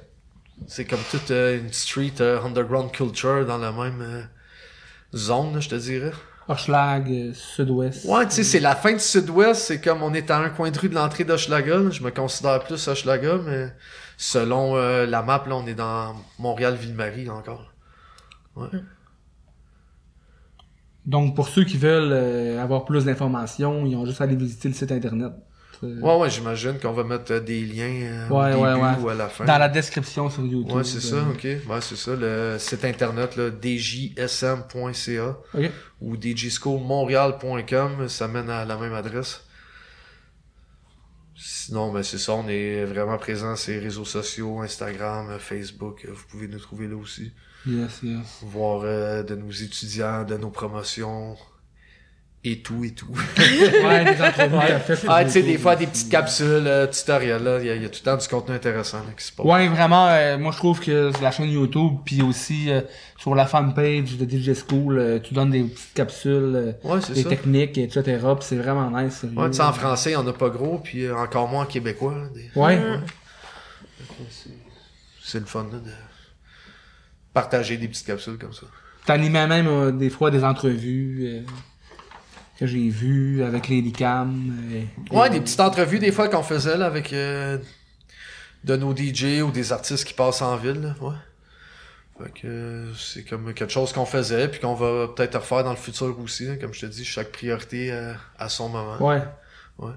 [0.67, 4.23] c'est comme toute euh, une street euh, underground culture dans la même euh,
[5.13, 6.11] zone, je te dirais.
[6.47, 8.05] Hochelag, euh, Sud-Ouest.
[8.05, 10.69] Ouais, tu sais, c'est la fin du sud-ouest, c'est comme on est à un coin
[10.69, 13.73] de rue de l'entrée d'Hochelaga, je me considère plus Hochelaga, mais
[14.17, 17.71] selon euh, la map, là, on est dans Montréal-Ville-Marie encore.
[21.05, 24.67] Donc, pour ceux qui veulent euh, avoir plus d'informations, ils ont juste à aller visiter
[24.67, 25.33] le site internet.
[25.83, 29.03] Euh, Ouais, ouais, j'imagine qu'on va mettre euh, des liens euh, Ouais, au début ouais.
[29.03, 29.45] ou à la fin.
[29.45, 30.71] Dans la description sur YouTube.
[30.75, 31.43] Ouais, c'est ça, ok.
[31.43, 35.71] Ouais, c'est ça, le site internet, là, djsm.ca Ok.
[36.01, 39.41] ou djschoolmontréal.com, ça mène à la même adresse.
[41.37, 46.23] Sinon, ben, c'est ça, on est vraiment présent sur les réseaux sociaux, Instagram, Facebook, vous
[46.29, 47.31] pouvez nous trouver là aussi.
[47.67, 48.39] Yes, yes.
[48.43, 51.35] Voir euh, de nos étudiants, de nos promotions,
[52.45, 53.07] et tout, et tout.
[53.37, 54.77] Ouais, des entrevues Ouais.
[55.07, 57.81] Ah, tu sais, des fois, des petites capsules, euh, tutoriels, là, il y, a- il
[57.81, 59.45] y a tout le temps du contenu intéressant là, qui se passe.
[59.45, 62.81] Ouais, vraiment, euh, moi je trouve que sur la chaîne YouTube, puis aussi euh,
[63.17, 67.13] sur la fanpage de DJ School, euh, tu donnes des petites capsules, euh, Ouais, c'est
[67.13, 67.29] des ça.
[67.29, 68.01] techniques, etc.
[68.03, 69.37] Puis c'est vraiment nice, sérieux.
[69.37, 72.13] Ouais, tu sais, en français, en a pas gros, puis euh, encore moins en québécois.
[72.15, 72.79] là, des- Ouais.
[74.29, 74.49] C'est-
[75.23, 75.91] C'est le fun là, de
[77.33, 78.67] partager des petites capsules comme ça.
[79.05, 81.41] T'animais même euh, des fois des entrevues euh,
[82.59, 84.53] que j'ai vues avec les Cam.
[84.73, 84.81] euh,
[85.15, 87.57] Ouais, et- des petites entrevues des fois qu'on faisait là, avec euh,
[88.63, 90.81] de nos DJ ou des artistes qui passent en ville.
[90.81, 91.15] Là, ouais.
[92.17, 95.71] Fait que euh, c'est comme quelque chose qu'on faisait, puis qu'on va peut-être refaire dans
[95.71, 96.45] le futur aussi.
[96.45, 96.55] là.
[96.55, 99.05] Comme je te dis, chaque priorité euh, à son moment.
[99.05, 99.21] Ouais.
[99.77, 99.91] Ouais.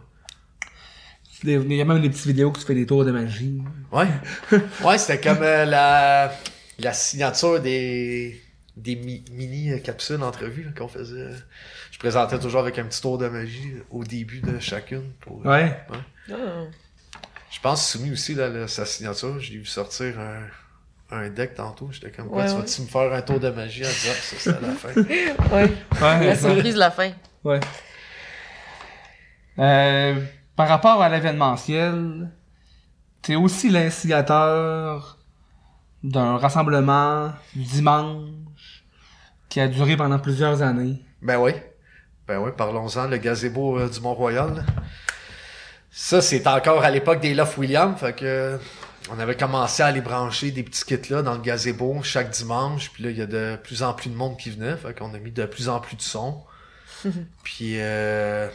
[1.44, 3.62] Il y a même des petites vidéos que tu fais des tours de magie.
[3.92, 4.08] Ouais.
[4.84, 6.32] Ouais, c'était comme euh, la,
[6.80, 8.42] la signature des,
[8.76, 11.30] des mi- mini capsules entrevues qu'on faisait.
[11.98, 15.10] Je présentais toujours avec un petit tour de magie au début de chacune.
[15.20, 15.76] Pour, Ouais.
[16.30, 16.34] Ah.
[17.50, 19.40] Je pense soumis aussi là, là, sa signature.
[19.40, 21.88] Je l'ai vu sortir un, un deck tantôt.
[21.90, 22.60] J'étais comme quoi, Ouais, tu ouais.
[22.60, 24.92] vas-tu me faire un tour de magie en disant ça c'est à la fin?
[25.56, 25.72] Ouais.
[26.00, 26.26] Ouais.
[26.26, 27.10] La surprise de la fin.
[27.42, 27.58] Ouais.
[29.58, 30.14] Euh,
[30.54, 32.30] par rapport à l'événementiel,
[33.22, 35.18] t'es aussi l'instigateur
[36.04, 38.84] d'un rassemblement du dimanche
[39.48, 41.02] qui a duré pendant plusieurs années.
[41.22, 41.52] Ben oui.
[42.28, 44.62] Ben oui, parlons-en, le gazebo euh, du Mont-Royal.
[45.90, 47.98] Ça, c'est encore à l'époque des Love Williams.
[47.98, 48.58] Fait que euh,
[49.10, 52.90] on avait commencé à aller brancher des petits kits là dans le gazebo chaque dimanche.
[52.92, 54.76] Puis là, il y a de plus en plus de monde qui venait.
[54.76, 56.42] Fait qu'on a mis de plus en plus de son.
[57.42, 58.46] Puis euh...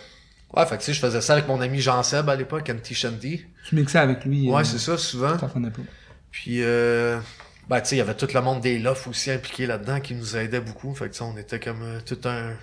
[0.56, 2.94] Ouais, fait que tu sais, je faisais ça avec mon ami Jean-Seb à l'époque, Anti
[2.94, 3.44] Shanty.
[3.68, 4.52] Tu mixais avec lui.
[4.52, 5.40] Ouais, euh, c'est ça, souvent.
[5.40, 5.82] Ça revenait pas.
[6.30, 7.20] Puis, euh,
[7.68, 10.14] ben, tu sais, il y avait tout le monde des Lofts aussi impliqué là-dedans qui
[10.14, 10.94] nous aidait beaucoup.
[10.94, 12.54] Fait que, on était comme tout un,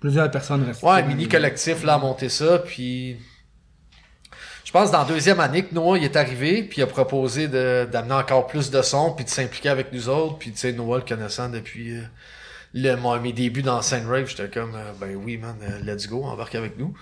[0.00, 0.86] Plusieurs personnes restaient.
[0.86, 3.18] Ouais, un mini collectif là à monter ça, puis
[4.64, 7.48] je pense dans la deuxième année que Noah il est arrivé, puis il a proposé
[7.48, 10.98] d'amener encore plus de son, puis de s'impliquer avec nous autres, puis tu sais Noah
[10.98, 12.02] le connaissant depuis euh,
[12.72, 16.08] le, moi, mes débuts dans Saint Rave, j'étais comme euh, ben oui man, euh, let's
[16.08, 16.94] go, embarque avec nous.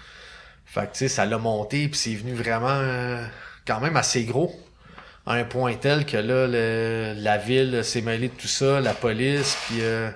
[0.64, 3.24] Fait que tu sais ça l'a monté, puis c'est venu vraiment euh,
[3.66, 4.58] quand même assez gros.
[5.26, 8.94] À un point tel que là, le- la ville s'est mêlée de tout ça, la
[8.94, 10.10] police, puis euh,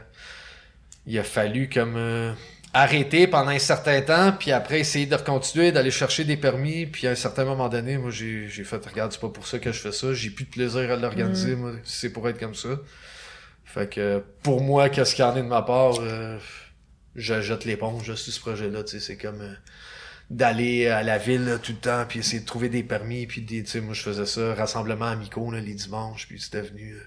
[1.07, 2.33] il a fallu comme euh,
[2.75, 7.07] arrêter pendant un certain temps, puis après essayer de continuer, d'aller chercher des permis, puis
[7.07, 9.73] à un certain moment donné, moi j'ai j'ai fait regarde, c'est pas pour ça que
[9.73, 12.81] je fais ça, j'ai plus de plaisir à l'organiser, moi, c'est pour être comme ça.
[13.65, 16.39] Fait que pour moi, qu'est-ce qu'il y en est de ma part, euh,
[17.17, 19.55] je jette l'éponge sur ce projet-là, tu sais, c'est comme euh,
[20.31, 23.43] d'aller à la ville là, tout le temps, puis essayer de trouver des permis, puis
[23.43, 26.95] des, tu sais, moi je faisais ça, rassemblement amicaux là, les dimanches, puis c'était venu.
[26.95, 27.01] euh,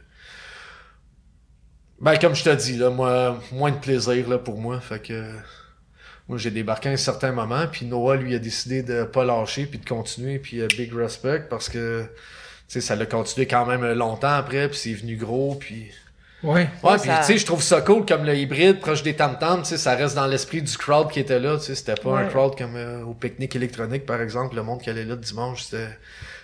[1.99, 4.79] ben, comme je te dis, là, moi, moins de plaisir, là, pour moi.
[4.79, 5.23] Fait que,
[6.27, 9.65] moi, j'ai débarqué à un certain moment, puis Noah, lui, a décidé de pas lâcher,
[9.65, 12.09] puis de continuer, puis euh, big respect, parce que, tu
[12.67, 15.87] sais, ça l'a continué quand même longtemps après, puis c'est venu gros, puis...
[16.43, 16.67] Ouais.
[16.83, 19.15] Ouais, Ouais, puis ça- tu sais, je trouve ça cool, comme le hybride, proche des
[19.15, 21.95] tam-tams, tu sais, ça reste dans l'esprit du crowd qui était là, tu sais, c'était
[21.95, 25.15] pas un crowd comme euh, au pique-nique électronique, par exemple, le monde qui allait là
[25.15, 25.89] le dimanche, c'était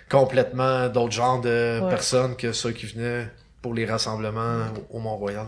[0.09, 1.89] complètement d'autres genres de Ouais.
[1.89, 3.27] personnes que ceux qui venaient
[3.61, 5.47] pour les rassemblements au, au Mont-Royal.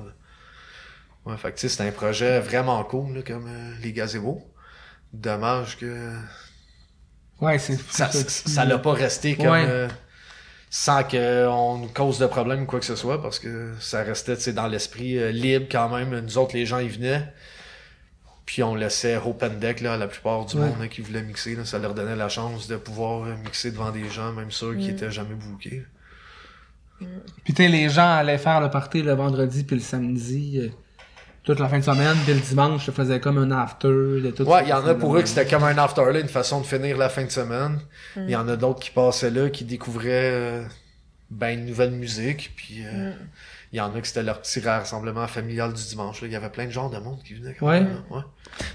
[1.25, 4.41] Ouais, fait que c'était un projet vraiment cool, là, comme euh, les gazebos.
[5.13, 6.11] Dommage que
[7.41, 7.79] Ouais, c'est.
[7.91, 9.65] ça c'est- ça l'a pas resté comme Ouais.
[9.67, 9.87] euh,
[10.69, 14.53] sans qu'on nous cause de problème ou quoi que ce soit parce que ça restait
[14.53, 17.31] dans l'esprit euh, libre quand même nous autres les gens ils venaient
[18.45, 20.67] puis on laissait open deck là à la plupart du Ouais.
[20.67, 21.63] monde là, qui voulait mixer là.
[21.65, 24.87] ça leur donnait la chance de pouvoir euh, mixer devant des gens même ceux qui
[24.87, 24.95] Mm.
[24.95, 25.85] étaient jamais bookés
[27.43, 30.69] Puis tu sais, les gens allaient faire le party le vendredi puis le samedi, euh,
[31.43, 34.43] toute la fin de semaine, puis le dimanche, ça faisait comme un after de tout
[34.43, 36.61] Ouais, il y en a pour eux que c'était comme un after là, une façon
[36.61, 37.79] de finir la fin de semaine.
[38.15, 40.63] Il y en a d'autres qui passaient là, qui découvraient euh,
[41.29, 43.11] ben une nouvelle musique, puis euh,
[43.73, 46.21] il y en a que c'était leur petit rassemblement familial du dimanche.
[46.21, 46.27] là.
[46.27, 47.55] Il y avait plein de genres de monde qui venaient.
[47.59, 47.81] quand Ouais.
[47.81, 48.17] même, là.
[48.17, 48.21] ouais.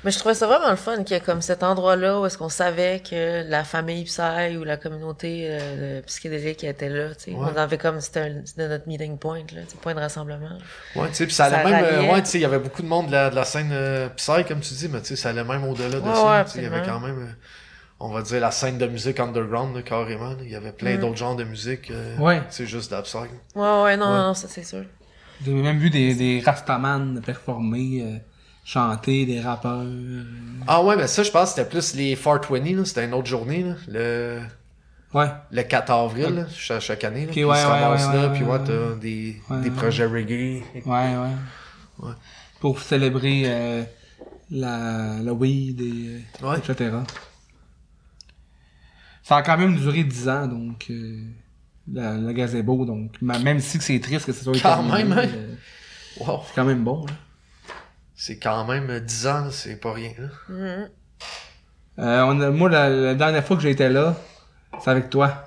[0.04, 2.36] Mais je trouvais ça vraiment le fun qu'il y ait comme cet endroit-là où est-ce
[2.36, 7.30] qu'on savait que la famille Psy ou la communauté euh, psychédélique était là, tu sais.
[7.30, 7.48] Ouais.
[7.54, 10.58] On avait comme, c'était notre meeting point, là, point de rassemblement.
[10.96, 12.58] Ouais, tu sais, puis ça allait Ça même, euh, ouais, tu sais, il y avait
[12.58, 15.06] beaucoup de monde de la, de la scène euh, Psy, comme tu dis, mais tu
[15.08, 16.26] sais, ça allait même au-delà de ça.
[16.28, 17.32] ouais, tu sais, il y avait quand même, euh,
[18.00, 20.34] on va dire, la scène de musique underground, là, carrément.
[20.42, 21.00] Il y avait plein Mm.
[21.00, 22.42] d'autres genres de musique, euh, Ouais.
[22.50, 23.22] sais, juste d'Upside.
[23.54, 24.18] Ouais, ouais, non, Ouais.
[24.18, 24.84] non, ça c'est sûr.
[25.44, 28.18] J'ai même vu des, des Rastaman performer, euh,
[28.64, 29.82] chanter, des rappeurs.
[29.84, 30.22] euh,
[30.66, 32.84] Ah ouais, mais ça, je pense que c'était plus les 420, là.
[32.84, 33.74] C'était une autre journée, là.
[33.88, 34.40] Le,
[35.14, 35.26] Ouais.
[35.50, 36.46] le 4 avril, là,
[36.80, 37.26] chaque, année.
[37.26, 37.32] Là.
[37.32, 37.92] Puis ouais, ouais, là,
[38.28, 39.74] ouais, puis ouais, t'as des, Ouais, des ouais.
[39.76, 40.62] projets reggae.
[40.74, 41.28] Ouais, ouais.
[42.00, 42.12] Ouais.
[42.60, 43.82] Pour célébrer euh,
[44.50, 46.58] la, le weed et Ouais.
[46.58, 46.90] etc.
[49.28, 51.18] Ça a quand même duré 10 ans, donc euh,
[51.92, 55.18] la- le gazebo, donc même si c'est triste que ce soit Quand même, hein?
[55.26, 55.54] euh,
[56.18, 56.40] Wow.
[56.46, 57.04] c'est quand même bon.
[57.06, 57.12] hein.
[58.16, 60.12] C'est quand même euh, 10 ans, c'est pas rien.
[60.50, 60.86] Euh,
[61.98, 64.16] on a- moi, la, la dernière fois que j'étais là,
[64.82, 65.46] c'est avec toi,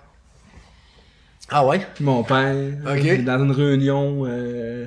[1.50, 1.80] Ah ouais?
[1.96, 2.54] puis mon père,
[2.86, 3.24] Ok.
[3.24, 4.86] dans une réunion, euh,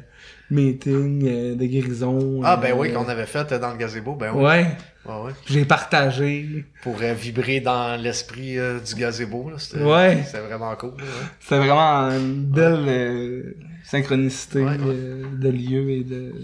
[0.51, 2.43] meeting euh, de guérison.
[2.45, 4.45] Ah ben euh, oui, qu'on avait fait euh, dans le gazebo, ben oui.
[4.45, 4.77] Ouais,
[5.07, 5.33] Ouais?
[5.47, 6.65] j'ai partagé.
[6.83, 9.51] Pour euh, vibrer dans l'esprit euh, du gazebo.
[9.59, 10.23] C'était Ouais.
[10.25, 11.09] c'était vraiment cool, ouais.
[11.41, 16.41] C'est vraiment une belle euh, synchronicité euh, de lieux et de Ah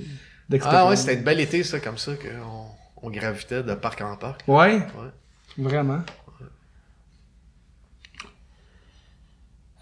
[0.51, 0.91] d'expériences.
[0.91, 4.43] ouais, c'était une belle été, ça, comme ça, qu'on on gravitait de parc en parc.
[4.47, 4.83] Ouais,
[5.57, 6.03] vraiment.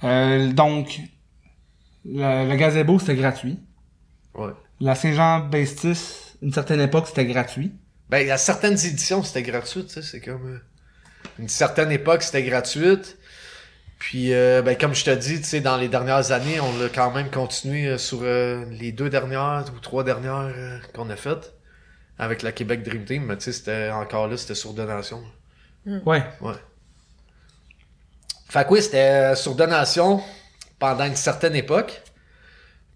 [0.02, 1.00] Donc,
[2.04, 3.58] le, le gazebo, c'était gratuit.
[4.34, 4.52] Ouais.
[4.80, 7.72] La Saint-Jean-Bestis, une certaine époque, c'était gratuit.
[8.10, 10.54] Ben, à certaines éditions, c'était gratuit, tu sais, c'est comme...
[10.54, 10.58] euh,
[11.38, 13.18] une certaine époque, c'était gratuite.
[13.98, 16.88] Puis, euh, ben, comme je te dis, tu sais, dans les dernières années, on l'a
[16.88, 21.16] quand même continué euh, sur euh, les deux dernières ou trois dernières euh, qu'on a
[21.16, 21.54] faites
[22.18, 25.22] avec la Québec Dream Team, mais tu sais, c'était encore là, c'était sur donation.
[25.86, 26.24] Ouais.
[26.40, 26.54] Ouais.
[28.48, 30.22] Fait que oui, c'était sur donation
[30.78, 32.02] pendant une certaine époque.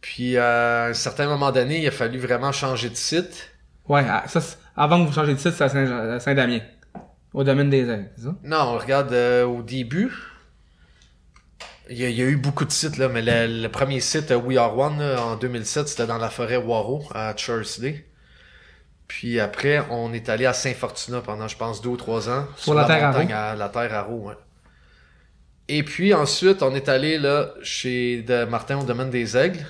[0.00, 3.50] Puis, euh, à un certain moment donné, il a fallu vraiment changer de site.
[3.88, 6.60] Ouais, ah, ça, c'est- avant que vous changez de site, c'est à Saint- à Saint-Damien.
[7.34, 8.34] Au domaine des ailes, c'est ça?
[8.44, 10.12] Non, regarde, euh, au début,
[11.90, 14.00] il y, a, il y a eu beaucoup de sites, là, mais le, le premier
[14.00, 18.06] site, euh, We Are One, là, en 2007, c'était dans la forêt Waro, à Chursley.
[19.08, 22.46] Puis après, on est allé à Saint-Fortuna pendant, je pense, deux ou trois ans.
[22.56, 24.34] Sur la Terre à montagne à la Terre à Roux, ouais.
[25.68, 29.64] Et puis ensuite, on est allé là chez de Martin au domaine des Aigles.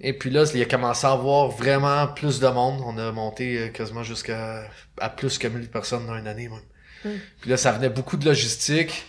[0.00, 2.80] Et puis là, il a commencé à avoir vraiment plus de monde.
[2.84, 4.68] On a monté euh, quasiment jusqu'à
[5.00, 7.16] à plus que 1000 personnes dans une année même.
[7.40, 9.06] Puis là, ça venait beaucoup de logistique.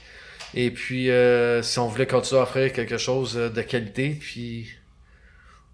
[0.54, 4.70] Et puis, euh, si on voulait continuer à offrir quelque chose euh, de qualité, puis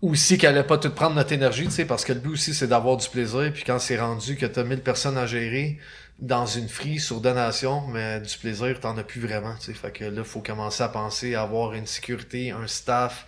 [0.01, 2.53] aussi qu'elle allait pas tout prendre notre énergie, tu sais, parce que le but aussi,
[2.53, 3.51] c'est d'avoir du plaisir.
[3.53, 5.77] Puis quand c'est rendu que t'as 1000 personnes à gérer
[6.19, 9.73] dans une free sur donation, mais du plaisir, t'en as plus vraiment, tu sais.
[9.73, 13.25] Fait que là, faut commencer à penser à avoir une sécurité, un staff,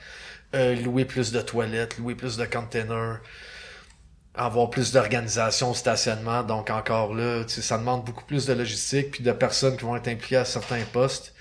[0.56, 3.20] euh, louer plus de toilettes, louer plus de containers,
[4.34, 6.44] avoir plus d'organisation, stationnement.
[6.44, 10.08] Donc encore là, ça demande beaucoup plus de logistique puis de personnes qui vont être
[10.08, 11.34] impliquées à certains postes.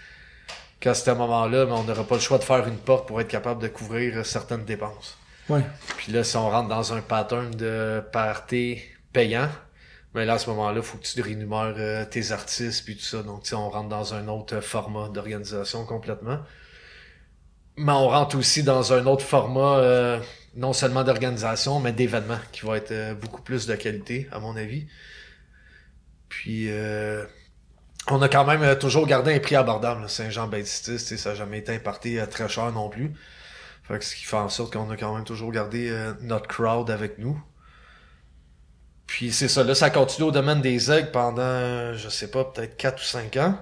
[0.79, 3.29] Qu'à ce moment-là, mais on n'aura pas le choix de faire une porte pour être
[3.29, 5.17] capable de couvrir certaines dépenses.
[5.49, 5.63] Ouais.
[5.97, 8.83] Puis là, si on rentre dans un pattern de party
[9.13, 9.49] payant,
[10.15, 13.23] mais là, à ce moment-là, faut que tu rémunères euh, tes artistes puis tout ça.
[13.23, 16.39] Donc, on rentre dans un autre format d'organisation complètement.
[17.77, 20.21] Mais on rentre aussi dans un autre format, euh,
[20.57, 24.57] non seulement d'organisation, mais d'événement, qui va être euh, beaucoup plus de qualité, à mon
[24.57, 24.87] avis.
[26.29, 27.25] Puis, euh,
[28.09, 30.09] on a quand même toujours gardé un prix abordable.
[30.09, 31.81] Saint-Jean-Baptiste, ça n'a jamais été
[32.19, 33.13] euh, très cher non plus.
[33.85, 36.91] Fait que ce qui fait en sorte qu'on a quand même toujours gardé notre crowd
[36.91, 37.41] avec nous.
[39.07, 42.77] Puis c'est ça, là, ça continue au domaine des aigles pendant, je sais pas, peut-être
[42.77, 43.59] 4 ou 5 ans.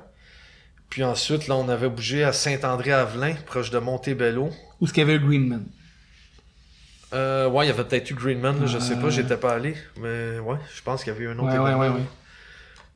[0.95, 4.51] Puis ensuite, là, on avait bougé à Saint-André-Avelin, proche de Montebello.
[4.80, 5.64] Où est-ce qu'il y avait le Greenman?
[7.12, 9.11] Euh, ouais, il y avait peut-être eu Greenman, là, je sais pas, Euh.
[9.11, 9.74] j'étais pas allé.
[10.01, 12.03] Mais ouais, je pense qu'il y avait eu un autre Ouais, ouais, ouais, ouais.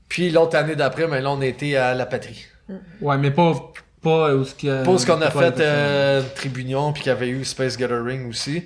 [0.08, 2.46] Puis l'autre année d'après, mais là, on était à La Patrie.
[3.00, 3.52] Ouais, mais pas,
[4.00, 4.84] pas où ce qu'il y a...
[4.84, 8.62] Pour ce qu'on a fait euh, Tribunion, puis qu'il y avait eu Space Gathering aussi.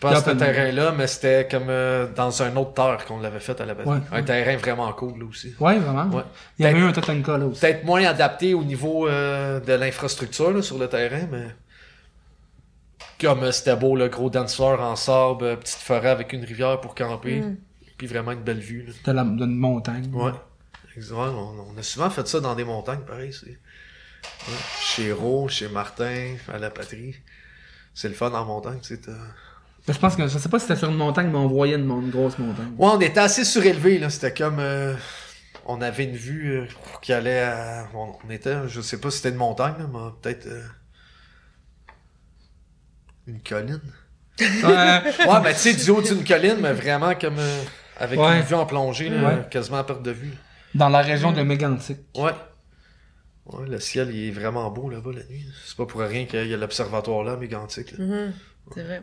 [0.00, 3.64] Pas ce terrain-là, mais c'était comme euh, dans un autre terre qu'on l'avait fait à
[3.64, 3.86] la base.
[3.86, 3.98] Ouais.
[4.12, 5.54] Un terrain vraiment cool là aussi.
[5.58, 6.14] Ouais, vraiment.
[6.14, 6.24] Ouais.
[6.58, 7.60] Il y avait eu un Tatanka là aussi.
[7.60, 11.46] Peut-être moins adapté au niveau euh, de l'infrastructure là, sur le terrain, mais
[13.20, 16.80] Comme euh, c'était beau, le gros dance floor en sable, petite forêt avec une rivière
[16.80, 17.40] pour camper.
[17.40, 17.56] Mm.
[17.96, 18.84] Puis vraiment une belle vue.
[18.86, 18.92] Là.
[19.06, 20.10] De la, d'une montagne.
[20.12, 20.32] Ouais.
[20.94, 21.54] Exactement.
[21.68, 23.32] On, on a souvent fait ça dans des montagnes, pareil.
[23.32, 23.46] C'est...
[23.48, 24.58] Ouais.
[24.80, 27.14] Chez Ro, chez Martin, à la patrie.
[27.94, 29.00] C'est le fun en montagne, tu sais.
[29.88, 31.76] Mais Je pense que, je sais pas si c'était sur une montagne, mais on voyait
[31.76, 32.72] une, grosse montagne.
[32.78, 34.10] Ouais, on était assez surélevé, là.
[34.10, 34.58] C'était comme.
[34.58, 34.94] euh,
[35.64, 36.66] on avait une vue euh,
[37.02, 37.86] qui allait à.
[37.94, 40.46] On, on était, je sais pas si c'était une montagne, là, mais peut-être.
[40.46, 40.62] euh,
[43.26, 43.80] Une colline.
[44.40, 44.46] Ouais.
[45.26, 47.38] Ouais, ben tu sais, du haut d'une colline, mais vraiment comme.
[47.38, 47.62] euh,
[47.98, 48.38] avec Ouais.
[48.38, 49.42] une vue en plongée, là, Ouais.
[49.50, 50.32] quasiment à perte de vue.
[50.74, 51.98] Dans la région de Mégantic.
[52.16, 52.32] Ouais.
[53.46, 55.46] Ouais, le ciel, il est vraiment beau là-bas la nuit.
[55.64, 57.92] C'est pas pour rien qu'il y a l'observatoire là, mégantique.
[57.96, 58.04] Là.
[58.04, 58.32] Mhm.
[58.74, 59.02] C'est vrai.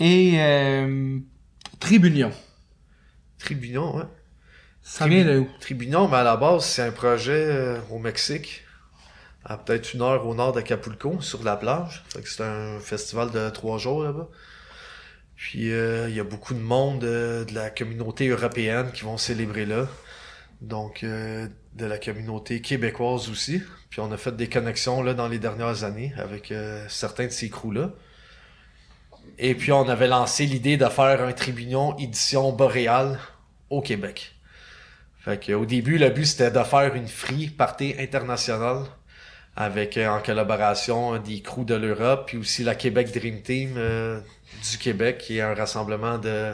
[0.00, 1.18] Et euh,
[1.80, 2.32] Tribunion.
[3.38, 4.04] Tribunion, ouais.
[4.82, 5.48] Ça vient de où?
[5.60, 8.62] Tribunion, mais à la base, c'est un projet euh, au Mexique,
[9.44, 12.04] à peut-être une heure au nord d'Acapulco, sur la plage.
[12.08, 14.28] Fait que c'est un festival de trois jours là-bas.
[15.36, 19.18] Puis euh, il y a beaucoup de monde euh, de la communauté européenne qui vont
[19.18, 19.86] célébrer là.
[20.62, 23.62] Donc euh, de la communauté québécoise aussi.
[23.90, 26.52] Puis on a fait des connexions là dans les dernières années avec
[26.88, 27.90] certains de ces crews-là.
[29.38, 33.18] Et puis on avait lancé l'idée de faire un Tribunion édition boréale
[33.70, 34.34] au Québec.
[35.18, 38.84] Fait au début, le but c'était de faire une free party internationale
[39.56, 43.74] avec euh, en collaboration euh, des crews de l'Europe puis aussi la Québec Dream Team
[43.76, 44.20] euh,
[44.70, 46.52] du Québec qui est un rassemblement de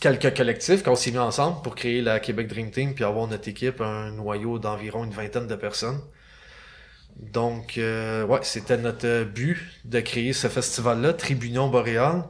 [0.00, 3.48] quelques collectifs qu'on s'est mis ensemble pour créer la Québec Dream Team puis avoir notre
[3.48, 6.00] équipe un noyau d'environ une vingtaine de personnes.
[7.16, 12.24] Donc euh, ouais, c'était notre but de créer ce festival-là, Tribunion Boréal.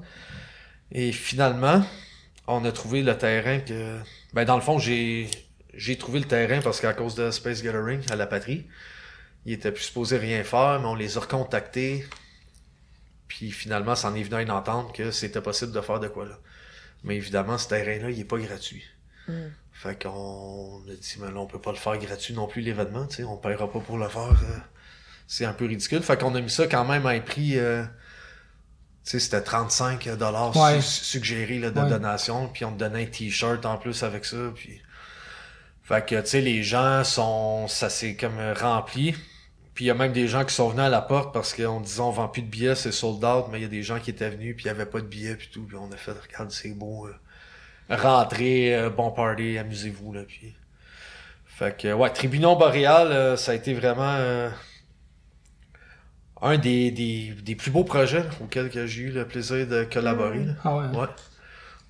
[0.91, 1.83] Et finalement,
[2.47, 3.99] on a trouvé le terrain que
[4.35, 5.31] ben dans le fond, j'ai
[5.75, 8.67] j'ai trouvé le terrain parce qu'à cause de Space Gathering à la patrie,
[9.47, 12.05] ils étaient plus supposés rien faire, mais on les a recontactés.
[13.29, 16.09] Puis finalement, ça en est venu à une entente que c'était possible de faire de
[16.09, 16.39] quoi là.
[17.05, 18.85] Mais évidemment, ce terrain-là, il est pas gratuit.
[19.27, 19.33] Mm.
[19.83, 23.05] Fait qu'on a dit, mais là, on peut pas le faire gratuit non plus, l'événement,
[23.07, 24.23] tu sais, on paiera pas pour le faire.
[24.31, 24.59] euh,
[25.27, 26.03] c'est un peu ridicule.
[26.03, 27.83] Fait qu'on a mis ça quand même à un prix, euh,
[29.05, 30.81] tu sais, c'était 35 dollars Ouais.
[30.81, 31.89] suggérés là, de Ouais.
[31.89, 34.81] donation, puis on te donnait un t-shirt en plus avec ça, puis...
[35.83, 37.67] Fait que, tu sais, les gens sont...
[37.67, 39.17] Ça s'est comme rempli.
[39.75, 41.81] Puis il y a même des gens qui sont venus à la porte parce qu'on
[41.81, 43.99] disait on vend plus de billets, c'est sold out, mais il y a des gens
[43.99, 45.97] qui étaient venus puis il y avait pas de billets puis tout, puis on a
[45.97, 47.15] fait regarde c'est beau, euh,
[47.93, 50.55] rentrez, euh, bon party, amusez-vous là puis.
[51.47, 54.49] Fait que ouais, Tribunion Boréal, euh, ça a été vraiment euh,
[56.41, 60.45] un des, des, des plus beaux projets auxquels que j'ai eu le plaisir de collaborer.
[60.45, 60.53] là.
[60.65, 60.87] Ah ouais.
[60.97, 61.07] Ouais.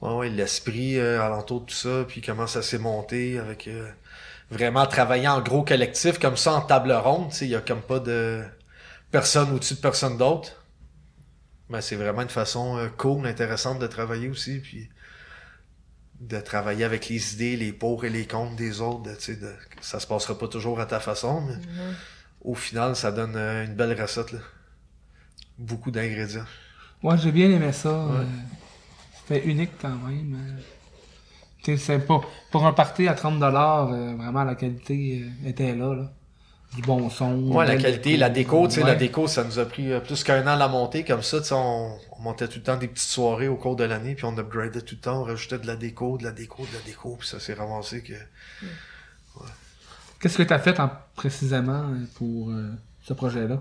[0.02, 3.88] Ouais, ouais, l'esprit euh, alentour de tout ça, puis comment ça s'est monté avec euh,
[4.50, 7.60] vraiment travailler en gros collectif, comme ça en table ronde, tu sais, il y a
[7.60, 8.42] comme pas de
[9.12, 10.64] personne au-dessus de personne d'autre.
[11.68, 14.88] Mais c'est vraiment une façon euh, cool, intéressante de travailler aussi, puis
[16.22, 19.36] de travailler avec les idées, les pour et les contre des autres, de, tu sais,
[19.36, 21.94] de, ça se passera pas toujours à ta façon, mais Mhm.
[22.42, 24.38] au final, ça donne euh, une belle recette, là.
[25.58, 26.44] Beaucoup d'ingrédients.
[27.02, 27.90] Ouais, j'ai bien aimé ça.
[28.06, 28.16] Ouais.
[28.20, 28.24] euh,
[29.28, 30.34] C'était unique quand même.
[30.34, 30.60] euh.
[31.62, 32.20] Tu sais, c'est pas.
[32.50, 36.12] Pour un party à 30$, euh, vraiment la qualité euh, était là, là.
[36.74, 37.34] Du bon son.
[37.52, 38.96] Ouais, la qualité, la déco, tu sais, la Ouais.
[38.96, 41.48] déco, ça nous a pris euh, plus qu'un an à la monter, comme ça, tu
[41.48, 44.24] sais, on, on montait tout le temps des petites soirées au cours de l'année, puis
[44.24, 46.80] on upgradait tout le temps, on rajoutait de la déco, de la déco, de la
[46.86, 48.14] déco, puis ça s'est ramassé que...
[50.20, 52.70] Qu'est-ce que t'as fait en, précisément pour euh,
[53.02, 53.60] ce projet-là?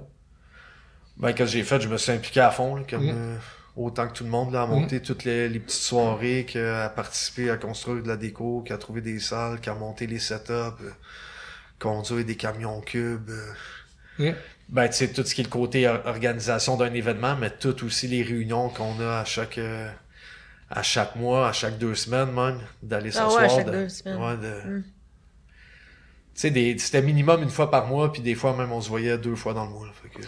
[1.18, 3.36] Ben, quand j'ai fait, je me suis impliqué à fond, là, comme euh,
[3.76, 7.50] autant que tout le monde, là, à monter toutes les, les petites soirées, qu'à participer
[7.50, 10.92] à construire de la déco, qu'à trouver des salles, qu'à monter les setups, euh,
[11.82, 13.30] conduire des camions cubes...
[13.30, 13.52] euh,
[14.20, 14.36] Ok.
[14.70, 17.84] Ben, tu sais, tout ce qui est le côté or- organisation d'un événement, mais tout
[17.86, 19.90] aussi les réunions qu'on a à chaque euh,
[20.70, 23.36] à chaque mois, à chaque deux semaines même, d'aller Ah s'asseoir.
[23.42, 24.18] ouais, à chaque de- deux semaines.
[24.18, 24.84] ouais, de- Mm.
[26.34, 28.88] Tu sais, des- c'était minimum une fois par mois, puis des fois même on se
[28.88, 29.88] voyait deux fois dans le mois.
[29.88, 30.26] là, fait que-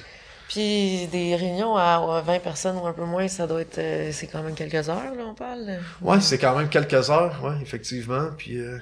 [0.49, 3.78] Puis des réunions à 20 personnes ou un peu moins, ça doit être.
[3.78, 5.80] euh, c'est quand même quelques heures, là, on parle.
[6.01, 8.28] Ouais, c'est quand même quelques heures, ouais, effectivement.
[8.38, 8.78] Puis, euh,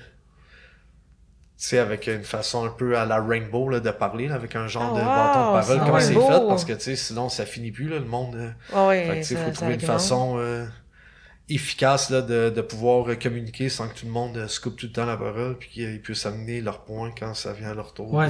[1.65, 4.67] sais, avec une façon un peu à la Rainbow là, de parler, là, avec un
[4.67, 6.79] genre Ah, de wow, bâton de parole, c'est comme quand c'est fait, parce que, tu
[6.81, 8.35] sais, sinon ça finit plus, là, le monde.
[8.35, 10.65] euh, Ah ouais, Fait que, tu sais, ça- faut ça trouver une façon euh,
[11.49, 14.77] efficace là, de, de pouvoir euh, communiquer sans que tout le monde euh, se coupe
[14.77, 17.73] tout le temps la parole puis qu'ils puissent amener leur point quand ça vient à
[17.73, 18.13] leur tour.
[18.13, 18.29] Ouais.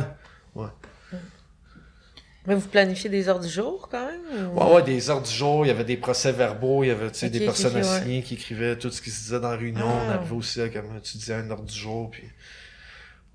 [2.47, 4.49] Mais vous planifiez des heures du jour quand même?
[4.49, 6.89] ou- Ouais, ouais, des heures du jour, il y avait des procès verbaux, il y
[6.89, 7.87] avait tu sais, Ok, des personnes ok, ouais.
[7.87, 9.85] assignées qui écrivaient tout ce qui se disait dans la réunion.
[9.85, 10.15] On Ah.
[10.15, 12.09] arrivait aussi à, comme tu disais, à une heure du jour.
[12.09, 12.23] Puis...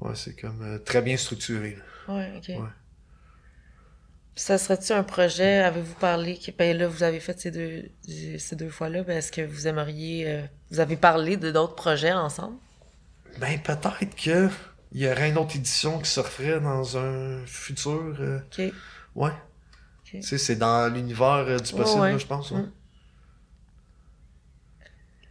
[0.00, 1.76] Ouais, c'est comme euh, très bien structuré.
[2.08, 2.14] là.
[2.14, 2.48] Ouais, ok.
[2.48, 2.68] Ouais.
[4.38, 7.90] Ça serait-tu un projet, avez-vous parlé, que ben là, vous avez fait ces deux,
[8.38, 12.12] ces deux fois-là, ben est-ce que vous aimeriez, euh, vous avez parlé de d'autres projets
[12.12, 12.58] ensemble?
[13.40, 14.48] Ben, peut-être que
[14.92, 18.14] il y aurait une autre édition qui se referait dans un futur.
[18.20, 18.72] euh, OK.
[19.14, 19.32] ouais.
[20.04, 22.18] Tu sais, c'est dans l'univers euh, du possible, ouais.
[22.18, 22.50] je pense.
[22.52, 22.60] ouais.
[22.60, 22.72] Mm.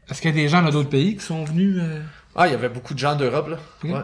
[0.10, 1.78] Est-ce qu'il y a des gens d'autres pays qui sont venus?
[1.80, 2.02] euh,
[2.36, 3.58] Ah, il y avait beaucoup de gens d'Europe, là.
[3.84, 4.04] Ouais.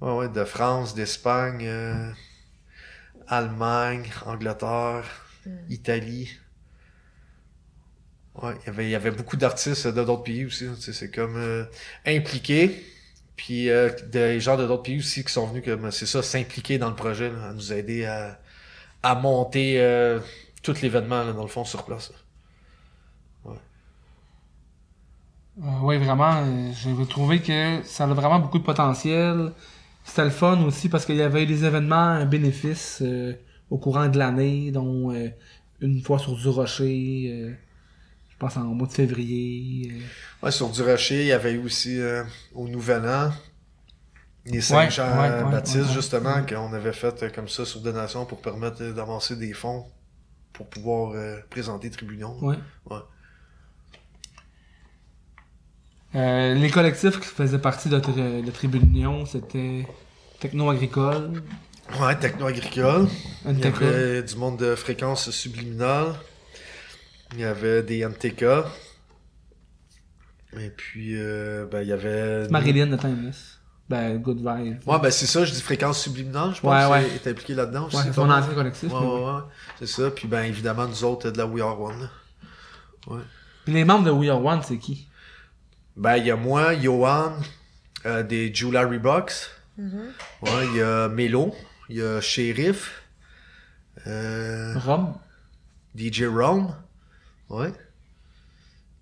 [0.00, 2.10] Ouais, ouais, de France, d'Espagne, euh,
[3.28, 5.04] Allemagne, Angleterre,
[5.68, 6.28] Italie.
[8.42, 10.66] Ouais, il y avait, il y avait beaucoup d'artistes de d'autres pays aussi.
[10.78, 11.64] sais, C'est comme euh,
[12.06, 12.84] impliqué.
[13.36, 16.78] Puis euh, des gens de d'autres pays aussi qui sont venus, comme c'est ça, s'impliquer
[16.78, 18.38] dans le projet, là, à nous aider à,
[19.02, 20.20] à monter euh,
[20.62, 22.12] tout l'événement, là, dans le fond, sur place.
[25.62, 26.32] Euh, oui, vraiment.
[26.44, 29.52] euh, J'ai trouvé que ça a vraiment beaucoup de potentiel.
[30.06, 33.34] C'était le fun aussi parce qu'il y avait des événements bénéfices euh,
[33.68, 35.28] au courant de l'année, dont euh,
[35.80, 37.52] une fois sur du rocher, euh,
[38.30, 39.92] je pense en mois de février.
[40.42, 41.98] Ouais, sur du rocher, il y avait eu aussi
[42.54, 43.32] au Nouvel An
[44.46, 46.46] les Saint-Jean-Baptiste, ouais, ouais, ouais, justement, ouais.
[46.46, 49.86] qu'on avait fait comme ça sur donation pour permettre d'avancer des fonds
[50.52, 51.14] pour pouvoir
[51.50, 52.38] présenter Tribunion.
[52.40, 52.56] Ouais.
[52.88, 53.00] Ouais.
[56.16, 59.86] Euh, les collectifs qui faisaient partie de, Tri- de Tribunion, c'était
[60.40, 61.42] Techno Agricole,
[62.00, 63.06] Ouais, techno-agricole.
[63.48, 66.14] Il y avait du monde de fréquence subliminale.
[67.34, 68.42] Il y avait des MTK.
[70.58, 72.48] Et puis, euh, ben, il y avait...
[72.48, 73.60] Marilyn de Timeless.
[73.88, 74.78] Ben, Good Vibe.
[74.84, 77.10] Ouais, ben c'est ça, je dis fréquence subliminale, je pense Ouais, que ouais.
[77.22, 77.84] c'est- est impliqué là-dedans.
[77.92, 78.42] Ouais, son mal.
[78.42, 78.92] ancien collectif.
[78.92, 79.40] Ouais, ouais, ouais.
[79.78, 80.10] C'est ça.
[80.10, 82.00] Puis ben évidemment, nous autres, de la We Are One.
[82.00, 83.16] là.
[83.64, 85.05] Puis les membres de We Are One, c'est qui?
[85.96, 87.36] Ben, il y a moi, Johan,
[88.04, 89.50] euh, des Jewelry Box.
[89.78, 91.54] Ouais, il y a Melo,
[91.90, 93.02] il y a Sheriff,
[94.06, 95.14] euh, Rob?
[95.94, 96.74] DJ Ron.
[97.50, 97.72] Ouais.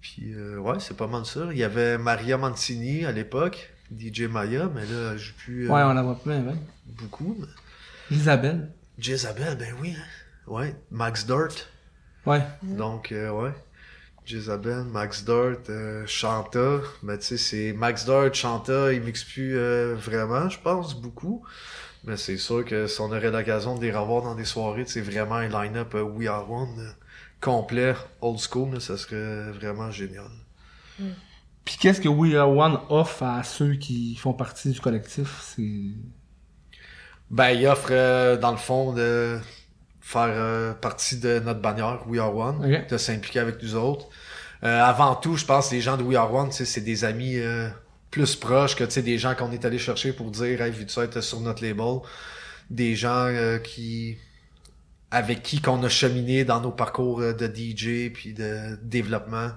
[0.01, 1.47] Puis, euh, ouais, c'est pas mal ça.
[1.53, 5.73] Il y avait Maria Mancini à l'époque, DJ Maya, mais là, je joue plus euh,
[5.73, 6.55] Ouais, on la voit plein, ouais.
[6.87, 7.37] beaucoup.
[7.39, 8.71] mais- Isabelle.
[8.99, 9.95] Jezabel, ben oui.
[9.97, 10.03] hein.
[10.47, 11.69] Ouais, Max Dirt.
[12.27, 12.43] Ouais.
[12.63, 13.53] Donc, euh, ouais.
[14.25, 16.81] Jezabel, Max Dirt, euh, Chanta.
[17.03, 21.45] Mais tu sais, c'est Max Dirt, Chanta, ils mixent plus euh, vraiment, je pense, beaucoup.
[22.05, 25.01] Mais c'est sûr que si on aurait l'occasion de les revoir dans des soirées, c'est
[25.01, 26.91] vraiment un line-up euh, We Are One euh,
[27.41, 30.31] complet, old school, là, ça serait vraiment génial.
[31.65, 35.41] Puis qu'est-ce que We Are One offre à ceux qui font partie du collectif?
[35.43, 35.81] C'est...
[37.31, 39.39] Ben, il offre, euh, dans le fond, de
[40.05, 44.11] faire euh, partie de notre bannière We Are One, de s'impliquer avec nous autres.
[44.63, 47.39] Euh, avant tout, je pense que les gens de We Are One, c'est des amis
[47.39, 47.69] euh,
[48.11, 50.85] plus proches que tu sais, des gens qu'on est allé chercher pour dire Hey, vu
[50.89, 52.01] ça être sur notre label?
[52.69, 54.19] Des gens euh, qui
[55.11, 59.51] avec qui qu'on a cheminé dans nos parcours euh, de DJ puis de développement.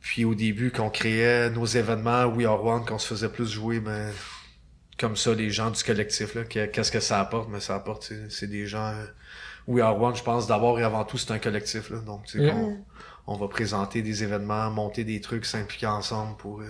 [0.00, 3.80] Puis au début, qu'on créait nos événements We Are One, qu'on se faisait plus jouer,
[3.80, 4.08] mais
[4.98, 7.48] comme ça, les gens du collectif, qu'est-ce que ça apporte?
[7.50, 8.88] Mais ça apporte, c'est c'est des gens...
[8.92, 9.04] euh,
[9.68, 11.90] We Are One, je pense, d'abord et avant tout, c'est un collectif.
[11.90, 12.84] Là, donc, tu sais, qu'on-
[13.28, 16.66] on va présenter des événements, monter des trucs, s'impliquer ensemble pour euh,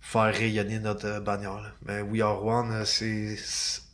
[0.00, 1.54] faire rayonner notre euh, bannière.
[1.60, 1.72] là.
[1.86, 3.36] Mais We Are One, euh, c'est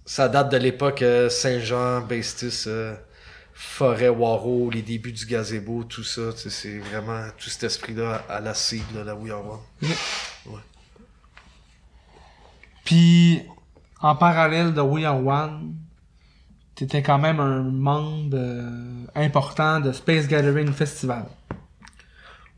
[0.06, 2.94] ça date de l'époque euh, Saint-Jean, Bestis, euh,
[3.52, 6.32] Forêt, Waro, les débuts du gazebo, tout ça.
[6.32, 9.90] tu sais, C'est vraiment tout cet esprit-là à la cible, là, la We Are One.
[12.84, 13.42] Puis,
[14.00, 15.74] en parallèle de We Are One,
[16.74, 21.26] t'étais quand même un membre euh, important de Space Gathering Festival.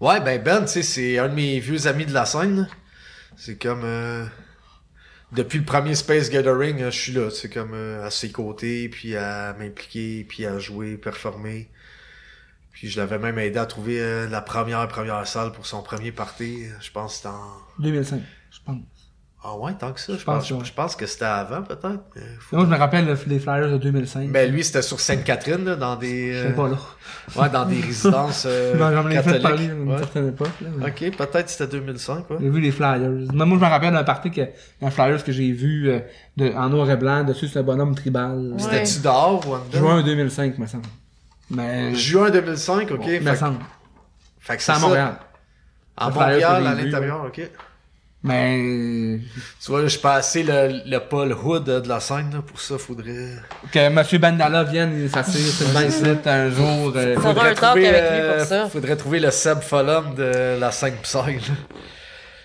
[0.00, 2.68] Ouais, ben Ben, tu sais, c'est un de mes vieux amis de la scène.
[3.36, 3.82] C'est comme...
[3.84, 4.26] euh,
[5.32, 8.88] depuis le premier Space Gathering, euh, je suis là, c'est comme euh, à ses côtés,
[8.88, 11.70] puis à m'impliquer, puis à jouer, performer.
[12.72, 16.64] Puis je l'avais même aidé à trouver la première première salle pour son premier party.
[16.80, 17.56] Je pense que c'était en...
[17.78, 18.95] 2005, je pense.
[19.48, 20.14] Ah ouais, tant que ça.
[20.14, 20.64] Je, Je pense, pense, ouais.
[20.64, 21.84] je pense que c'était avant, peut-être.
[22.50, 24.28] Moi, je me rappelle le- les Flyers de 2005.
[24.30, 26.32] Ben lui, c'était sur Sainte-Catherine, dans des...
[26.32, 26.76] je euh, sais pas là.
[27.36, 29.98] Ouais, dans des résidences euh, Non, J'en ai fait parler à une Ouais.
[29.98, 30.48] certaine époque.
[30.60, 32.36] Là, mais Ok, peut-être c'était 2005, ouais.
[32.40, 32.98] J'ai vu les Flyers.
[33.32, 34.40] Mais moi, je me rappelle d'un party que
[34.82, 36.00] un Flyers que j'ai vu euh,
[36.36, 37.22] de, en noir et blanc.
[37.22, 38.36] Dessus, c'est un bonhomme tribal.
[38.52, 38.58] Ouais.
[38.58, 39.76] C'était-tu dehors ou?
[39.76, 40.86] Juin 2005, me semble.
[41.50, 41.94] Mais.
[41.94, 42.98] Juin 2005, ok.
[43.06, 43.58] me fait, semble.
[44.40, 44.80] fait que C'est à ça.
[44.80, 45.14] Montréal.
[45.96, 47.48] À Montréal, à l'intérieur, ok.
[48.22, 48.58] Mais.
[48.60, 49.18] euh,
[49.62, 52.76] Tu vois, je passais le, le Paul Hood euh, de la scène, là, pour ça,
[52.78, 53.36] faudrait...
[53.70, 54.02] Que M.
[54.20, 56.92] Bandala vienne il s'assire sur le un jour.
[56.96, 58.68] euh, faudrait un talk avec lui euh, pour ça.
[58.68, 61.54] Faudrait trouver le Seb Follum de la scène Psy, là.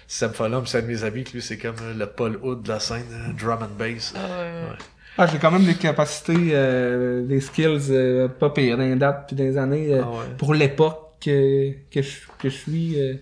[0.07, 2.63] Seb Follum, c'est un de mes amis, que lui, c'est comme euh, le Paul Hood
[2.63, 4.13] de la scène euh, drum and bass.
[4.15, 4.77] Ah ouais, ouais.
[5.17, 9.25] Ah, j'ai quand même des capacités, euh, des skills euh, pas pires dans les dates
[9.27, 9.93] puis les années.
[9.93, 10.35] euh, Ah ouais.
[10.37, 13.15] Pour l'époque que, que, je, que je suis, euh,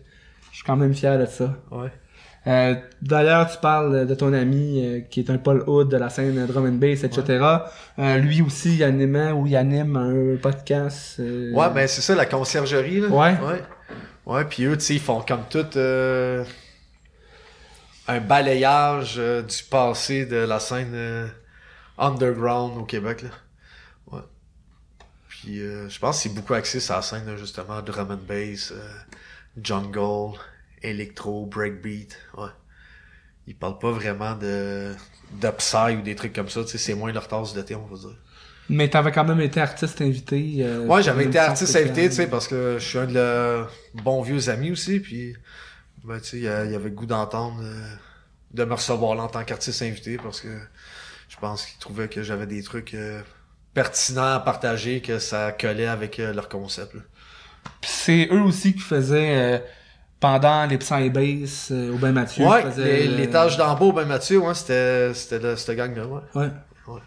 [0.51, 1.55] je suis quand même fier de ça.
[1.71, 1.89] Ouais.
[2.49, 6.09] Euh, D'ailleurs, tu parles de ton ami euh, qui est un Paul Hood de la
[6.09, 7.45] scène drum and bass, etc.
[7.99, 11.19] Euh, lui aussi, il animait ou il anime un podcast.
[11.19, 13.07] Ouais, ben c'est ça, la conciergerie, là.
[13.07, 13.37] Ouais.
[13.39, 13.63] Ouais,
[14.25, 15.67] ouais puis eux, tu sais, ils font comme tout
[18.07, 21.29] un balayage du passé de la scène
[21.97, 23.29] underground au Québec, là.
[24.11, 24.23] Ouais.
[25.27, 28.73] Puis je pense que c'est beaucoup axé sur la scène, là, justement, drum and bass,
[29.61, 30.37] jungle,
[30.83, 32.49] électro, breakbeat, ouais.
[33.47, 34.93] Ils parlent pas vraiment de
[35.41, 37.75] de psy ou des trucs comme ça, tu sais, c'est moins leur tasse de thé,
[37.75, 38.17] on va dire.
[38.67, 40.57] Mais t'avais quand même été artiste invité.
[40.59, 43.71] euh, Ouais, j'avais été artiste invité, tu sais, parce que je suis un de leurs
[43.95, 45.35] bons vieux amis aussi, puis
[46.03, 47.93] ben, tu sais, il y, avait le goût d'entendre, euh,
[48.53, 50.49] de me recevoir là en tant qu'artiste invité, parce que
[51.29, 53.21] je pense qu'ils trouvaient que j'avais des trucs euh,
[53.73, 56.95] pertinents à partager, que ça collait avec euh, leur concept.
[56.95, 57.01] là.
[57.81, 59.59] Puis c'est eux aussi qui faisaient euh,
[60.19, 62.45] pendant les Psy Bass euh, au Ben Mathieu.
[62.45, 66.21] ouais, les, les tâches d'embeau, ben Mathieu, ouais, c'était cette gang-là, ouais.
[66.35, 66.49] Ouais.
[66.87, 66.99] Ouais.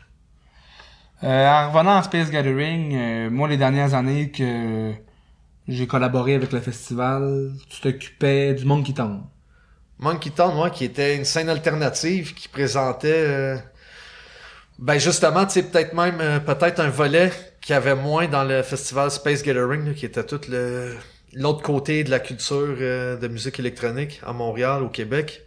[1.24, 4.92] Euh, en revenant en Space Gathering, euh, moi les dernières années que
[5.68, 9.22] j'ai collaboré avec le festival, tu t'occupais du qui tombe.
[9.98, 13.56] Monkey Town, moi, qui était une scène alternative qui présentait, euh,
[14.80, 18.42] ben justement, tu sais, peut-être même, euh, peut-être un volet qu'il y avait moins dans
[18.42, 20.96] le festival Space Gathering, là, qui était tout le
[21.34, 25.46] l'autre côté de la culture euh, de musique électronique à Montréal, au Québec.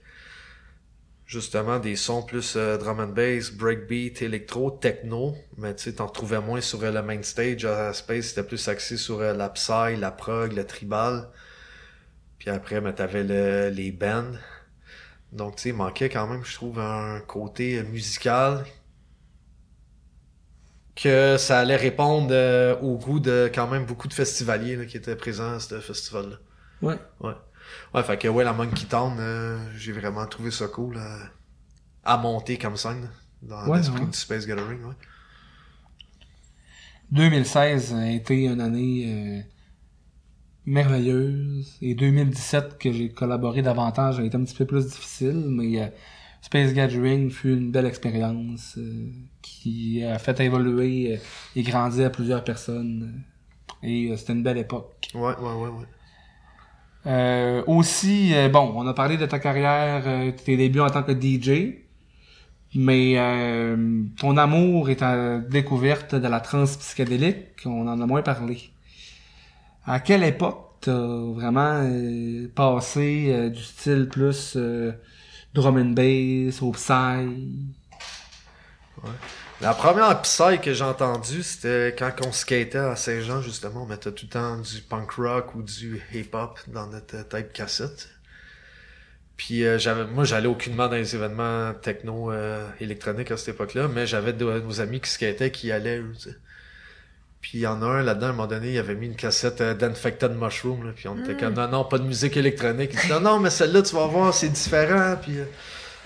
[1.25, 6.05] Justement, des sons plus euh, drum and bass, breakbeat, électro, techno, mais tu sais, t'en
[6.07, 7.65] retrouvais moins sur euh, le main stage.
[7.65, 11.29] À Space, c'était plus axé sur la psy, la prog, le tribal.
[12.37, 14.33] Puis après, ben, t'avais le, les bands.
[15.31, 18.63] Donc, tu sais, il manquait quand même, je trouve, un côté musical
[20.95, 24.97] que ça allait répondre euh, au goût de quand même beaucoup de festivaliers là, qui
[24.97, 26.37] étaient présents à ce festival-là.
[26.81, 26.99] Ouais.
[27.19, 27.33] Ouais.
[27.93, 31.31] Ouais, fait que ouais, la Monkey Town, euh, j'ai vraiment trouvé ça cool à,
[32.03, 33.09] à monter comme scène
[33.41, 34.07] dans Ouais, l'esprit ouais.
[34.07, 34.95] du Space Gathering, ouais.
[37.11, 39.41] 2016 a été une année euh,
[40.65, 45.81] merveilleuse et 2017 que j'ai collaboré davantage a été un petit peu plus difficile, mais
[45.83, 45.87] euh,
[46.45, 49.09] Space Gathering fut une belle expérience euh,
[49.41, 51.17] qui a fait évoluer euh,
[51.55, 53.23] et grandir plusieurs personnes
[53.83, 55.07] euh, et euh, c'était une belle époque.
[55.15, 55.85] Ouais, ouais, ouais, ouais.
[57.07, 60.03] Euh, aussi, bon, on a parlé de ta carrière,
[60.35, 61.79] tes débuts en tant que DJ,
[62.75, 68.21] mais euh, ton amour est à découverte de la trance psychédélique, on en a moins
[68.21, 68.69] parlé.
[69.87, 71.81] À quelle époque t'as vraiment
[72.53, 74.91] passé du style plus euh,
[75.55, 77.73] drum and bass au psy?
[79.61, 83.83] La première Psy que j'ai entendue, c'était quand on skatait à Saint-Jean, justement.
[83.83, 88.09] On mettait tout le temps du punk rock ou du hip-hop dans notre tape cassette.
[89.37, 93.87] Puis euh, j'avais, moi, j'allais aucunement dans les événements techno euh, électroniques à cette époque-là,
[93.87, 96.13] mais j'avais de, nos amis qui skataient qui allaient, eux.
[97.45, 99.15] Puis il y en a un là-dedans, à un moment donné, il avait mis une
[99.15, 102.89] cassette euh, d'Infected Mushroom, là, puis on était comme, non, non, pas de musique électronique.
[102.95, 105.37] Il dit, non, non, mais celle-là, tu vas voir, c'est différent, puis...
[105.37, 105.45] euh,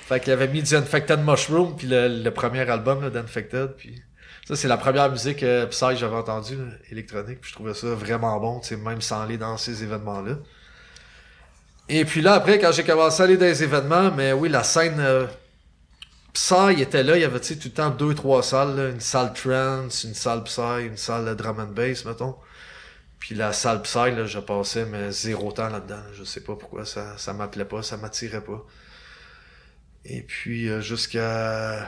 [0.06, 4.02] fait qu'il avait mis du Infected Mushroom, puis le, le premier album là, d'Infected, puis
[4.46, 7.74] ça, c'est la première musique euh, Psy que j'avais entendue, là, électronique, puis je trouvais
[7.74, 10.34] ça vraiment bon, même sans aller dans ces événements-là.
[11.88, 14.63] Et puis là, après, quand j'ai commencé à aller dans les événements, mais oui, la
[14.63, 15.26] scène euh,
[16.34, 20.04] Psy était là, il y avait, tout le temps deux, trois salles, une salle trance,
[20.04, 22.36] une salle Psy, une salle drum and bass, mettons.
[23.20, 26.14] Puis la salle Psy, là, je passais, mais zéro temps là-dedans, là.
[26.14, 28.66] je sais pas pourquoi, ça, ça m'appelait pas, ça m'attirait pas.
[30.06, 31.88] Et puis euh, jusqu'à...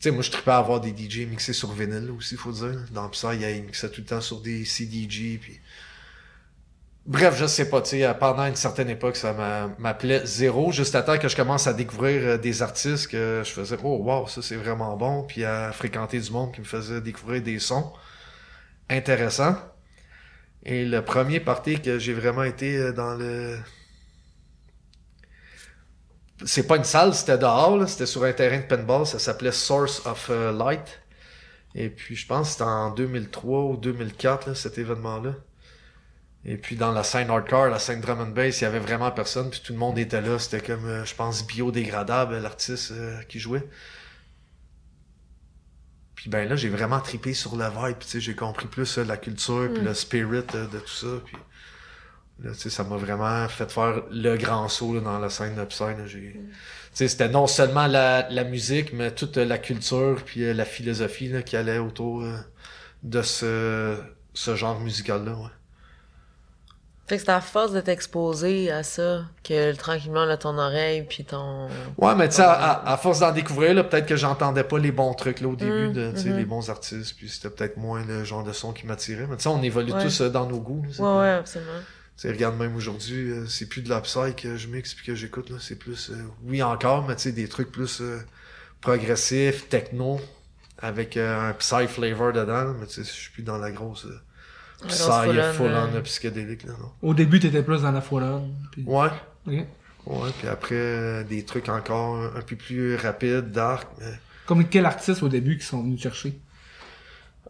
[0.00, 2.78] Tu sais, moi je tripais à avoir des DJ mixés sur vinyle aussi, faut dire.
[2.92, 5.60] Dans Psy, il mixaient tout le temps sur des CDJ, puis...
[7.04, 10.94] Bref, je sais pas, tu sais, pendant une certaine époque, ça m'a- m'appelait zéro, juste
[10.94, 14.28] à temps que je commence à découvrir euh, des artistes que je faisais, oh wow,
[14.28, 17.92] ça c'est vraiment bon, puis à fréquenter du monde qui me faisait découvrir des sons
[18.90, 19.56] intéressants.
[20.64, 23.58] Et le premier party que j'ai vraiment été euh, dans le...
[26.44, 30.04] C'est pas une salle, c'était dehors, c'était sur un terrain de pinball, ça s'appelait Source
[30.06, 31.00] of euh, Light.
[31.74, 35.34] Et puis je pense que c'était en 2003 ou 2004, là, cet événement-là.
[36.44, 39.10] Et puis dans la scène hardcore, la scène drum and bass, il y avait vraiment
[39.12, 40.38] personne, puis tout le monde était là.
[40.38, 43.68] C'était comme, euh, je pense, biodégradable, l'artiste euh, qui jouait.
[46.14, 49.04] Puis ben là, j'ai vraiment tripé sur le vibe, tu sais, j'ai compris plus euh,
[49.04, 51.20] la culture, puis le spirit euh, de tout ça.
[51.24, 51.36] Puis
[52.38, 55.54] Là, tu sais, ça m'a vraiment fait faire le grand saut là, dans la scène
[55.54, 55.84] de Psy.
[55.84, 56.06] là.
[56.06, 56.50] J'ai- tu
[56.92, 61.28] sais, C'était non seulement la, la musique, mais toute la culture puis euh, la philosophie
[61.28, 62.36] là, qui allait autour euh,
[63.02, 63.98] de ce,
[64.34, 65.32] ce genre musical-là.
[65.36, 65.50] Ouais.
[67.08, 71.24] Fait que c'est à force de t'exposer à ça que tranquillement, là, ton oreille puis
[71.24, 71.68] ton...
[71.98, 75.12] Ouais, mais tu sais, à, force d'en découvrir, là, peut-être que j'entendais pas les bons
[75.14, 76.36] trucs là, au début, Mm, de, tu sais, mhm.
[76.38, 79.26] les bons artistes, puis c'était peut-être moins le genre de son qui m'attirait.
[79.28, 80.02] Mais tu sais, on évolue Ouais.
[80.04, 80.82] tous euh, dans nos goûts.
[80.84, 81.70] là, Ouais, pas- ouais, absolument.
[82.16, 85.04] Tu sais, regarde, même aujourd'hui, euh, c'est plus de la psy que je mixe puis
[85.04, 85.56] que j'écoute, là.
[85.60, 86.14] C'est plus, euh,
[86.44, 88.18] oui, encore, mais tu sais, des trucs plus euh,
[88.80, 90.20] progressifs, techno,
[90.78, 94.06] avec un psy flavor dedans, mais tu sais, je suis plus dans la grosse
[94.84, 96.90] euh, grosse full-on, full-on euh, euh, psychédélique, là, non?
[97.02, 98.00] Au début, t'étais plus dans la.
[98.70, 98.82] Puis...
[98.86, 99.08] Ouais,
[99.46, 99.54] Ok.
[100.06, 104.12] ouais, puis après, euh, des trucs encore un, un peu plus rapides, dark, mais...
[104.46, 106.38] Comme quel artiste au début qui sont venus te chercher?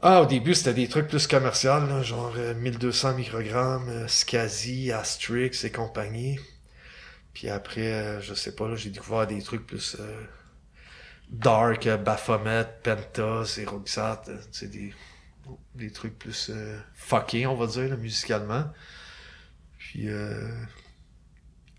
[0.04, 4.90] Ah, au début, c'était des trucs plus commerciaux, là, genre euh, 1200 microgrammes, euh, Skazi,
[4.90, 6.40] Astrix et compagnie.
[7.34, 10.22] Puis après, euh, je sais pas, là, j'ai découvert des trucs plus euh,
[11.30, 14.92] dark, euh, Baphomet, Penta, Roxat, euh, tu sais, des,
[15.74, 18.64] des trucs plus euh, fuckés, on va dire, là, musicalement.
[19.78, 20.48] Puis euh,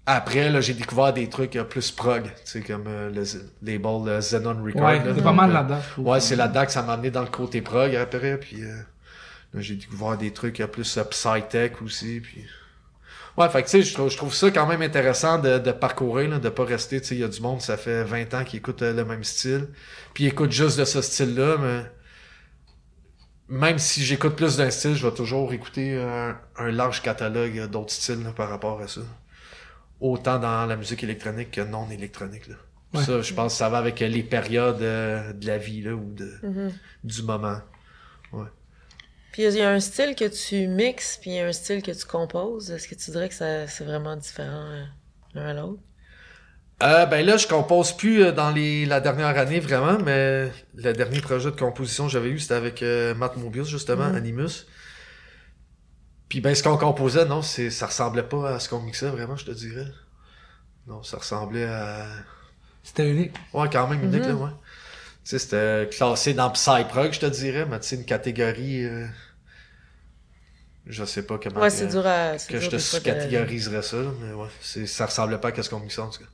[0.05, 3.23] après, là, j'ai découvert des trucs euh, plus prog, tu sais, comme euh, le
[3.61, 4.81] label Xenon Record.
[4.81, 5.79] Ouais, t'es pas mal là-dedans.
[5.97, 8.75] Ouais, c'est là-dedans que ça m'a amené dans le côté prog après, puis euh,
[9.53, 12.43] là, j'ai découvert des trucs plus psy-tech aussi, puis...
[13.37, 15.71] Ouais, fait que tu sais, je trouve, je trouve ça quand même intéressant de, de
[15.71, 18.33] parcourir, là, de pas rester, tu sais, il y a du monde, ça fait 20
[18.33, 19.69] ans qui écoute le même style,
[20.13, 21.83] puis ils écoutent juste de ce style-là, mais
[23.49, 27.91] même si j'écoute plus d'un style, je vais toujours écouter un, un large catalogue d'autres
[27.91, 29.01] styles là, par rapport à ça.
[29.99, 32.47] Autant dans la musique électronique que non électronique.
[32.47, 32.55] Là.
[32.93, 33.03] Ouais.
[33.03, 36.13] Ça, je pense que ça va avec les périodes euh, de la vie là, ou
[36.13, 36.71] de, Mhm.
[37.03, 37.59] du moment.
[39.31, 41.81] Puis il y a un style que tu mixes, puis il y a un style
[41.81, 42.69] que tu composes.
[42.69, 44.83] Est-ce que tu dirais que ça, c'est vraiment différent euh,
[45.33, 45.81] l'un à l'autre?
[46.83, 50.93] Euh, ben là, je compose plus euh, dans les, la dernière année vraiment, mais le
[50.93, 54.15] dernier projet de composition que j'avais eu, c'était avec euh, Matt Mobius, justement, Mhm.
[54.15, 54.67] Animus.
[56.29, 59.35] Puis ben, ce qu'on composait, non, c'est, ça ressemblait pas à ce qu'on mixait, vraiment,
[59.35, 59.85] je te dirais.
[60.87, 62.07] Non, ça ressemblait à...
[62.83, 63.33] C'était unique.
[63.53, 64.27] Ouais, quand même unique, Mhm.
[64.29, 64.51] là, ouais.
[65.25, 68.85] Tu sais, c'était classé dans Psyprog, je te dirais, mais tu sais, une catégorie...
[68.85, 69.07] euh,
[70.85, 71.61] Je sais pas comment...
[71.61, 72.33] Ouais, c'est dur à.
[72.37, 75.49] que je te des fois de- catégoriserais ça, là, mais ouais, c'est, ça ressemblait pas
[75.49, 76.29] à ce qu'on mixait, en tout cas.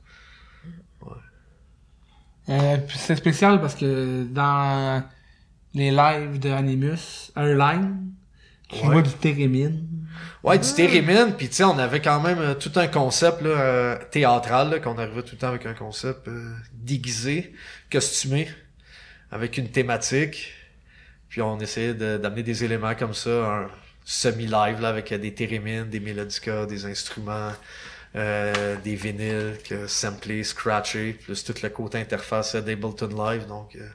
[2.50, 5.02] Euh, c'est spécial parce que dans
[5.74, 8.12] les lives de Animus, un line,
[8.68, 8.92] tu Ouais.
[8.92, 9.86] vois du térémine.
[10.42, 13.50] Ouais, du térémine, puis tu sais, on avait quand même euh, tout un concept là,
[13.50, 17.52] euh, théâtral, qu'on arrivait tout le temps avec un concept euh, déguisé,
[17.92, 18.48] costumé,
[19.30, 20.52] avec une thématique.
[21.28, 23.68] Puis on essayait de- d'amener des éléments comme ça, un
[24.04, 27.52] semi-live là, avec des térémines, des mélodicas, des instruments,
[28.16, 33.46] euh, des vinyles, que samplés, scratchés, plus tout le côté interface euh, d'Ableton Live.
[33.46, 33.88] Donc, euh,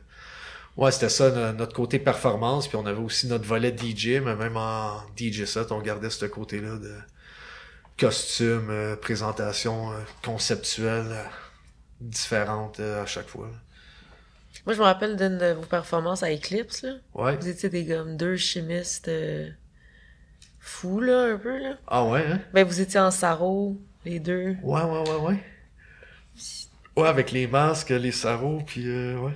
[0.78, 2.68] ouais, c'était ça no- notre côté performance.
[2.68, 6.26] Puis on avait aussi notre volet DJ, mais même en DJ set, on gardait ce
[6.26, 6.94] côté-là de
[8.00, 9.92] costume, euh, présentation
[10.24, 11.16] conceptuelle
[12.02, 13.48] différente à chaque fois.
[13.48, 13.54] là.
[14.66, 16.94] Moi, je me rappelle d'une de vos performances à Eclipse, là.
[17.14, 17.36] Ouais.
[17.38, 19.50] Vous étiez des comme deux chimistes euh,
[20.60, 21.78] fous, là, un peu, là.
[21.88, 22.40] Ah ouais, hein?
[22.54, 24.56] Ben, vous étiez en sarreau, les deux.
[24.64, 25.44] Ouais, ouais, ouais, ouais.
[26.98, 29.34] Ouais, avec les masques, les sarraux, puis euh, ouais.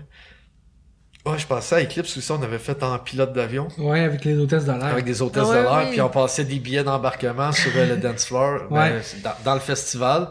[1.25, 3.67] Ouais, je pensais à Eclipse aussi, on avait fait en pilote d'avion.
[3.77, 4.85] Ouais, avec les hôtesses de l'air.
[4.85, 5.91] Avec des hôtesses Ah ouais, de l'air, oui.
[5.91, 9.01] puis on passait des billets d'embarquement sur euh, le dance floor, ben, Ouais.
[9.03, 10.29] c'est dans, dans le festival,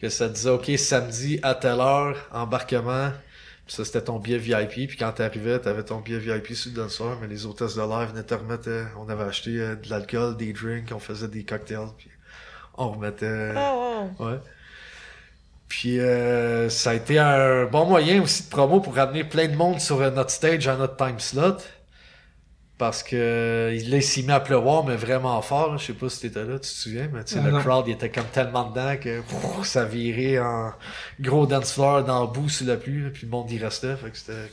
[0.00, 3.10] que ça disait, OK, samedi à telle heure, embarquement,
[3.66, 6.76] puis ça c'était ton billet VIP, puis quand t'arrivais, t'avais ton billet VIP sur le
[6.76, 9.74] dance floor, mais les hôtesses de l'air venaient te remettre, euh, on avait acheté euh,
[9.74, 12.08] de l'alcool, des drinks, on faisait des cocktails, puis
[12.78, 13.52] on remettait...
[13.56, 13.74] Ah,
[14.18, 14.26] wow.
[14.26, 14.38] Ouais.
[15.68, 19.54] Puis euh, ça a été un bon moyen aussi de promo pour ramener plein de
[19.56, 21.58] monde sur notre stage à notre time slot.
[22.78, 25.72] Parce que là, il s'y met à pleuvoir, mais vraiment fort.
[25.72, 25.78] là.
[25.78, 27.60] Je sais pas si t'étais là, tu te souviens, mais tu sais, Ah, le non.
[27.60, 30.72] crowd il était comme tellement dedans que pff, ça virait en
[31.20, 33.96] gros dance floor dans le bout sous la pluie, puis le monde y restait.
[33.96, 34.48] Fait que c'était.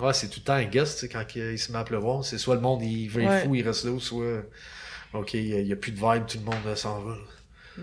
[0.00, 1.84] Ouais, c'est tout le temps un guest, tu sais, quand il, il se met à
[1.84, 2.24] pleuvoir.
[2.24, 3.44] C'est soit le monde il vire Ouais.
[3.44, 4.42] fou, il reste là, ou soit
[5.14, 7.14] OK, il y, a- plus de vibe, tout le monde s'en va.
[7.78, 7.82] Mm.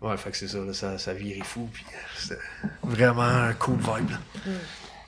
[0.00, 2.40] Ouais, fait que c'est ça, là, ça, ça virait fou, puis euh, c'était
[2.84, 4.10] vraiment un cool vibe.
[4.10, 4.18] là.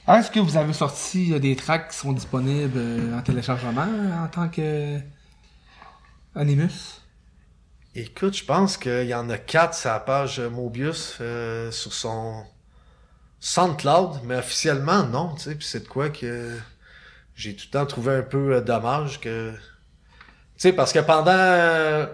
[0.07, 3.87] Ah, Est-ce que vous avez sorti euh, des tracks qui sont disponibles euh, en téléchargement
[4.21, 4.99] en tant que
[6.35, 7.01] Animus?
[7.95, 12.45] Écoute, je pense qu'il y en a quatre sur la page Mobius euh, sur son
[13.41, 16.57] SoundCloud, mais officiellement, non, tu sais, puis c'est de quoi que
[17.35, 19.53] j'ai tout le temps trouvé un peu dommage que...
[20.61, 22.07] Tu sais, parce que pendant...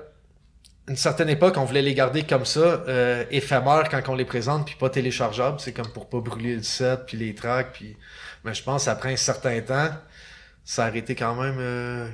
[0.88, 4.66] une certaine époque, on voulait les garder comme ça, euh, éphémères quand on les présente,
[4.66, 5.58] puis pas téléchargeables.
[5.58, 7.72] C'est comme pour pas brûler le set, puis les tracks.
[7.72, 7.96] Puis...
[8.44, 9.90] Mais je pense après un certain temps,
[10.64, 12.08] ça a été quand même euh,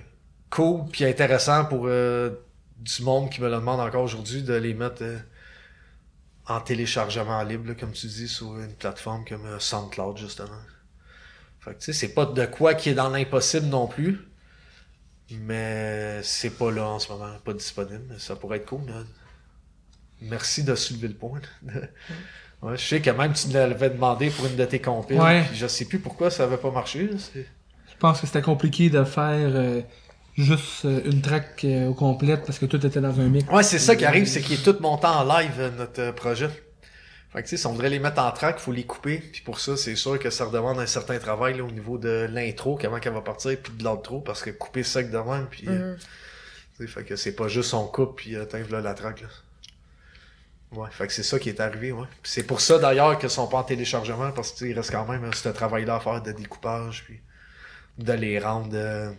[0.49, 2.31] cool puis intéressant pour euh,
[2.79, 5.19] du monde qui me le demande encore aujourd'hui de les mettre euh,
[6.47, 10.63] en téléchargement libre, là, comme tu dis, sur une plateforme comme euh, SoundCloud, justement.
[11.61, 14.32] Fait que tu sais, c'est pas de quoi qui est dans l'impossible non plus.
[15.41, 18.15] Mais c'est pas là en ce moment, pas disponible.
[18.19, 18.87] Ça pourrait être cool.
[18.87, 19.03] là.
[20.21, 21.41] Merci de soulever le point.
[22.63, 25.21] ouais, je sais que même tu l'avais demandé pour une de tes compiles.
[25.21, 25.45] Ouais.
[25.53, 27.11] Je sais plus pourquoi ça avait pas marché.
[27.35, 29.81] Je pense que c'était compliqué de faire euh,
[30.37, 33.51] juste euh, une track euh, au complète parce que tout était dans un mix.
[33.51, 36.13] Ouais, c'est ça qui arrive, c'est qu'il est tout monté en live, euh, notre euh,
[36.13, 36.51] projet.
[37.33, 39.19] Fait que tu sais, si on voudrait les mettre en track, faut les couper.
[39.19, 42.29] Puis pour ça, c'est sûr que ça redemande un certain travail là, au niveau de
[42.31, 45.67] l'intro, comment qu'elle va partir, puis de l'outro, parce que couper sec de même, puis
[45.69, 45.99] euh, Mhm.
[46.77, 49.29] tu sais, fait que c'est pas juste on coupe, puis euh, là la track là.
[50.73, 52.07] Ouais, fait que c'est ça qui est arrivé, ouais.
[52.23, 54.91] C'est pour ça d'ailleurs qu'ils sont pas en téléchargement, parce que tu sais, il reste
[54.91, 57.21] quand même euh, ce travail-là à faire de découpage, puis
[57.99, 59.11] de les rendre euh,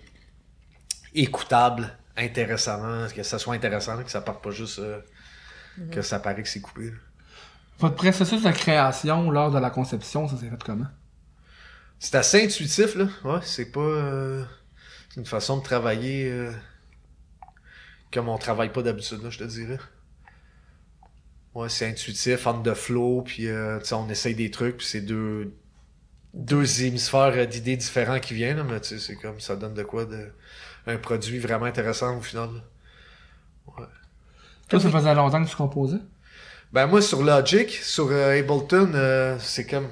[1.15, 4.99] écoutables intéressamment, que ça soit intéressant, là, que ça parte pas juste euh,
[5.91, 6.91] que ça paraît que c'est coupé.
[6.91, 6.97] là.
[7.79, 10.87] Votre processus de création lors de la conception, ça s'est fait comment?
[11.99, 13.07] C'est assez intuitif, là.
[13.23, 14.43] Ouais, c'est pas euh,
[15.17, 16.51] une façon de travailler euh,
[18.11, 19.79] comme on travaille pas d'habitude, là, je te dirais.
[21.55, 24.87] Ouais, c'est intuitif, on the flow, puis euh, tu sais, on essaye des trucs, puis
[24.87, 25.53] c'est deux
[26.33, 29.73] deux hémisphères euh, d'idées différents qui viennent, là, mais tu sais, c'est comme ça donne
[29.75, 30.31] de quoi de
[30.87, 32.49] un produit vraiment intéressant au final.
[33.77, 33.87] là.
[34.69, 35.99] Toi, ça faisait longtemps que tu composais?
[36.73, 39.87] Ben moi sur Logic, sur euh, Ableton, euh, c'est comme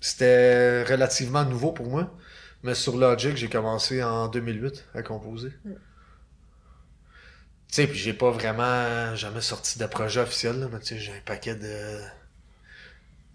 [0.00, 2.14] c'était relativement nouveau pour moi.
[2.62, 5.50] Mais sur Logic, j'ai commencé en 2008 à composer.
[5.64, 5.72] Tu
[7.68, 11.12] sais, puis j'ai pas vraiment jamais sorti de projet officiel, là, mais tu sais, j'ai
[11.12, 11.98] un paquet de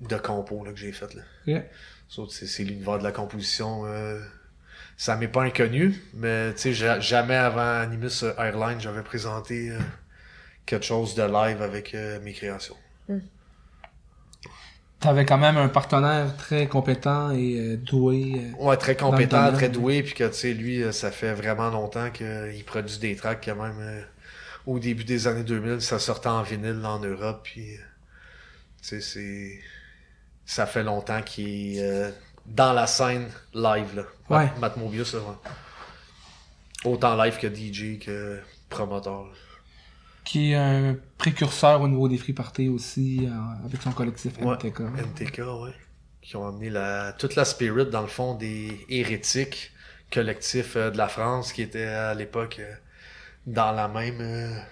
[0.01, 1.21] de compos là, que j'ai fait là.
[1.47, 1.63] Ok.
[2.09, 3.85] Ça, c'est c'est l'univers de la composition.
[3.85, 4.19] euh,
[4.97, 9.79] ça m'est pas inconnu, mais tu sais, jamais avant Animus Airlines, j'avais présenté euh,
[10.69, 12.75] quelque chose de live avec euh, mes créations.
[14.99, 18.33] T'avais quand même un partenaire très compétent et euh, doué.
[18.35, 21.69] euh, Ouais, très compétent, très doué, puis que tu sais, lui, euh, ça fait vraiment
[21.69, 23.79] longtemps qu'il produit des tracks quand même.
[23.79, 24.01] euh,
[24.65, 27.79] au début des années 2000, ça sortait en vinyle en Europe, puis euh,
[28.81, 29.59] tu sais, c'est
[30.45, 32.11] ça fait longtemps qu'il est euh,
[32.45, 34.03] dans la scène live là.
[34.29, 34.45] Ouais.
[34.47, 36.91] Matt, Matt Mobius, là, ouais.
[36.91, 38.39] Autant live que DJ que
[38.69, 39.23] promoteur.
[39.23, 39.31] là.
[40.29, 44.53] Qui est un précurseur au niveau des free aussi, euh, avec son collectif Ouais.
[44.57, 44.81] MTK.
[44.81, 45.71] NTK, ouais.
[46.21, 49.71] Qui ont amené la, toute la spirit, dans le fond, des hérétiques
[50.13, 52.71] collectifs euh, de la France, qui étaient à l'époque euh,
[53.47, 54.63] dans la même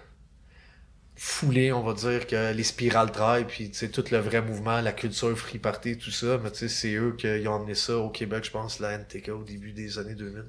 [1.15, 4.79] foulée, on va dire, que les Spiral Tribe, puis tu sais, tout le vrai mouvement,
[4.81, 6.37] la culture free party, tout ça.
[6.37, 9.29] Mais tu sais, c'est eux qui ont amené ça au Québec, je pense, la NTK,
[9.29, 10.43] au début des années 2000.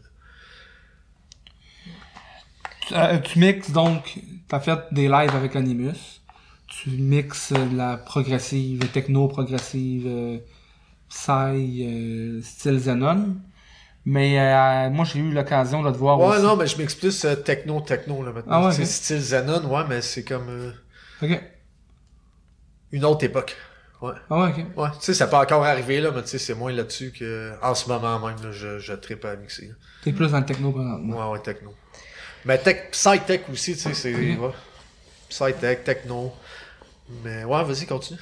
[2.89, 4.19] Tu, euh, tu mixes donc,
[4.49, 6.23] t'as fait des lives avec Animus.
[6.67, 10.39] Tu mixes la progressive, techno progressive, euh,
[11.09, 13.37] psy, euh, style Xenon.
[14.05, 16.43] Mais euh, moi, j'ai eu l'occasion de te voir Ouais, aussi.
[16.43, 18.53] non, mais je m'explique plus techno, techno, là, maintenant.
[18.53, 18.87] Ah ouais, ok.
[18.87, 20.75] style Xenon, ouais, mais c'est comme
[21.23, 21.43] Ok.
[22.93, 23.57] une autre époque.
[24.01, 24.13] Ouais.
[24.31, 24.79] Ah ouais, ok.
[24.79, 27.53] Ouais, tu sais, ça peut encore arriver, là, mais tu sais, c'est moins là-dessus que,
[27.63, 29.73] en ce moment même, là, je, je trippe à mixer.
[30.03, 31.17] T'es plus dans le techno présentement.
[31.17, 31.75] Ouais, ouais, techno.
[32.45, 34.51] Mais tech, psy-tech aussi, tu sais, c'est, ouais.
[35.29, 36.33] Psy-tech, techno.
[37.25, 38.19] Mais ouais, vas-y, continue.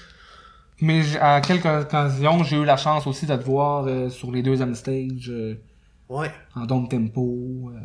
[0.80, 4.42] Mais à quelques occasions, j'ai eu la chance aussi de te voir euh, sur les
[4.42, 5.54] deuxièmes stages, euh,
[6.08, 6.30] Ouais.
[6.54, 7.70] en down tempo.
[7.74, 7.78] Euh.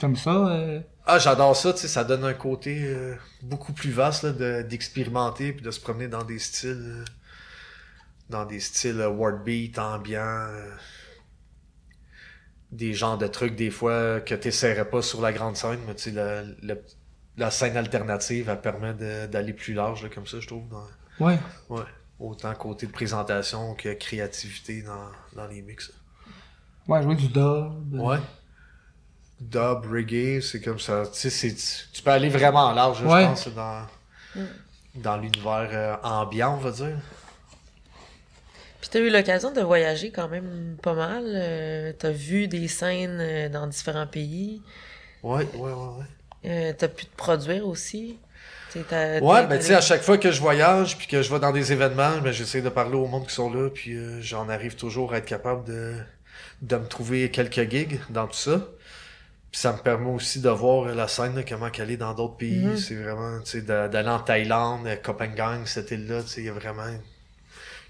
[0.00, 3.90] Comme ça, euh, Ah, j'adore ça, tu sais, ça donne un côté euh, beaucoup plus
[3.90, 7.04] vaste, là, de, d'expérimenter puis de se promener dans des styles, euh,
[8.28, 10.70] dans des styles euh, word beat, ambiant, euh,
[12.72, 16.04] des genres de trucs, des fois, que t'essaierais pas sur la grande scène, mais tu
[16.04, 16.74] sais, la, la,
[17.36, 20.86] la scène alternative, elle permet de- d'aller plus large, là, comme ça, je trouve, dans,
[21.24, 21.38] ouais.
[21.68, 21.82] Ouais.
[22.18, 25.92] Autant côté de présentation que créativité dans, dans les mix.
[26.88, 27.92] Ouais, jouer du dub.
[27.92, 28.18] Ouais.
[29.40, 31.02] Dub, reggae, c'est comme ça.
[31.12, 33.22] Tu sais, c'est- tu peux aller vraiment large, Ouais.
[33.22, 33.86] je pense, dans,
[34.94, 36.96] dans l'univers euh, ambiant, on va dire.
[38.80, 41.24] Puis t'as eu l'occasion de voyager quand même pas mal.
[41.26, 44.62] euh, t'as vu des scènes euh, dans différents pays.
[45.22, 46.04] Ouais, ouais, ouais, ouais.
[46.50, 48.18] Euh, t'as pu te produire aussi?
[48.70, 51.22] T'sais, t'as- Ouais, t'es ben tu sais, à chaque fois que je voyage puis que
[51.22, 53.94] je vais dans des événements, ben, j'essaie de parler au monde qui sont là, puis
[53.96, 55.94] euh, j'en arrive toujours à être capable de,
[56.62, 58.60] de me trouver quelques gigs dans tout ça.
[59.50, 62.36] Puis ça me permet aussi de voir la scène, là, comment qu'elle est dans d'autres
[62.36, 62.58] pays.
[62.66, 62.76] Mhm.
[62.76, 66.52] C'est vraiment, tu sais, d'aller en Thaïlande, Copenhague, cette île-là, tu sais, il y a
[66.52, 66.84] vraiment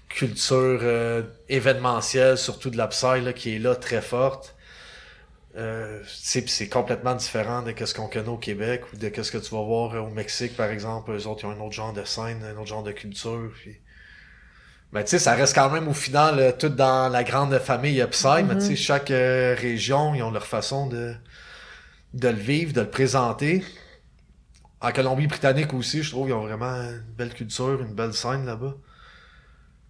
[0.09, 4.55] culture euh, événementielle, surtout de la Psy, là, qui est là, très forte.
[5.57, 9.55] Euh, c'est complètement différent de ce qu'on connaît au Québec ou de ce que tu
[9.55, 11.11] vas voir au Mexique, par exemple.
[11.11, 13.51] Eux autres, ils ont un autre genre de scène, un autre genre de culture.
[13.55, 13.79] Puis...
[14.91, 18.05] Mais tu sais, ça reste quand même au final euh, tout dans la grande famille
[18.11, 21.15] Psy, mais tu sais, chaque euh, région, ils ont leur façon de,
[22.13, 23.63] de le vivre, de le présenter.
[24.79, 28.75] En Colombie-Britannique aussi, je trouve qu'ils ont vraiment une belle culture, une belle scène là-bas.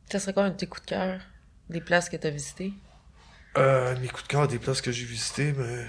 [0.09, 1.21] Ça serait quoi un de tes coups de cœur?
[1.69, 2.73] Des places que t'as visitées?
[3.57, 5.85] Euh, mes coups de cœur des places que j'ai visitées, mais.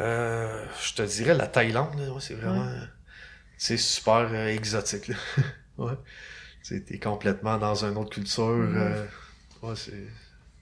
[0.00, 2.70] Euh, je te dirais la Thaïlande, ouais, c'est vraiment.
[3.56, 5.14] C'est super euh, exotique, là.
[5.78, 5.94] ouais.
[6.64, 8.42] Tu t'es complètement dans une autre culture.
[8.42, 9.06] euh,
[9.62, 10.06] ouais, c'est.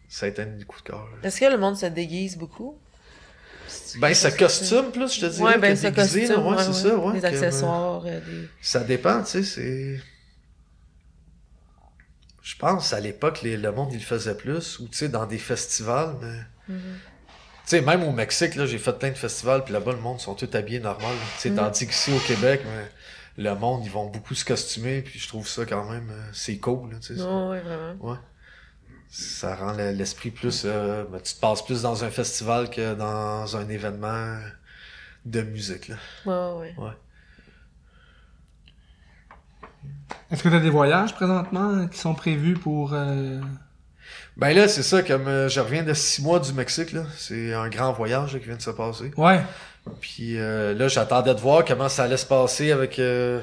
[0.08, 1.08] Ça a été un des coups de cœur.
[1.22, 2.78] Est-ce que le monde se déguise beaucoup?
[3.98, 5.44] Ben, ce costume, plus, je te dirais.
[5.44, 6.46] Ouais, ben, là, costume.
[6.46, 7.20] ouais, c'est ça, ouais.
[7.20, 8.48] Des euh, accessoires, euh, des...
[8.60, 10.00] Ça dépend, tu sais, c'est.
[12.50, 15.24] Je pense à l'époque, les- le monde il le faisait plus, ou tu sais, dans
[15.24, 16.74] des festivals, mais.
[16.74, 16.80] Mhm.
[17.64, 20.18] Tu sais, même au Mexique, là, j'ai fait plein de festivals, puis là-bas, le monde
[20.18, 21.14] sont tous habillés normal.
[21.36, 21.56] Tu sais, Mhm.
[21.56, 22.90] tandis qu'ici au Québec, mais,
[23.44, 26.58] le monde, ils vont beaucoup se costumer, puis je trouve ça quand même, euh, c'est
[26.58, 27.16] cool, là, tu sais.
[27.22, 27.94] ça- Ouais, ouais, vraiment.
[28.00, 28.18] Ouais.
[29.08, 30.62] Ça rend le- l'esprit plus.
[30.64, 34.38] euh, ben, tu te passes plus dans un festival que dans un événement
[35.24, 35.96] de musique, là.
[36.26, 36.92] Ouais, ouais.
[40.30, 42.92] Est-ce que tu as des voyages présentement qui sont prévus pour.
[42.94, 43.40] euh,
[44.36, 47.02] Ben là, c'est ça, comme euh, je reviens de six mois du Mexique, là.
[47.16, 49.10] C'est un grand voyage là, qui vient de se passer.
[49.16, 49.42] Ouais.
[50.00, 53.40] Puis euh, là, j'attendais de voir comment ça allait se passer avec euh,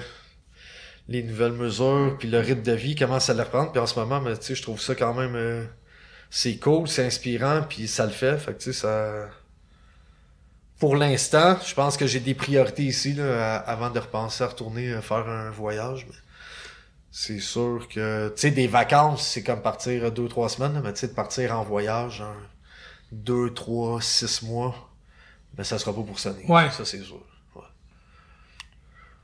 [1.09, 3.71] les nouvelles mesures, puis le rythme de vie, comment ça allait reprendre.
[3.71, 5.35] Puis en ce moment, ben, tu sais, je trouve ça quand même...
[5.35, 5.65] euh,
[6.29, 8.37] c'est cool, c'est inspirant, puis ça le fait.
[8.37, 9.29] Fait que tu sais, ça...
[10.79, 14.47] Pour l'instant, je pense que j'ai des priorités ici, là, à- avant de repenser à
[14.47, 16.05] retourner euh, faire un voyage.
[16.07, 16.15] Mais
[17.11, 20.99] c'est sûr que, tu sais, des vacances, c'est comme partir deux, trois semaines, mais tu
[21.01, 22.35] sais, de partir en voyage, un,
[23.11, 24.89] deux, trois, six mois,
[25.53, 26.45] ben ça sera pas pour cette année.
[26.49, 26.69] Ouais.
[26.71, 27.23] Ça, c'est sûr.
[27.55, 27.61] Ouais.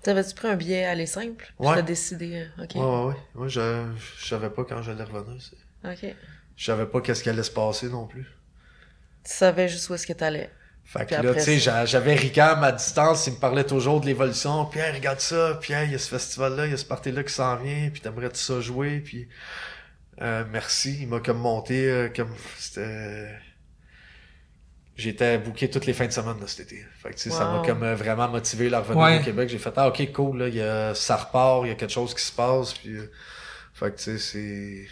[0.02, 1.54] T'avais-tu pris un billet aller simple?
[1.60, 1.76] Ouais.
[1.76, 2.76] T'as décidé, euh, ok.
[2.76, 3.16] Ouais, ouais, ouais.
[3.36, 3.86] Moi, je,
[4.18, 5.42] je savais pas quand j'allais revenir.
[5.42, 6.16] c'est- Ok.
[6.56, 8.26] Je savais pas qu'est-ce qui allait se passer non plus.
[9.24, 10.50] Tu savais juste où est-ce que t'allais.
[10.86, 14.06] Fait que Puis là, tu sais, j'avais Ricam à distance, il me parlait toujours de
[14.06, 14.66] l'évolution.
[14.66, 15.58] Pierre, regarde ça.
[15.62, 17.90] Pierre, il y a ce festival-là, il y a ce party-là qui s'en vient.
[17.92, 19.00] Puis t'aimerais-tu ça jouer?
[19.00, 19.28] Puis
[20.22, 21.00] euh, merci.
[21.02, 22.30] Il m'a comme monté, euh, comme
[22.60, 23.30] c'était...
[24.96, 26.86] J'étais booké toutes les fins de semaine de cet été.
[27.02, 29.20] Fait que tu sais, ça m'a comme euh, vraiment motivé à revenir Ouais.
[29.20, 29.50] au Québec.
[29.50, 31.92] J'ai fait, ah ok, cool, là, il y a, ça repart, il y a quelque
[31.92, 32.74] chose qui se passe.
[32.76, 33.12] Puis, euh,
[33.74, 34.88] fait que tu sais, c'est...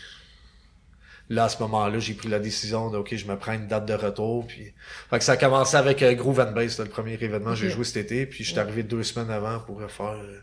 [1.33, 3.85] Là, à ce moment-là, j'ai pris la décision de, OK, je me prends une date
[3.85, 4.45] de retour.
[4.47, 4.73] Puis...
[5.09, 7.55] Fait que ça a commencé avec euh, Groove and Bass, c'était le premier événement que
[7.55, 8.25] j'ai joué cet été.
[8.25, 10.39] Puis je suis arrivé deux semaines avant pour faire, euh,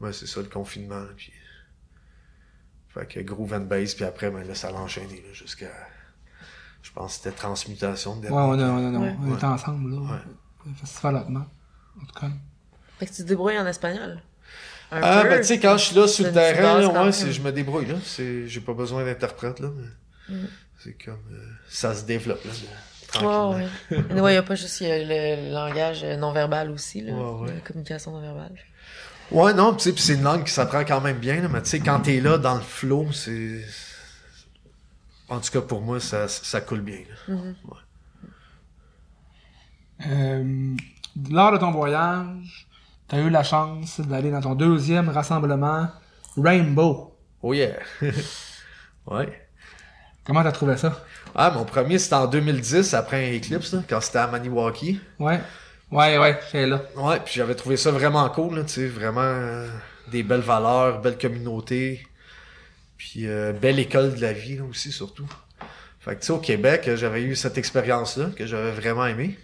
[0.00, 0.98] ouais, c'est ça, le confinement.
[1.00, 1.32] là, Puis...
[2.90, 5.70] Fait que Groove and Bass, puis après, ben, là, ça l'a enchaîné là, jusqu'à,
[6.82, 8.16] je pense que c'était Transmutation.
[8.16, 9.16] de Ouais, on, a- on, a- Ouais.
[9.22, 10.00] on était ensemble, là.
[10.00, 10.72] Ouais.
[10.80, 11.46] Festival Hotman.
[11.96, 12.30] En tout cas.
[12.98, 14.20] Fait que tu te débrouilles en espagnol?
[14.90, 15.28] Un Ah, peu.
[15.30, 17.86] ben, tu sais, quand je suis là sur le terrain, là, ouais, je me débrouille,
[17.86, 17.94] là.
[18.04, 19.86] C'est, j'ai pas besoin d'interprète, là, mais.
[20.78, 23.50] C'est comme, euh, ça se développe, là, de- Ouais, tranquillement.
[24.12, 24.20] ouais.
[24.20, 27.12] Ouais, il y a pas juste il y a le langage euh, non-verbal aussi, là.
[27.14, 27.54] Ouais, ouais.
[27.54, 28.52] La communication non-verbale.
[29.30, 31.62] Ouais, non, tu sais, puis c'est une langue qui s'apprend quand même bien, là, mais
[31.62, 33.62] tu sais, quand t'es là dans le flow, c'est.
[35.30, 37.00] En tout cas, pour moi, ça, ça coule bien.
[37.28, 37.34] là.
[37.34, 37.54] Mhm.
[40.06, 40.76] Euh,
[41.30, 42.68] lors de ton voyage,
[43.08, 45.88] tu as eu la chance d'aller dans ton deuxième rassemblement
[46.36, 47.16] Rainbow.
[47.42, 47.76] Oh yeah!
[49.06, 49.47] ouais.
[50.28, 51.02] Comment t'as trouvé ça?
[51.34, 55.00] Ah, mon premier, c'était en 2010, après un Eclipse, là, quand c'était à Maniwaki.
[55.18, 55.40] Ouais.
[55.90, 56.82] Ouais, ouais, j'étais là.
[56.96, 59.66] Ouais, puis j'avais trouvé ça vraiment cool, là, tu sais, vraiment euh,
[60.12, 62.06] des belles valeurs, belle communauté,
[62.98, 65.26] puis euh, belle école de la vie là, aussi, surtout.
[65.98, 69.38] Fait que, tu sais, au Québec, euh, j'avais eu cette expérience-là, que j'avais vraiment aimé.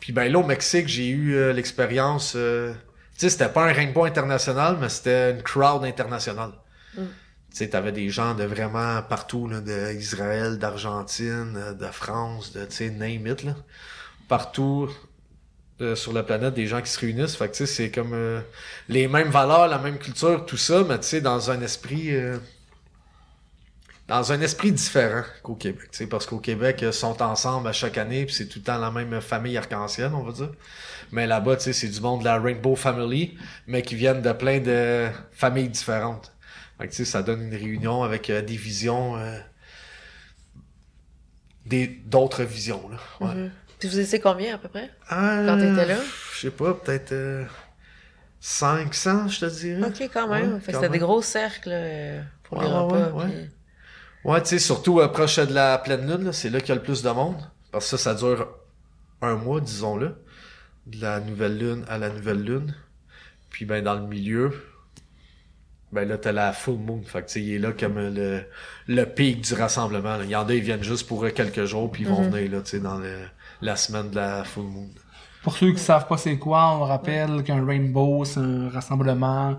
[0.00, 2.32] Puis ben là, au Mexique, j'ai eu euh, l'expérience...
[2.34, 6.54] euh, tu sais, c'était pas un rainbow international, mais c'était une crowd internationale.
[6.96, 7.02] Mm.
[7.50, 12.64] Tu sais, t'avais des gens de vraiment partout, là, d'Israël, d'Argentine, euh, de France, de,
[12.64, 12.88] tu sais,
[13.44, 13.54] là.
[14.28, 14.88] Partout,
[15.80, 17.36] euh, sur la planète des gens qui se réunissent.
[17.36, 18.42] Fait que tu sais, c'est comme euh,
[18.90, 22.36] les mêmes valeurs, la même culture, tout ça, mais tu sais, dans un esprit euh,
[24.06, 25.88] dans un esprit différent qu'au Québec.
[25.92, 28.64] tu sais, Parce qu'au Québec, ils sont ensemble à chaque année, puis c'est tout le
[28.64, 30.50] temps la même famille arc-en-ciel, on va dire.
[31.12, 34.32] Mais là-bas, tu sais, c'est du monde de la Rainbow Family, mais qui viennent de
[34.32, 36.30] plein de familles différentes.
[36.80, 39.38] Fait que, tu sais, ça donne une réunion avec euh, des visions euh,
[41.66, 42.88] des d'autres visions.
[42.88, 42.96] Là.
[43.20, 43.34] Ouais.
[43.34, 43.50] Mhm.
[43.78, 44.90] Puis vous étiez combien à peu près?
[45.08, 45.96] Ah, Quand t'étais là?
[46.34, 47.44] Je sais pas, peut-être euh,
[48.40, 49.82] 500, je te dirais.
[49.88, 50.54] Ok, quand même.
[50.54, 53.24] Ouais, c'était des gros cercles euh, pour les repas.
[53.26, 53.48] puis-
[54.22, 56.72] Ouais, tu sais, surtout euh, proche de la pleine lune, là, c'est là qu'il y
[56.72, 57.36] a le plus de monde.
[57.72, 58.48] Parce que ça, ça dure
[59.22, 60.14] un mois, disons-le.
[60.86, 62.74] De la nouvelle lune à la nouvelle lune.
[63.48, 64.52] Puis ben dans le milieu,
[65.92, 67.02] ben là t'as la full moon.
[67.04, 68.42] Fait que tu sais, il est là comme le,
[68.88, 70.16] le pic du rassemblement.
[70.16, 70.24] là.
[70.24, 72.30] Il y en a, ils viennent juste pour euh, quelques jours, puis ils vont Mhm.
[72.30, 73.16] venir là, tu sais, dans le,
[73.60, 74.88] la semaine de la full moon.
[75.42, 79.58] Pour ceux qui savent pas c'est quoi, on rappelle qu'un rainbow, c'est un rassemblement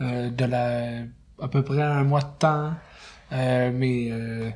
[0.00, 1.02] euh, de la
[1.42, 2.72] à peu près un mois de temps,
[3.32, 4.50] euh, mais euh,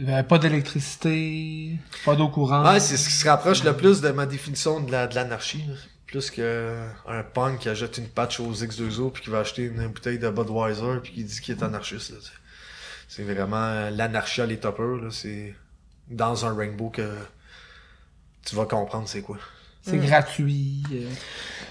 [0.00, 2.66] euh, pas d'électricité, pas d'eau courante.
[2.66, 5.64] Ouais, c'est ce qui se rapproche le plus de ma définition de la de l'anarchie.
[5.68, 5.74] là.
[6.08, 6.74] Plus que
[7.06, 10.28] un punk qui achète une patch aux X2O puis qui va acheter une bouteille de
[10.30, 12.10] Budweiser puis qui dit qu'il est anarchiste.
[12.10, 12.32] là, tu sais.
[13.08, 14.96] C'est vraiment euh, l'anarchie à l'état pur.
[14.96, 15.08] là.
[15.10, 15.54] C'est
[16.08, 17.14] dans un rainbow que
[18.44, 19.38] tu vas comprendre c'est quoi.
[19.82, 20.82] C'est gratuit.
[20.92, 21.08] euh,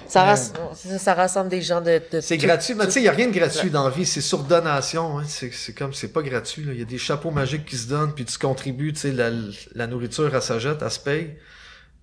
[0.07, 2.01] Ça, Euh, rass- ça, ça rassemble des gens de.
[2.11, 3.89] de C'est tout- gratuit, mais tu sais, il n'y a rien de gratuit dans la
[3.93, 5.19] vie, c'est sur donation.
[5.19, 5.23] Hein.
[5.27, 6.63] C'est c'est comme, c'est pas gratuit.
[6.67, 9.29] Il y a des chapeaux magiques qui se donnent, puis tu contribues, tu sais, la,
[9.75, 11.37] la nourriture, elle s'achète, elle se paye.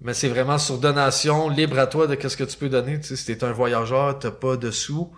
[0.00, 2.98] Mais c'est vraiment sur donation, libre à toi de qu'est-ce que tu peux donner.
[3.00, 5.10] Tu sais, si t'es un voyageur, t'as pas de sous.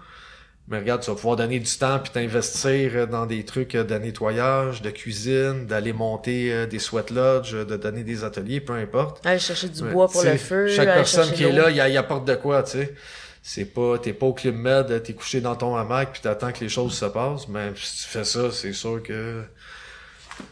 [0.69, 4.82] Mais regarde, tu vas pouvoir donner du temps puis t'investir dans des trucs de nettoyage,
[4.82, 9.24] de cuisine, d'aller monter euh, des sweat lodges, de donner des ateliers, peu importe.
[9.24, 10.66] Aller chercher du bois pour le feu.
[10.69, 12.94] Chaque personne qui est là, il, il apporte de quoi, tu sais.
[13.43, 16.59] C'est pas, t'es pas au Club Med, t'es couché dans ton hamac puis t'attends que
[16.59, 17.47] les choses se passent.
[17.47, 19.44] Mais si tu fais ça, c'est sûr que,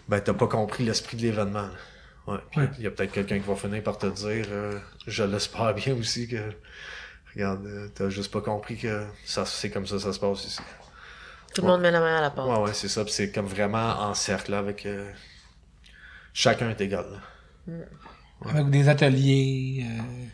[0.08, 1.70] ben, t'as pas compris l'esprit de l'événement.
[2.26, 2.38] Ouais.
[2.78, 5.94] Il y a peut-être quelqu'un qui va finir par te dire, euh, je l'espère bien
[5.94, 6.52] aussi que,
[7.34, 10.60] regarde, euh, t'as juste pas compris que ça, c'est comme ça, ça se passe ici.
[11.54, 12.50] Tout le monde met la main à la porte.
[12.50, 13.04] Ouais, ouais, c'est ça.
[13.04, 15.08] Puis c'est comme vraiment en cercle, là, avec, euh,
[16.32, 17.74] chacun est égal, là.
[18.50, 20.26] Avec des ateliers, euh,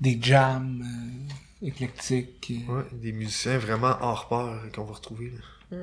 [0.00, 2.52] des jams euh, éclectiques.
[2.68, 5.32] Ouais, des musiciens vraiment hors pair qu'on va retrouver,
[5.70, 5.78] là.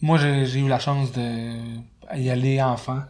[0.00, 1.76] Moi, j'ai j'ai eu la chance de
[2.16, 3.02] y aller enfant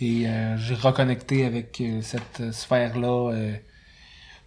[0.00, 3.52] et euh, j'ai reconnecté avec euh, cette sphère-là euh,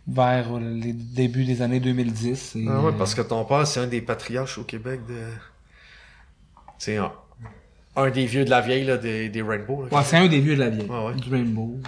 [0.08, 2.56] vers les débuts des années 2010.
[2.56, 5.22] Et, Ah ouais, parce que ton père, c'est un des patriarches au Québec de.
[6.78, 7.12] C'est un,
[7.96, 9.86] un des vieux de la vieille, là, des, des Rainbow.
[9.86, 9.98] là.
[9.98, 11.16] ouais, c'est un des vieux de la vieille, ouais.
[11.16, 11.80] du Rainbow.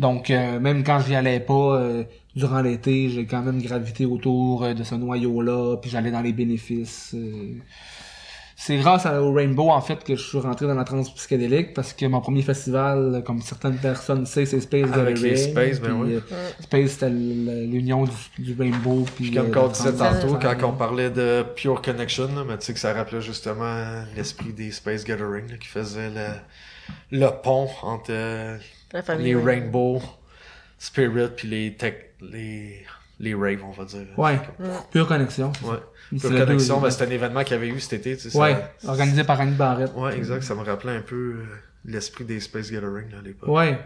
[0.00, 2.04] Donc, euh, même quand j'y allais pas euh,
[2.34, 6.32] durant l'été, j'ai quand même gravité autour euh, de ce noyau-là, puis j'allais dans les
[6.32, 7.14] bénéfices.
[8.62, 11.94] C'est grâce au Rainbow, en fait, que je suis rentré dans la trance psychédélique, parce
[11.94, 15.88] que mon premier festival, comme certaines personnes savent, c'est Space Avec Gathering, les Space, ben
[16.04, 16.22] puis, ouais.
[16.30, 19.06] euh, Space, c'était l'union du, du Rainbow.
[19.16, 22.58] Puis, Puis comme euh, on disait tantôt, quand on parlait de Pure Connection, là, mais
[22.58, 27.30] tu sais que ça rappelait justement l'esprit des Space Gathering là, qui faisait le, le
[27.42, 28.12] pont entre
[28.92, 29.24] La famille.
[29.24, 29.54] les ouais.
[29.54, 30.02] Rainbow
[30.76, 32.84] Spirit puis les tech, les
[33.20, 34.06] les raves, on va dire.
[34.16, 34.38] Ouais,
[34.90, 35.52] pure connexion.
[35.62, 35.76] Ouais.
[36.18, 38.16] Connection, deux- ben, c'était un événement qu'il y avait eu cet été.
[38.16, 39.92] tu sais, Ouais, ça- organisé par Annie Barrette.
[39.94, 40.42] Ouais, exact.
[40.42, 41.44] Ça me rappelait un peu euh,
[41.84, 43.48] l'esprit des Space Gathering à l'époque.
[43.48, 43.78] Ouais.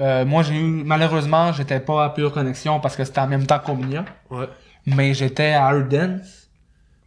[0.00, 3.46] Euh, moi, j'ai eu, malheureusement, j'étais pas à Pure Connexion parce que c'était en même
[3.46, 4.04] temps qu'Omnia.
[4.30, 4.48] Ouais.
[4.86, 5.92] Mais j'étais à Earth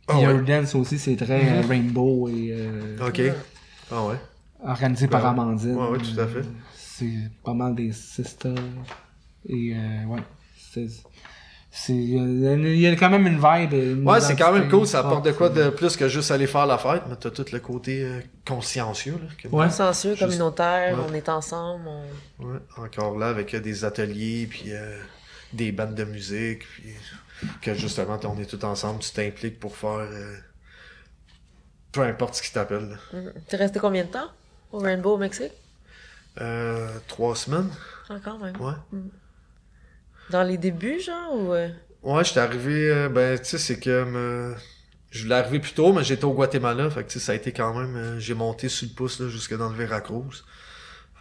[0.08, 0.24] Ah Puis ouais.
[0.36, 3.22] Earth Dance aussi, c'est très euh, rainbow et euh, Ok.
[3.92, 4.16] Ah ouais.
[4.64, 5.30] organisé par Ouais.
[5.30, 5.76] Amandine.
[5.76, 6.44] Ouais, ouais, tout à fait.
[6.76, 8.54] C'est pas mal des sisters.
[9.50, 10.20] Et euh, ouais.
[11.90, 13.74] Il y, a- quand même une vibe.
[13.74, 14.86] une Ouais, c'est quand même cool.
[14.86, 17.46] Ça apporte de quoi de plus que juste aller faire la fête, mais t'as tout
[17.52, 19.14] le côté euh, consciencieux.
[19.14, 19.66] Là, que- Ouais.
[19.66, 21.06] Consensueux, Juste- communautaire, Ouais.
[21.10, 21.86] on est ensemble.
[21.88, 25.00] on- Ouais, encore là, avec euh, des ateliers, puis euh,
[25.52, 26.94] des bandes de musique, puis
[27.62, 30.36] que justement, on est tous ensemble, tu t'impliques pour faire euh,
[31.92, 32.90] peu importe ce qui t'appelle.
[32.90, 33.20] là.
[33.20, 33.34] Mhm.
[33.48, 34.30] T'es resté combien de temps
[34.72, 35.52] au Rainbow au Mexique?
[36.40, 37.70] Euh, trois semaines,
[38.10, 38.56] Encore même.
[38.62, 38.74] ouais.
[40.30, 41.54] Dans les débuts, genre, ou...
[41.54, 41.70] euh,
[42.02, 44.54] Ouais, j'étais arrivé, euh, ben, tu sais, c'est que euh,
[45.12, 47.36] je voulais arriver plus tôt, mais j'étais au Guatemala, fait que tu sais, ça a
[47.36, 50.44] été quand même, euh, j'ai monté sur le pouce, là, jusque dans le Veracruz.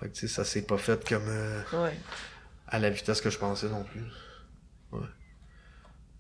[0.00, 1.96] Fait que tu sais, ça s'est pas fait comme euh, Ouais.
[2.66, 4.02] à la vitesse que je pensais non plus.
[4.90, 5.06] Ouais.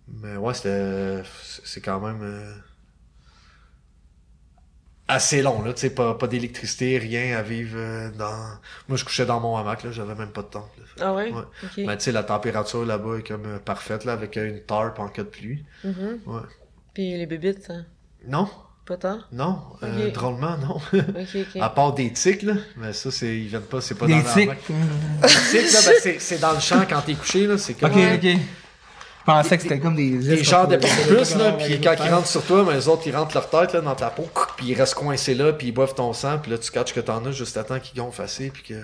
[0.08, 1.22] Mais ouais, c'était,
[1.64, 2.22] c'est quand même
[5.12, 8.58] assez long, là, tu sais, pas, pas d'électricité, rien à vivre euh, dans...
[8.88, 10.64] Moi, je couchais dans mon hamac, là, j'avais même pas de là.
[11.00, 11.32] Ah ouais?
[11.78, 15.08] Mais tu sais, la température là-bas est comme euh, parfaite, là, avec une tarp en
[15.08, 15.64] cas de pluie.
[15.84, 16.20] Mhm.
[16.26, 16.40] Ouais.
[16.94, 17.84] Puis les bébites, hein?
[18.26, 18.48] Non,
[18.86, 19.18] pas tant?
[19.32, 20.76] non, euh, drôlement, non.
[20.76, 21.56] Ok, ok.
[21.60, 22.54] à part des tiques, là.
[22.76, 24.48] Mais ça, c'est, ils viennent pas, c'est pas Des dans tics.
[24.48, 24.58] hamac.
[24.68, 27.58] Les tiques, là, ben, c'est, c'est dans le champ quand t'es couché, là.
[27.58, 28.36] C'est comme, Ok, ok.
[29.24, 30.10] Je pensais que c'était comme des...
[30.10, 33.14] Les gens de plus, là, puis quand ils rentrent sur toi, mais les autres, ils
[33.14, 35.94] rentrent leur tête, là, dans ta peau, puis ils restent coincés là, puis ils boivent
[35.94, 38.50] ton sang, puis là, tu catches que t'en as juste à temps qu'ils gonflent assez,
[38.50, 38.82] puis que...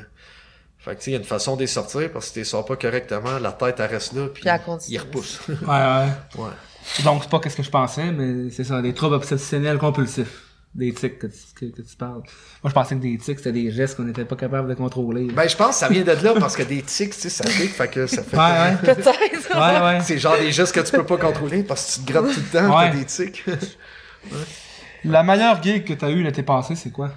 [0.78, 2.32] Fait que, tu sais, il y a une façon de les sortir, parce que si
[2.35, 4.44] tu les sors pas correctement, la tête, elle reste là, puis
[4.89, 5.40] ils repoussent.
[5.48, 6.06] Ouais, ouais.
[6.36, 7.02] ouais.
[7.05, 10.48] Donc, c'est pas qu'est-ce que je pensais, mais c'est ça, des troubles obsessionnels compulsifs.
[10.74, 12.23] Des tics que tu, que, que tu parles.
[12.62, 15.24] Moi, je pensais que des tics, c'était des gestes qu'on n'était pas capable de contrôler.
[15.32, 17.45] Ben, je pense que ça vient de là, parce que des tics, tu sais, ça
[17.45, 18.36] pique, fait que ça fait...
[18.36, 18.77] ouais, ouais.
[18.95, 19.55] Peut-être.
[19.55, 20.01] Ouais, ouais.
[20.03, 22.40] C'est genre des gestes que tu peux pas contrôler, parce que tu te grattes tout
[22.40, 22.90] le temps, Ouais.
[22.90, 23.45] t'as des tics.
[25.05, 27.11] La meilleure gig que t'as eue l'été passé, c'est quoi?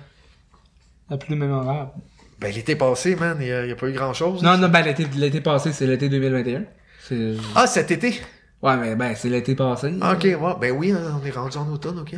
[1.10, 1.91] La plus mémorable.
[2.40, 4.41] ben, l'été passé, man, il y, a pas eu grand-chose.
[4.41, 6.64] Non, non, ben l'été, l'été passé, c'est l'été 2021.
[7.07, 7.34] C'est...
[7.56, 8.22] Ah, cet été?
[8.61, 9.94] Ouais, mais ben, c'est l'été passé.
[9.99, 10.53] Ah, ok, ouais.
[10.60, 12.15] Ben oui, on est rendu en automne, ok.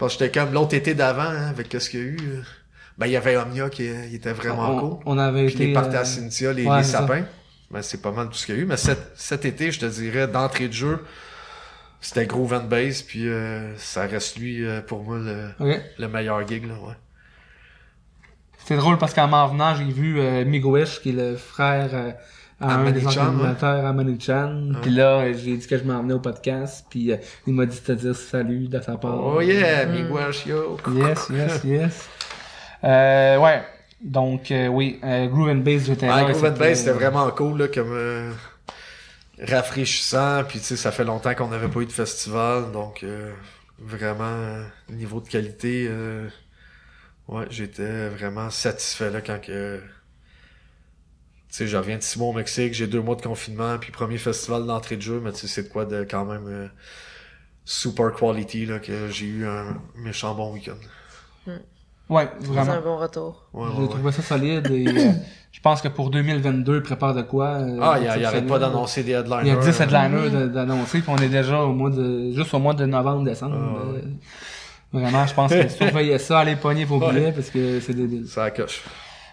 [0.00, 2.18] Parce que j'étais comme l'autre été d'avant, hein, avec ce qu'il y a eu.
[2.22, 2.42] euh,
[2.98, 4.98] Ben, il y avait Omnia qui euh, il était vraiment on, cool.
[5.06, 5.66] on avait Puis été...
[5.68, 6.98] les parties euh, à Cynthia, les, ouais, les c'est ça.
[7.00, 7.24] sapins.
[7.70, 8.66] Ben, c'est pas mal tout ce qu'il y a eu.
[8.66, 11.04] Mais cet, cet été, je te dirais, d'entrée de jeu,
[12.00, 15.50] c'était gros Van Base, puis euh, ça reste lui, euh, pour moi, le,
[15.98, 16.94] le meilleur gig, là, ouais.
[18.66, 21.90] C'est drôle parce qu'en m'en venant, j'ai vu euh, Migoesh, qui est le frère
[22.60, 24.62] à un des Amani-chan, organisateurs, Amani Chan.
[24.82, 27.16] Puis là, euh, j'ai dit que je m'en venais au podcast, puis euh,
[27.46, 29.18] il m'a dit de te dire salut de sa part.
[29.18, 30.76] Oh yeah, Miguel yo.
[30.94, 32.08] Yes, yes, yes.
[32.84, 33.62] Euh, ouais.
[34.02, 36.32] Donc, euh, oui, euh, Groove and Bass, j'étais Ouais, là.
[36.32, 38.30] Groove and Bass, c'était vraiment cool, là, comme euh,
[39.46, 40.42] rafraîchissant.
[40.48, 42.72] Puis, tu sais, ça fait longtemps qu'on n'avait pas eu de festival.
[42.72, 43.30] Donc, euh,
[43.78, 46.26] vraiment, niveau de qualité, euh,
[47.28, 49.80] ouais, j'étais vraiment satisfait, là, quand que...
[51.50, 53.90] Tu sais, je reviens de six mois au Mexique, j'ai deux mois de confinement, puis
[53.90, 56.66] premier festival d'entrée de jeu, mais tu sais, c'est de quoi de quand même euh,
[57.64, 60.76] super quality, là, que j'ai eu un méchant bon week-end.
[62.08, 62.72] Ouais, C'est vraiment.
[62.72, 63.46] un bon retour.
[63.52, 63.88] Ouais, J'ai ouais, ouais.
[63.88, 65.12] trouvé ça solide et euh,
[65.52, 67.46] je pense que pour 2022, il prépare de quoi.
[67.50, 68.48] euh, Ah, il, il arrête exceptionnel.
[68.48, 69.42] pas d'annoncer des headliners.
[69.44, 69.84] Il y a 10 hein.
[69.84, 73.56] headliners d'annoncer, puis on est déjà au mois de, juste au mois de novembre, décembre.
[73.56, 73.98] Ah, ouais.
[73.98, 74.02] Euh,
[74.92, 77.12] Vraiment, je pense que surveillez ça, allez pogner vos Ouais.
[77.12, 78.26] billets parce que c'est débile.
[78.26, 78.82] Ça accroche.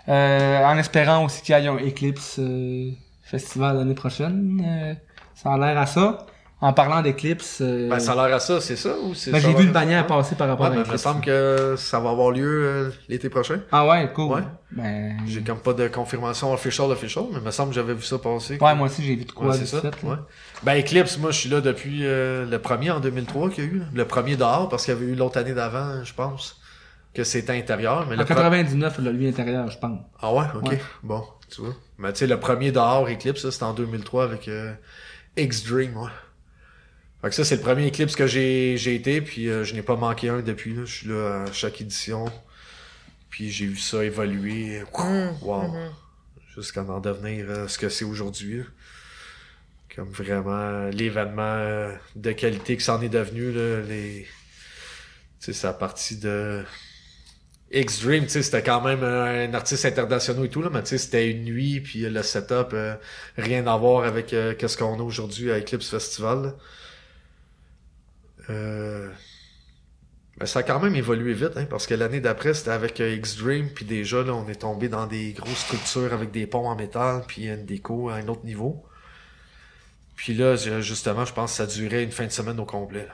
[0.10, 2.92] Euh, en espérant aussi qu'il y ait un Eclipse euh,
[3.24, 4.62] Festival l'année prochaine.
[4.66, 4.94] euh,
[5.36, 6.26] ça a l'air à ça.
[6.60, 9.40] En parlant d'Eclipse, euh, Ben, ça a l'air à ça, c'est ça ou c'est ben,
[9.40, 11.76] ça j'ai vu le bannière passer par rapport Ouais, à ben, il me semble que
[11.78, 13.60] ça va avoir lieu euh, l'été prochain.
[13.72, 14.34] Ah ouais, cool.
[14.34, 14.42] Ouais.
[14.72, 18.02] Ben, J'ai comme pas de confirmation official official, mais il me semble que j'avais vu
[18.02, 18.58] ça passer.
[18.60, 19.82] ouais, moi aussi j'ai vu de quoi Ouais, c'est ça.
[19.82, 20.10] fait, là.
[20.10, 20.16] Ouais.
[20.64, 23.70] Ben Eclipse, moi je suis là depuis euh, le premier en 2003 qu'il y a
[23.70, 23.78] eu.
[23.78, 23.86] là.
[23.94, 26.60] Le premier dehors, parce qu'il y avait eu l'autre année d'avant, je pense,
[27.14, 28.06] que c'était intérieur.
[28.08, 30.00] Mais En le pro- 99, le lui intérieur, je pense.
[30.22, 30.68] Ah ouais, ok.
[30.70, 30.82] Ouais.
[31.04, 31.76] Bon, tu vois.
[31.98, 34.74] Mais tu sais, le premier dehors Eclipse, ça, c'était en 2003 avec euh,
[35.36, 36.10] X-Dream, ouais.
[37.22, 39.82] Fait que ça, c'est le premier Eclipse que j'ai j'ai été, puis euh, je n'ai
[39.82, 40.86] pas manqué un depuis, là.
[40.86, 42.26] Je suis là à chaque édition.
[43.30, 44.82] Puis j'ai vu ça évoluer.
[44.98, 45.64] Mm, Wow.
[45.64, 45.90] mhm.
[46.56, 48.60] Jusqu'à en devenir euh, ce que c'est aujourd'hui.
[48.60, 48.64] là.
[49.96, 53.82] Comme vraiment l'événement de qualité que c'en est devenu, là.
[53.82, 54.28] Les...
[55.40, 56.64] Tu sais, c'est à partir de...
[57.72, 60.98] X-Dream, tu sais, c'était quand même un artiste international et tout, là, mais tu sais,
[60.98, 62.96] c'était une nuit, puis le setup, euh,
[63.38, 66.44] rien à voir avec euh, qu'est-ce qu'on a aujourd'hui à Eclipse Festival.
[66.44, 66.56] là.
[68.50, 69.10] Euh...
[70.38, 73.16] Ben, ça a quand même évolué vite, hein, parce que l'année d'après, c'était avec euh,
[73.16, 76.76] X-Dream, puis déjà, là, on est tombé dans des grosses structures avec des ponts en
[76.76, 78.84] métal, puis une déco à un autre niveau.
[80.16, 83.08] Puis là, ju- justement, je pense que ça durait une fin de semaine au complet.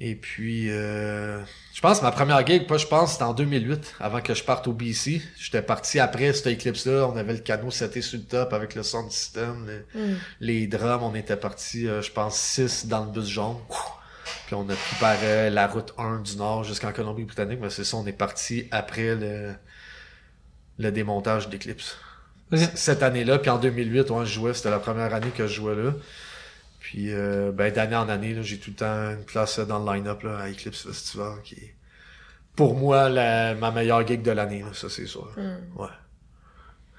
[0.00, 1.42] Et puis, euh,
[1.74, 4.44] je pense que ma première gig, pas je pense, c'était en 2008, avant que je
[4.44, 5.20] parte au BC.
[5.38, 7.08] J'étais parti après cette Eclipse-là.
[7.12, 10.16] On avait le canot seté sur le top avec le sound system, le- Mm.
[10.40, 11.02] les drums.
[11.02, 13.56] On était parti, euh, je pense, 6 dans le bus jaune.
[14.46, 17.58] Puis on a pris par euh, la route 1 du Nord jusqu'en Colombie-Britannique.
[17.60, 19.52] Mais c'est ça, on est parti après le,
[20.78, 21.96] le démontage d'Eclipse.
[22.74, 25.74] Cette année-là, puis en 2008, ouais, je jouais, c'était la première année que je jouais
[25.74, 25.92] là.
[26.88, 29.78] Puis euh, ben, d'année en année, là, j'ai tout le temps une place euh, dans
[29.78, 31.74] le line-up là, à Eclipse Festival qui est
[32.56, 35.30] pour moi la, ma meilleure gig de l'année, là, ça c'est sûr.
[35.36, 35.78] Mm.
[35.78, 35.88] Ouais.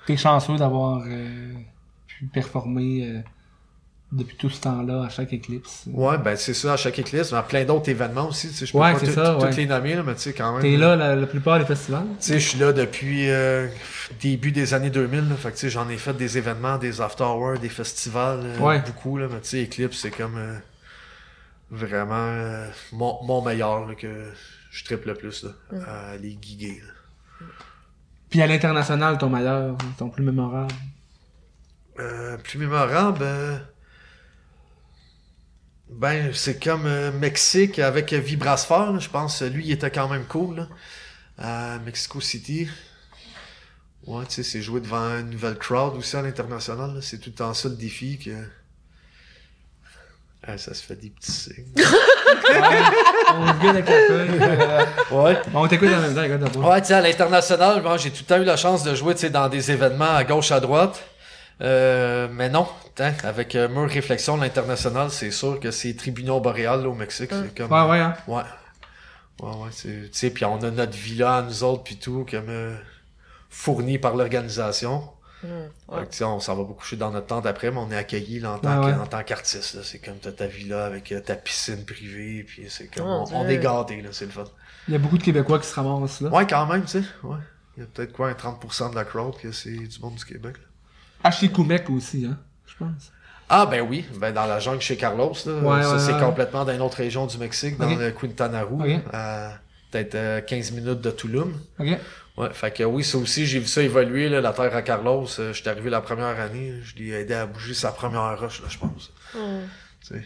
[0.06, 1.54] T'es chanceux d'avoir euh,
[2.06, 3.22] pu performer euh,
[4.12, 5.84] depuis tout ce temps-là à chaque Eclipse.
[5.88, 8.48] Ouais, ben c'est ça à chaque Eclipse, mais à plein d'autres événements aussi.
[8.50, 9.56] Tu sais, je peux Ouais, pas ça, tout- toutes ouais.
[9.56, 10.62] les nommer, là, mais tu sais, quand même.
[10.64, 12.06] T'es là la, la plupart des festivals?
[12.20, 13.68] Tu sais, je suis là depuis euh,
[14.20, 15.30] début des années 2000.
[15.30, 17.26] Là, fait que tu sais, j'en ai fait des événements, des after
[17.62, 18.82] des festivals, euh, Ouais.
[18.84, 19.28] beaucoup là.
[19.32, 20.56] Mais tu sais, Eclipse, c'est comme euh,
[21.70, 24.32] vraiment euh, mon, mon meilleur là, que
[24.72, 25.52] je triple le plus là,
[25.88, 26.82] à les giguer.
[26.84, 27.46] là.
[28.32, 30.74] Puis à l'international, ton meilleur, ton plus mémorable?
[32.00, 33.58] Euh, plus mémorable, euh,
[35.90, 38.92] ben c'est comme euh, Mexique avec euh, Vibrasphère.
[38.92, 40.68] là, Je pense lui, il était quand même cool là,
[41.38, 42.68] à Mexico City.
[44.06, 46.96] Ouais, tu sais, c'est jouer devant une nouvelle crowd aussi à l'international.
[46.96, 47.02] là.
[47.02, 48.32] C'est tout le temps ça le défi que
[50.48, 51.66] Ah, ça se fait des petits signes.
[51.76, 54.30] On se gueule avec la feuille.
[54.42, 55.38] euh, Ouais.
[55.54, 56.70] On t'écoute en même temps, regarde d'abord.
[56.72, 59.14] Ouais, tu sais, à l'international, bon, j'ai tout le temps eu la chance de jouer,
[59.16, 61.04] tu sais, dans des événements à gauche, à droite.
[61.62, 62.68] Euh, mais non,
[63.00, 67.32] hein, avec euh, Mur Réflexion, l'international, c'est sûr que c'est Tribunal Boréal, là, au Mexique.
[67.32, 67.72] C'est comme...
[67.72, 68.14] Ouais, ouais, hein.
[68.28, 68.44] Ouais.
[69.42, 72.26] Ouais, ouais, c'est, tu sais, puis on a notre villa à nous autres, puis tout,
[72.30, 72.76] comme euh,
[73.50, 75.04] fourni par l'organisation.
[75.42, 75.48] Fait
[75.96, 76.06] ouais.
[76.06, 78.42] que, sais, on s'en va beaucoup coucher dans notre tente après, mais on est accueillis
[78.42, 79.02] là, en, tant Ouais, que- ouais.
[79.02, 79.76] en tant qu'artiste.
[79.76, 79.82] là.
[79.84, 83.48] C'est comme t'as ta villa avec euh, ta piscine privée, puis c'est comme Mon on,
[83.48, 84.44] est gâtés, là, c'est le fun.
[84.90, 86.30] Il y a beaucoup de Québécois qui se ramassent là.
[86.30, 87.04] Ouais, quand même, tu sais.
[87.24, 87.38] Ouais.
[87.78, 90.26] Il y a peut-être quoi, un 30% de la crowd que c'est du monde du
[90.26, 90.58] Québec.
[90.58, 90.64] Là.
[91.24, 93.12] Achikoumec aussi, hein, je pense.
[93.50, 96.20] Ah ben oui, ben dans la jungle chez Carlos, là, Ouais, ça ouais, c'est ouais.
[96.20, 99.02] complètement dans une autre région du Mexique, dans le Quintana Roo, Ok.
[99.12, 99.54] à
[99.92, 101.60] peut-être euh, 15 minutes de Tulum.
[101.80, 101.88] Ok.
[102.38, 105.26] Ouais, fait que oui, ça aussi, j'ai vu ça évoluer, là, la terre à Carlos.
[105.40, 108.68] Euh, J'étais arrivé la première année, je l'ai aidé à bouger sa première roche, là,
[108.70, 109.12] je pense.
[109.34, 109.40] Tu
[110.14, 110.24] sais.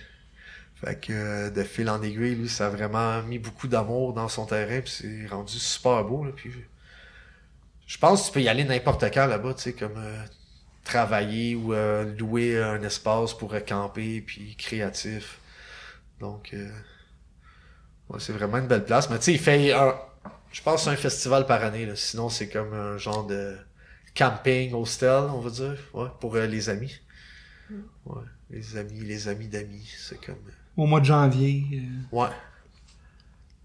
[0.83, 4.27] Fait que euh, de fil en aiguille, lui, ça a vraiment mis beaucoup d'amour dans
[4.27, 6.51] son terrain, puis c'est rendu super beau, là, puis
[7.87, 10.17] je pense que tu peux y aller n'importe quand là-bas, tu sais, comme euh,
[10.83, 15.39] travailler ou euh, louer un espace pour camper, puis créatif.
[16.19, 16.69] Donc, euh,
[18.09, 19.09] ouais, c'est vraiment une belle place.
[19.09, 19.95] Mais tu sais, il fait un,
[20.51, 21.95] je pense un festival par année, là.
[21.95, 23.57] sinon c'est comme un genre de
[24.15, 26.93] camping, hostel, on va dire, ouais, pour euh, les amis.
[28.05, 30.35] Ouais, les amis, les amis d'amis, c'est comme...
[30.47, 31.65] euh, Au mois de janvier.
[31.73, 32.15] euh.
[32.17, 32.27] Ouais.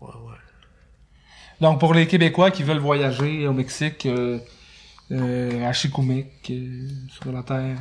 [0.01, 0.37] Ouais, ouais.
[1.61, 4.07] Donc, pour les Québécois qui veulent voyager au Mexique,
[5.11, 7.77] à Chicoumec, euh, sur la terre.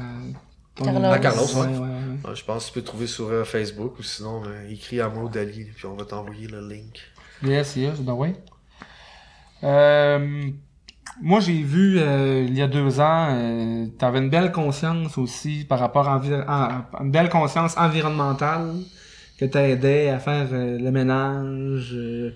[0.80, 1.06] À, Carlos.
[1.06, 1.62] À Carlos, ouais.
[1.62, 1.66] ouais.
[1.74, 2.30] ouais, ouais.
[2.30, 5.10] Ouais, je pense que tu peux trouver sur euh, Facebook ou sinon euh, écris à
[5.10, 7.00] Maud Ali, puis on va t'envoyer le link.
[7.44, 8.30] Yes, yes, ben oui.
[9.64, 10.50] Euh,
[11.22, 15.18] moi, j'ai vu euh, il y a deux ans, euh, tu avais une belle conscience
[15.18, 18.76] aussi par rapport à, envi- à- à- une belle conscience environnementale
[19.40, 22.32] que t'aidais à faire euh, le ménage euh,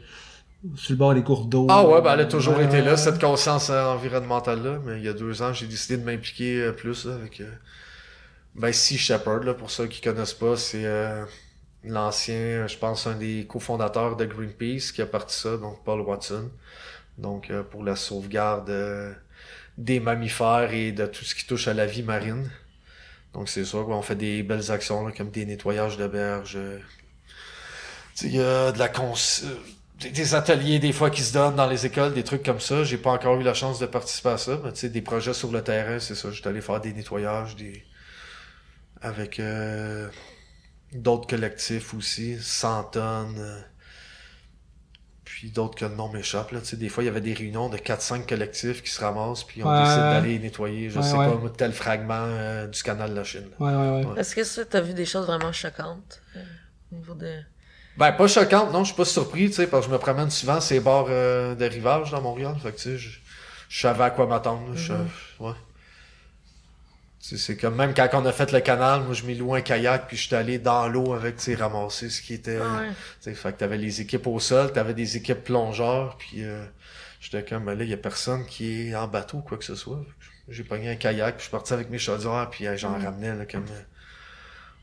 [0.76, 1.68] sur le bord des cours d'eau.
[1.70, 5.10] Ah ouais, ben elle a toujours été là, cette conscience euh, environnementale-là, mais il y
[5.10, 7.50] a deux ans, j'ai décidé de m'impliquer euh, plus là, avec euh,
[8.56, 11.26] ben, Sea Shepherd, là, pour ceux qui connaissent pas, c'est euh,
[11.84, 16.50] l'ancien, je pense, un des cofondateurs de Greenpeace qui a parti ça, donc Paul Watson.
[17.18, 19.14] Donc euh, pour la sauvegarde euh,
[19.78, 22.50] des mammifères et de tout ce qui touche à la vie marine.
[23.34, 26.56] Donc c'est sûr qu'on fait des belles actions là, comme des nettoyages de berges.
[26.56, 26.80] euh,
[28.16, 29.14] tu sais, il y a de la cons...
[30.02, 32.84] des- des ateliers des fois qui se donnent dans les écoles, des trucs comme ça.
[32.84, 35.34] J'ai pas encore eu la chance de participer à ça, mais tu sais, des projets
[35.34, 36.32] sur le terrain, c'est ça.
[36.32, 37.84] J'étais allé faire des nettoyages, des
[39.02, 40.10] avec euh,
[40.94, 43.38] d'autres collectifs aussi, 100 tonnes.
[43.40, 43.62] euh,
[45.24, 46.52] puis d'autres que le nom m'échappe.
[46.52, 46.60] Là.
[46.62, 49.44] Tu sais, des fois, il y avait des réunions de 4-5 collectifs qui se ramassent,
[49.44, 51.26] puis on Ouais, décide d'aller nettoyer, je Ouais, sais ouais.
[51.26, 53.50] pas, tel fragment euh, du canal de la Chine.
[53.60, 54.06] Ouais, ouais, ouais.
[54.06, 54.20] Ouais.
[54.20, 56.44] Est-ce que ça, t'as vu des choses vraiment choquantes euh,
[56.92, 57.42] au niveau de...
[57.98, 60.30] Ben, pas choquante, non, je suis pas surpris, tu sais, parce que je me promène
[60.30, 63.10] souvent ces bords euh, de rivage dans Montréal, fait que tu sais, je,
[63.70, 64.94] je savais à quoi m'attendre, je
[65.40, 65.54] ouais.
[67.20, 69.62] Sais, c'est comme même quand on a fait le canal, moi je m'ai loué un
[69.62, 72.78] kayak puis je suis allé dans l'eau avec, tu sais, ramasser ce qui était, Ah
[72.80, 72.88] ouais.
[72.90, 76.66] tu sais, fait que t'avais les équipes au sol, t'avais des équipes plongeurs, puis euh,
[77.20, 79.66] j'étais comme, ben là, il y a personne qui est en bateau ou quoi que
[79.66, 80.02] ce soit.
[80.48, 83.36] J'ai pogné un kayak, puis je suis parti avec mes chaudières, puis euh, j'en ramenais,
[83.36, 83.66] là, comme...
[83.70, 83.82] euh,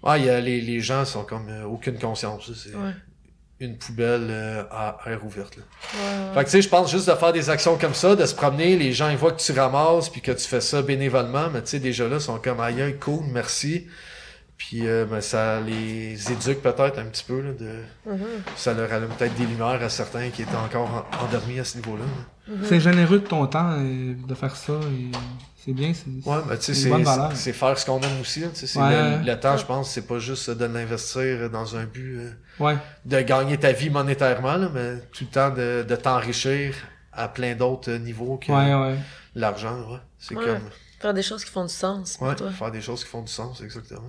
[0.02, 2.92] Ouais, il y a, les, les gens sont comme euh, aucune conscience, c'est Ouais.
[3.60, 5.56] une poubelle euh, à air ouverte.
[5.56, 5.62] Là.
[5.94, 8.24] Ouais, Fait que tu sais, je pense juste de faire des actions comme ça, de
[8.24, 11.50] se promener, les gens ils voient que tu ramasses puis que tu fais ça bénévolement,
[11.52, 13.86] mais tu sais, déjà là, ils sont comme aïe, cool, merci.
[14.56, 17.82] Puis euh, ben, ça les éduque peut-être un petit peu, là, de...
[18.06, 18.18] Mhm.
[18.56, 21.76] ça leur allume peut-être des lumières à certains qui étaient encore en- endormis à ce
[21.76, 22.02] niveau-là.
[22.04, 22.54] là.
[22.64, 24.72] C'est généreux de ton temps euh, de faire ça.
[24.72, 25.10] et
[25.68, 25.92] C'est bien.
[25.92, 26.90] c'est- Ouais, mais tu sais,
[27.34, 28.40] C'est faire ce qu'on aime aussi.
[28.40, 29.18] Là, tu sais, c'est Ouais.
[29.18, 32.76] le, le temps, je pense, c'est pas juste de l'investir dans un but euh, Ouais.
[33.04, 36.74] de gagner ta vie monétairement, là, mais tout le temps de, de t'enrichir
[37.12, 38.96] à plein d'autres niveaux que Ouais, ouais.
[39.34, 39.76] l'argent.
[39.90, 39.98] Ouais.
[40.18, 40.44] C'est Ouais.
[40.46, 40.70] comme
[41.00, 42.50] Faire des choses qui font du sens pour ouais, toi.
[42.50, 44.08] faire des choses qui font du sens, exactement.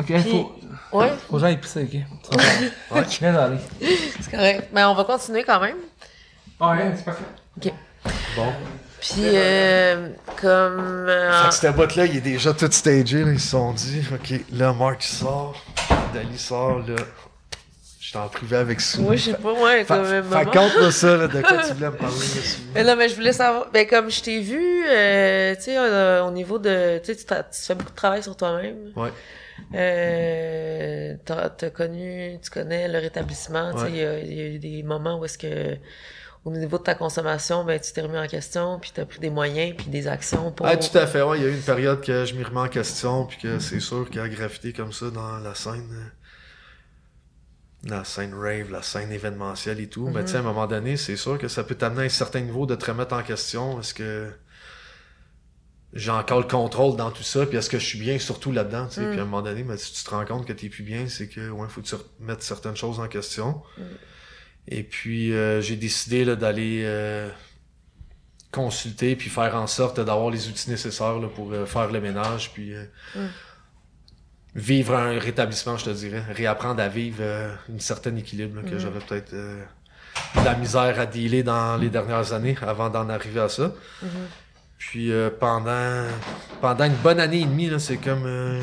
[0.00, 0.52] Ok, faut,
[0.98, 2.30] Ouais, faut que j'aille pisser, ok?
[2.92, 3.04] Ouais.
[3.20, 3.56] Désolé.
[4.20, 4.68] c'est correct.
[4.74, 5.76] Mais on va continuer quand même.
[6.60, 7.24] Ouais, c'est parfait.
[8.36, 8.52] Bon.
[9.00, 10.08] Puis, euh,
[10.40, 11.06] comme...
[11.08, 13.24] euh, Fait que cette boîte-là, il est déjà tout stagé.
[13.24, 13.32] Là.
[13.32, 15.64] Ils se sont dit, OK, là, Marc il sort,
[16.14, 16.96] Dali sort, là.
[17.98, 18.98] J'étais en privé avec Sue.
[19.02, 21.72] oui, je sais pas, ouais, Fa- comme un Fait compte-moi ça, là, de quoi tu
[21.74, 22.16] voulais me parler.
[22.74, 26.24] Mais non, mais je voulais savoir, ben comme je t'ai vu, euh, tu sais, euh,
[26.24, 28.76] au niveau de, tu sais, tu t'as- tu fais beaucoup de travail sur toi-même.
[28.96, 29.10] Ouais.
[29.74, 34.22] Euh, t'as, t'as connu, tu connais le rétablissement, tu sais, Ouais.
[34.24, 35.76] il y y, a eu des moments où est-ce que,
[36.44, 39.18] au niveau de ta consommation, ben, tu t'es remis en question, puis tu as pris
[39.18, 40.66] des moyens, puis des actions pour...
[40.66, 41.38] Ah, tout à fait, ouais.
[41.38, 43.80] Il y a eu une période que je m'y remets en question, puis que c'est
[43.80, 46.12] sûr qu'il y a graffiti comme ça dans la scène.
[47.84, 50.08] La scène rave, la scène événementielle et tout.
[50.08, 52.10] Mais tu sais, à un moment donné, c'est sûr que ça peut t'amener à un
[52.10, 53.80] certain niveau de te remettre en question.
[53.80, 54.30] Est-ce que
[55.92, 58.86] j'ai encore le contrôle dans tout ça, puis est-ce que je suis bien surtout là-dedans,
[58.86, 59.10] tu sais.
[59.10, 61.08] Puis à un moment donné, ben, si tu te rends compte que t'es plus bien,
[61.08, 63.62] c'est que, ouais, faut que tu remettes certaines choses en question.
[64.68, 67.28] Et puis, euh, j'ai décidé d'aller euh,
[68.52, 72.52] consulter puis faire en sorte d'avoir les outils nécessaires là, pour euh, faire le ménage
[72.52, 72.84] puis euh,
[74.54, 76.22] vivre un rétablissement, je te dirais.
[76.30, 77.22] Réapprendre à vivre
[77.68, 79.62] une certaine équilibre là, que j'avais peut-être euh,
[80.36, 83.72] de la misère à dealer dans les dernières années avant d'en arriver à ça.
[84.78, 86.06] Puis euh, pendant
[86.60, 88.60] pendant une bonne année et demie, c'est comme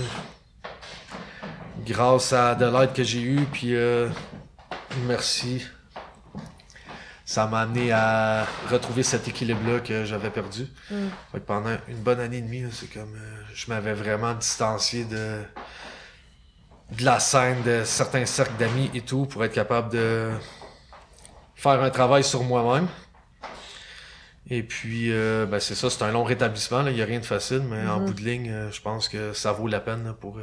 [1.86, 3.74] grâce à de l'aide que j'ai eue, puis
[5.06, 5.66] merci.
[7.28, 10.66] Ça m'a amené à retrouver cet équilibre-là que j'avais perdu.
[11.34, 15.04] Fait que pendant une bonne année et demie, c'est comme euh, je m'avais vraiment distancié
[15.04, 15.42] de
[16.98, 20.32] de la scène, de certains cercles d'amis et tout, pour être capable de
[21.56, 22.88] faire un travail sur moi-même.
[24.50, 26.88] Et puis, euh, ben c'est ça, c'est un long rétablissement.
[26.88, 29.34] Il n'y a rien de facile, mais en bout de ligne, euh, je pense que
[29.34, 30.40] ça vaut la peine là, pour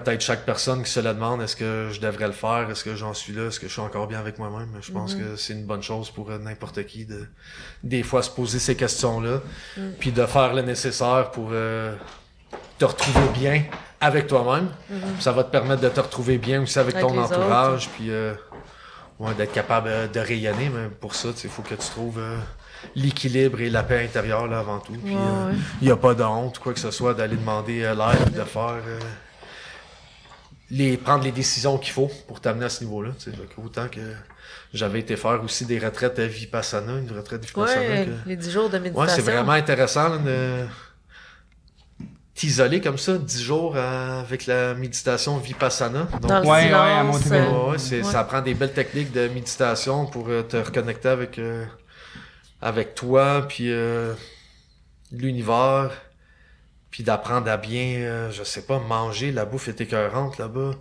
[0.00, 1.42] peut-être chaque personne qui se la demande.
[1.42, 2.70] Est-ce que je devrais le faire?
[2.70, 3.48] Est-ce que j'en suis là?
[3.48, 4.70] Est-ce que je suis encore bien avec moi-même?
[4.80, 7.26] Je pense que c'est une bonne chose pour euh, n'importe qui de
[7.82, 9.40] des fois se poser ces questions-là,
[9.98, 11.94] puis de faire le nécessaire pour euh,
[12.78, 13.64] te retrouver bien
[14.00, 14.68] avec toi-même.
[15.20, 18.32] Ça va te permettre de te retrouver bien aussi avec, Avec ton entourage, puis euh,
[19.18, 20.70] ouais, d'être capable de rayonner.
[20.74, 22.38] Mais pour ça, il faut que tu trouves euh,
[22.94, 24.94] l'équilibre et la paix intérieure là, avant tout.
[25.04, 25.54] Puis Ouais, ouais.
[25.82, 28.80] il n'y a pas de honte, quoi que ce soit, d'aller demander l'aide, de faire
[30.72, 33.10] les prendre les décisions qu'il faut pour t'amener à ce niveau-là.
[33.62, 34.00] Autant que
[34.72, 37.80] j'avais été faire aussi des retraites à Vipassana, une retraite Vipassana.
[37.80, 39.00] Ouais, que- les 10 jours de méditation.
[39.02, 40.64] Ouais, c'est vraiment intéressant là, de
[42.34, 46.04] t'isoler comme ça, 10 jours avec la méditation Vipassana.
[46.20, 48.02] Donc, Dans le Ouais, ouais, à euh, Ouais, ouais.
[48.02, 51.66] ça prend des belles techniques de méditation pour euh, te reconnecter avec, euh,
[52.62, 54.14] avec toi, puis euh,
[55.12, 55.90] l'univers,
[56.92, 59.32] puis d'apprendre à bien, euh, je sais pas, manger.
[59.32, 60.72] La bouffe est écœurante là-bas.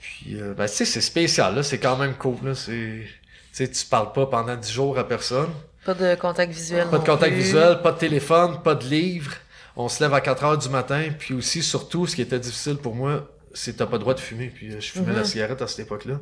[0.00, 2.54] Puis, euh, ben, tu sais, c'est spécial, là, c'est quand même cool, là.
[2.56, 3.08] C'est, tu
[3.52, 5.50] sais, tu parles pas pendant 10 jours à personne.
[5.84, 6.88] Pas de contact visuel.
[6.88, 7.42] Pas de contact plus.
[7.42, 9.34] visuel, pas de téléphone, pas de livre.
[9.76, 11.10] On se lève à 4 heures du matin.
[11.18, 14.14] Puis aussi, surtout, ce qui était difficile pour moi, c'est que t'as pas le droit
[14.14, 14.48] de fumer.
[14.48, 15.16] Puis euh, je fumais Mhm.
[15.18, 16.18] la cigarette à cette époque-là.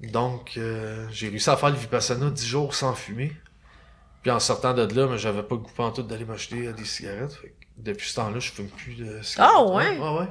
[0.00, 3.32] Donc, euh, j'ai réussi à faire le Vipassana 10 jours sans fumer.
[4.22, 6.72] Puis en sortant de là, mais j'avais pas le goût en tout d'aller m'acheter euh,
[6.72, 7.32] des cigarettes.
[7.34, 9.52] Fait depuis ce temps-là, je fume plus de cigarettes.
[9.56, 9.88] Ah, ouais?
[9.90, 10.26] ouais, ouais, ouais.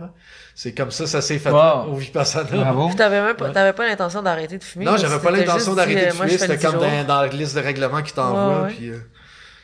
[0.54, 1.92] C'est comme ça, ça s'est fait Wow.
[1.92, 2.50] au Vipassana.
[2.50, 2.88] Bravo.
[2.88, 3.52] Puis t'avais même pas, Ouais.
[3.54, 4.86] t'avais pas l'intention d'arrêter de fumer.
[4.86, 6.38] Non, j'avais pas l'intention d'arrêter de euh, fumer.
[6.38, 8.74] C'était 10 comme dans, dans la liste de règlements qui ouais.
[8.76, 9.00] Puis euh,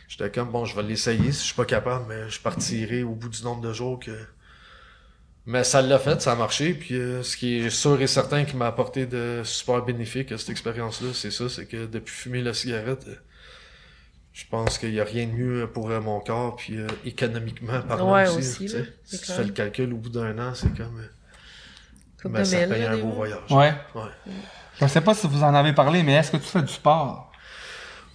[0.07, 1.31] j'étais comme, bon, je vais l'essayer.
[1.31, 4.11] Si je suis pas capable, mais je partirai au bout du nombre de jours que.
[5.45, 6.73] Mais ça l'a fait, ça a marché.
[6.73, 10.37] Puis euh, ce qui est sûr et certain qui m'a apporté de super bénéfique à
[10.37, 13.15] cette expérience-là, c'est ça, c'est que depuis fumer la cigarette, euh,
[14.33, 17.81] je pense qu'il y a rien de mieux pour euh, mon corps, puis euh, économiquement
[17.87, 18.67] parlant Ouais, aussi.
[18.67, 20.99] là, si tu fais le calcul au bout d'un an, c'est comme.
[20.99, 23.39] euh, ben, ça mille, paye là, un beau voyage.
[23.51, 23.73] Ouais.
[23.95, 24.09] Ouais.
[24.81, 27.31] Je sais pas si vous en avez parlé, mais est-ce que tu fais du sport?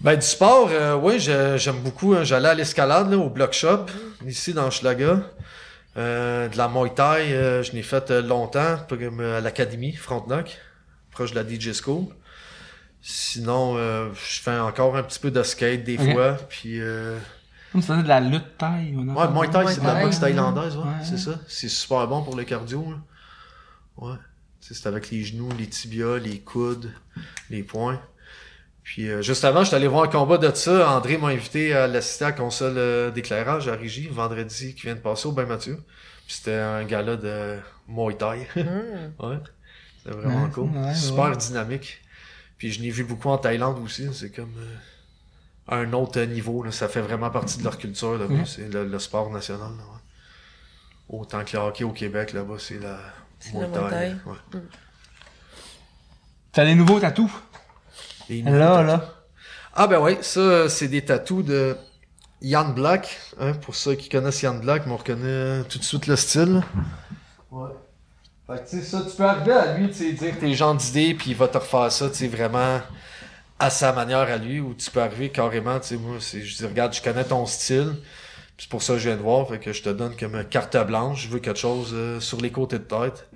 [0.00, 2.14] Ben du sport, euh, oui, je- j'aime beaucoup.
[2.14, 2.24] hein.
[2.24, 3.86] J'allais à l'escalade là, au Block Shop,
[4.26, 5.20] ici dans Schlaga.
[5.96, 9.92] Euh, de la Muay Thai, euh, je n'ai fait euh, longtemps, comme, euh, à l'académie
[9.94, 10.58] Frontenac,
[11.10, 12.04] proche de la DJ School.
[13.10, 17.18] Sinon, euh, je fais encore un petit peu de skate des fois, puis euh,
[17.72, 18.94] Comme ça, de la lutte taille.
[18.94, 20.90] ou ouais, Muay Thai, c'est de la boxe thaïlandaise, ouais, Ouais.
[21.04, 21.38] c'est ça.
[21.48, 22.84] C'est super bon pour le cardio.
[22.90, 22.98] là.
[23.96, 24.16] Ouais,
[24.60, 26.92] Tu sais, c'est avec les genoux, les tibias, les coudes,
[27.48, 27.98] les poings.
[28.84, 30.90] Puis euh, juste avant, j'étais allé voir un combat de ça.
[30.90, 34.94] André m'a invité à l'assister à la console euh, d'éclairage à Régie, vendredi qui vient
[34.94, 35.78] de passer au Bain Mathieu.
[36.26, 37.56] Puis c'était un gala de
[37.88, 38.46] Muay Thai.
[38.54, 39.12] Hmm.
[39.26, 39.38] ouais.
[40.04, 40.70] C'était vraiment Ouais, cool.
[40.76, 41.36] ouais, Super ouais.
[41.38, 42.02] dynamique.
[42.58, 44.08] Puis je l'ai vu beaucoup en Thaïlande aussi.
[44.12, 44.76] C'est comme euh,
[45.82, 46.62] un autre niveau.
[46.62, 46.72] là.
[46.72, 48.34] Ça fait vraiment partie de leur culture là-bas.
[48.34, 48.46] Mhm.
[48.46, 49.70] C'est le, le sport national.
[49.70, 51.18] là, ouais.
[51.20, 52.98] Autant que le hockey au Québec, là-bas, c'est la
[53.38, 53.90] C'est Muay le Muay Thai.
[53.90, 54.16] Thai.
[54.30, 54.60] Ouais.
[56.52, 57.30] T'as des nouveaux tatous?
[58.28, 58.86] Les nouveaux Là, tatous.
[58.86, 59.14] là.
[59.74, 61.76] Ah ben oui, ça, c'est des tatous de
[62.42, 63.16] Yann Black.
[63.38, 66.62] Hein, pour ceux qui connaissent Yann Black, mais on reconnaît tout de suite le style.
[67.50, 67.70] Ouais.
[68.48, 70.74] Fait que tu sais, ça, tu peux arriver à lui, tu sais, dire tes gens
[70.74, 72.80] d'idées, puis il va te refaire ça, tu sais, vraiment
[73.58, 76.66] à sa manière à lui, ou tu peux arriver carrément, tu sais, moi, je dis,
[76.66, 77.94] regarde, je connais ton style,
[78.56, 80.76] c'est pour ça que je viens de voir, fait que je te donne comme carte
[80.86, 83.28] blanche, je veux quelque chose euh, sur les côtés de tête.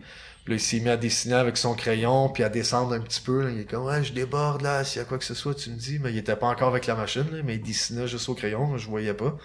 [0.44, 3.20] Puis là, il s'est mis à dessiner avec son crayon, puis à descendre un petit
[3.20, 3.42] peu.
[3.44, 3.50] Là.
[3.50, 5.70] Il est comme, ouais, je déborde là, s'il y a quoi que ce soit, tu
[5.70, 6.00] me dis.
[6.00, 8.76] Mais il était pas encore avec la machine, là, mais il dessinait juste au crayon,
[8.76, 9.36] je voyais pas.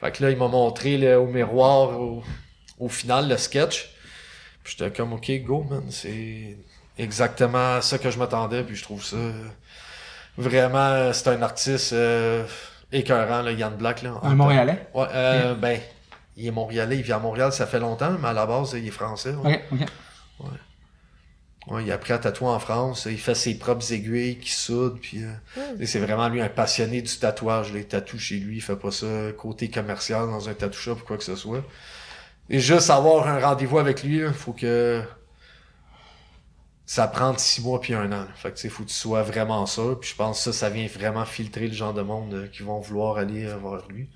[0.00, 2.24] Fait que là, il m'a montré là, au miroir, au,
[2.80, 3.93] au final, le sketch.
[4.64, 6.56] Puis j'étais comme, ok, go, man, c'est
[6.98, 9.16] exactement ça que je m'attendais, puis je trouve ça
[10.36, 12.44] vraiment, c'est un artiste euh,
[12.92, 14.02] écœurant, là, Yann Black.
[14.02, 14.88] Là, Un Montréalais?
[14.94, 15.78] Ouais, euh, ben,
[16.36, 18.86] il est montréalais, il vit à Montréal, ça fait longtemps, mais à la base, il
[18.86, 19.34] est français.
[19.34, 19.62] ouais.
[19.70, 20.50] Ok, ok.
[21.66, 24.98] Ouais, il a appris à tatouer en France, il fait ses propres aiguilles qui soudent,
[25.00, 25.30] puis euh,
[25.80, 27.72] et c'est vraiment lui un passionné du tatouage.
[27.72, 29.06] Les tatous chez lui, il fait pas ça
[29.38, 31.64] côté commercial dans un tattoo shop ou quoi que ce soit.
[32.50, 35.02] Et juste avoir un rendez-vous avec lui, il faut que
[36.86, 38.26] ça prend six mois puis un an.
[38.36, 39.98] Fait que tu sais, faut que tu sois vraiment sûr.
[39.98, 42.62] Puis je pense que ça, ça vient vraiment filtrer le genre de monde euh, qui
[42.62, 44.10] vont vouloir aller vers lui.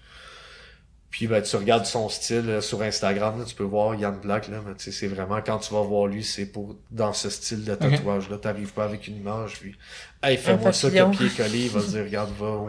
[1.11, 4.49] Puis ben, tu regardes son style euh, sur Instagram, là, tu peux voir Yann Black,
[4.49, 7.31] là, mais tu sais, c'est vraiment quand tu vas voir lui, c'est pour dans ce
[7.31, 9.75] style de tatouage là, t'arrives pas avec une image, puis
[10.23, 12.69] Hey, fais-moi ça copier-coller, il va te dire regarde, va au-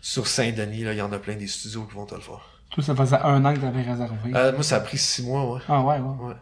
[0.00, 2.55] sur Saint-Denis, là, il y en a plein des studios qui vont te le faire.
[2.76, 4.30] Toi, ça faisait un an que t'avais réservé.
[4.34, 5.60] Euh, moi ça a pris six mois, ouais.
[5.68, 6.26] Ah ouais, ouais.
[6.28, 6.34] Ouais.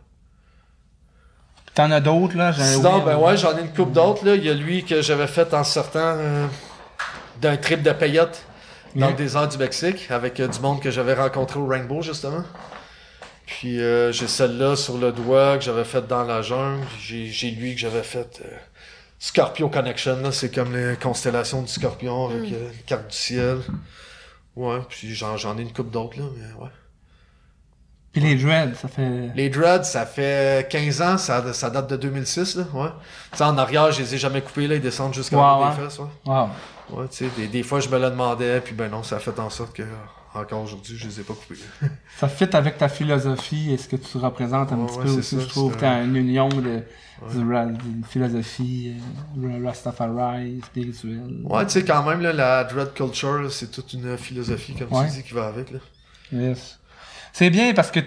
[1.74, 2.52] T'en as d'autres, là?
[2.52, 3.04] Sinon, oublié.
[3.06, 4.34] ben ouais, j'en ai une coupe d'autres, là.
[4.34, 6.46] Il y a lui que j'avais fait en sortant euh,
[7.40, 8.44] d'un trip de payotte
[8.96, 9.10] dans Yeah.
[9.10, 12.44] le désert du Mexique avec euh, du monde que j'avais rencontré au Rainbow, justement.
[13.46, 16.84] Puis euh, j'ai celle-là sur le doigt que j'avais faite dans la jungle.
[17.00, 18.48] J'ai, j'ai lui que j'avais fait euh,
[19.18, 20.30] Scorpio Connection, là.
[20.32, 23.58] C'est comme les constellations du scorpion avec euh, une carte du ciel.
[24.56, 26.70] Ouais, puis j'en, j'en ai une coupe d'autres, là, mais ouais.
[28.12, 29.32] Puis les dreads, ça fait...
[29.34, 32.88] Les Dreads, ça fait 15 ans, ça, ça date de 2006, là, ouais.
[33.32, 35.76] Tu sais, en arrière, je les ai jamais coupés, là, ils descendent Ouais, bas ouais.
[35.76, 36.06] des fesses, ouais.
[36.24, 36.48] Wow.
[36.90, 39.18] Ouais, tu sais, des, des fois, je me le demandais, puis ben non, ça a
[39.18, 39.82] fait en sorte que,
[40.34, 41.60] encore aujourd'hui, je les ai pas coupés.
[42.18, 45.10] Ça fit avec ta philosophie et ce que tu représentes un Ouais, petit ouais, peu
[45.10, 45.36] aussi.
[45.36, 46.62] ça, je trouve que t'as une union de,
[47.32, 48.94] de ra- d'une philosophie
[49.42, 51.40] euh, Rastafari, spirituelle.
[51.44, 55.06] Ouais, tu sais, quand même, là, la Dread Culture, c'est toute une philosophie, comme Ouais.
[55.08, 55.78] tu dis, qui va avec, là.
[56.32, 56.78] Yes.
[57.32, 58.00] C'est bien parce que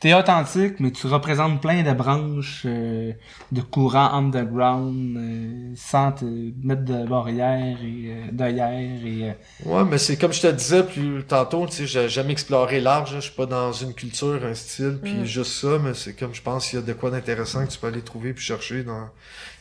[0.00, 3.12] t'es authentique, mais tu représentes plein de branches euh,
[3.52, 6.24] de courants underground euh, sans te
[6.62, 9.30] mettre de barrières et euh, d'œillères et...
[9.30, 9.32] euh,
[9.64, 13.14] Ouais, mais c'est comme je te disais plus tantôt, tu sais, j'ai jamais exploré large,
[13.14, 13.20] là.
[13.20, 15.24] je suis pas dans une culture, un style, puis Mm.
[15.24, 17.78] juste ça, mais c'est comme je pense qu'il y a de quoi d'intéressant que tu
[17.78, 19.08] peux aller trouver puis chercher dans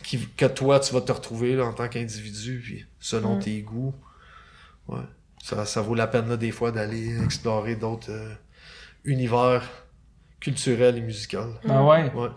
[0.04, 3.40] qui, que toi tu vas te retrouver là, en tant qu'individu, puis selon Mm.
[3.40, 3.94] tes goûts.
[4.90, 5.00] Ouais.
[5.42, 8.34] Ça, ça vaut la peine là, des fois d'aller explorer d'autres euh,
[9.06, 9.62] univers
[10.44, 11.54] culturels et musicaux.
[11.68, 12.12] Ah ouais?
[12.14, 12.30] Ouais.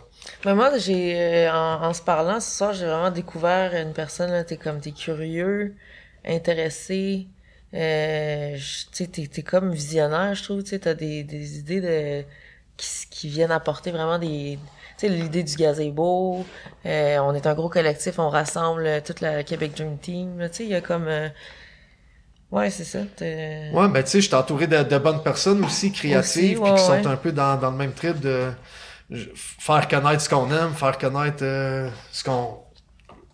[0.44, 4.30] Mais moi, j'ai, euh, en, en se parlant ce soir, j'ai vraiment découvert une personne,
[4.30, 5.76] là, t'es comme, t'es curieux,
[6.24, 7.28] intéressé,
[7.74, 11.58] euh, je- tu sais, t'es, t'es comme visionnaire, je trouve, tu sais, t'as des, des
[11.58, 12.24] idées de,
[12.76, 14.60] qui, qui viennent apporter vraiment des,
[14.98, 16.50] tu sais, l'idée du gazebo,
[16.86, 20.56] euh, on est un gros collectif, on rassemble euh, toute la Québec Dream Team, tu
[20.56, 21.28] sais, il y a comme, euh,
[22.50, 25.92] ouais, c'est ça, Ouais, ben tu sais, je suis entouré de, de bonnes personnes aussi,
[25.92, 28.50] créatives, puis qui sont un peu dans, dans le même trip de
[29.34, 32.58] faire connaître ce qu'on aime, faire connaître euh, ce qu'on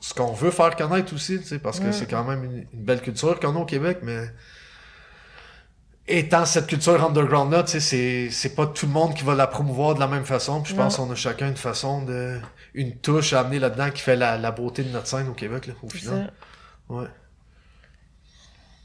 [0.00, 1.92] ce qu'on veut faire connaître aussi, tu sais, parce que Mm.
[1.92, 4.24] c'est quand même une, une belle culture qu'on a au Québec, mais
[6.08, 9.46] étant cette culture underground-là, tu sais, c'est, c'est pas tout le monde qui va la
[9.46, 12.40] promouvoir de la même façon, puis je pense qu'on a chacun une façon de,
[12.74, 15.68] une touche à amener là-dedans qui fait la, la beauté de notre scène au Québec,
[15.68, 16.32] là, au final.
[16.88, 16.94] ça.
[16.94, 17.06] Ouais.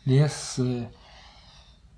[0.07, 0.59] Yes.
[0.59, 0.83] euh,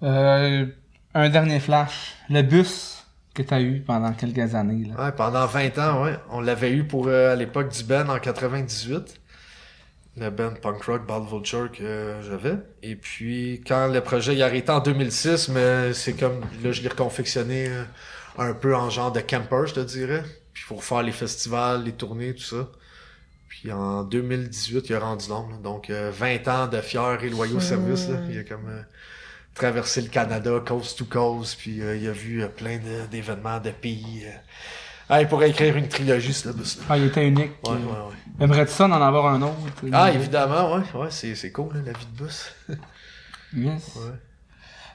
[0.04, 0.66] euh,
[1.14, 2.16] un dernier flash.
[2.30, 3.06] Le bus
[3.36, 4.88] que t'as eu pendant quelques années.
[4.88, 5.06] Là.
[5.06, 6.16] Ouais, pendant 20 ans, ouais.
[6.32, 9.20] On l'avait eu pour euh, à l'époque du band en 98.
[10.18, 12.58] Le band punk rock Bad Vulture que j'avais.
[12.82, 16.90] Et puis quand le projet a arrêté en 2006, mais c'est comme là je l'ai
[16.90, 17.84] reconfectionné euh,
[18.40, 20.24] un peu en genre de camper, je te dirais.
[20.54, 22.68] Puis pour faire les festivals, les tournées, tout ça.
[23.62, 25.52] Puis en 2018, il a rendu l'homme.
[25.52, 25.58] là.
[25.64, 28.08] Donc euh, 20 ans de fiers et loyaux services.
[28.08, 28.18] Là.
[28.30, 28.82] Il a comme euh,
[29.54, 31.58] traversé le Canada, coast to coast.
[31.60, 32.80] Puis euh, il a vu euh, plein
[33.12, 34.24] d'événements de pays.
[34.26, 34.32] euh.
[35.12, 36.84] Ah, il pourrait écrire une trilogie, ce bus-là.
[36.90, 37.52] Ah, il était unique.
[37.66, 38.44] Ouais, euh, ouais, ouais.
[38.46, 39.56] Aimerais-tu ça d'en avoir un autre?
[39.92, 40.84] Ah, Euh, évidemment, ouais.
[40.94, 42.54] Ouais, c'est, c'est cool, hein, la vie de bus.
[43.56, 43.96] Yes.
[43.96, 44.12] Ouais.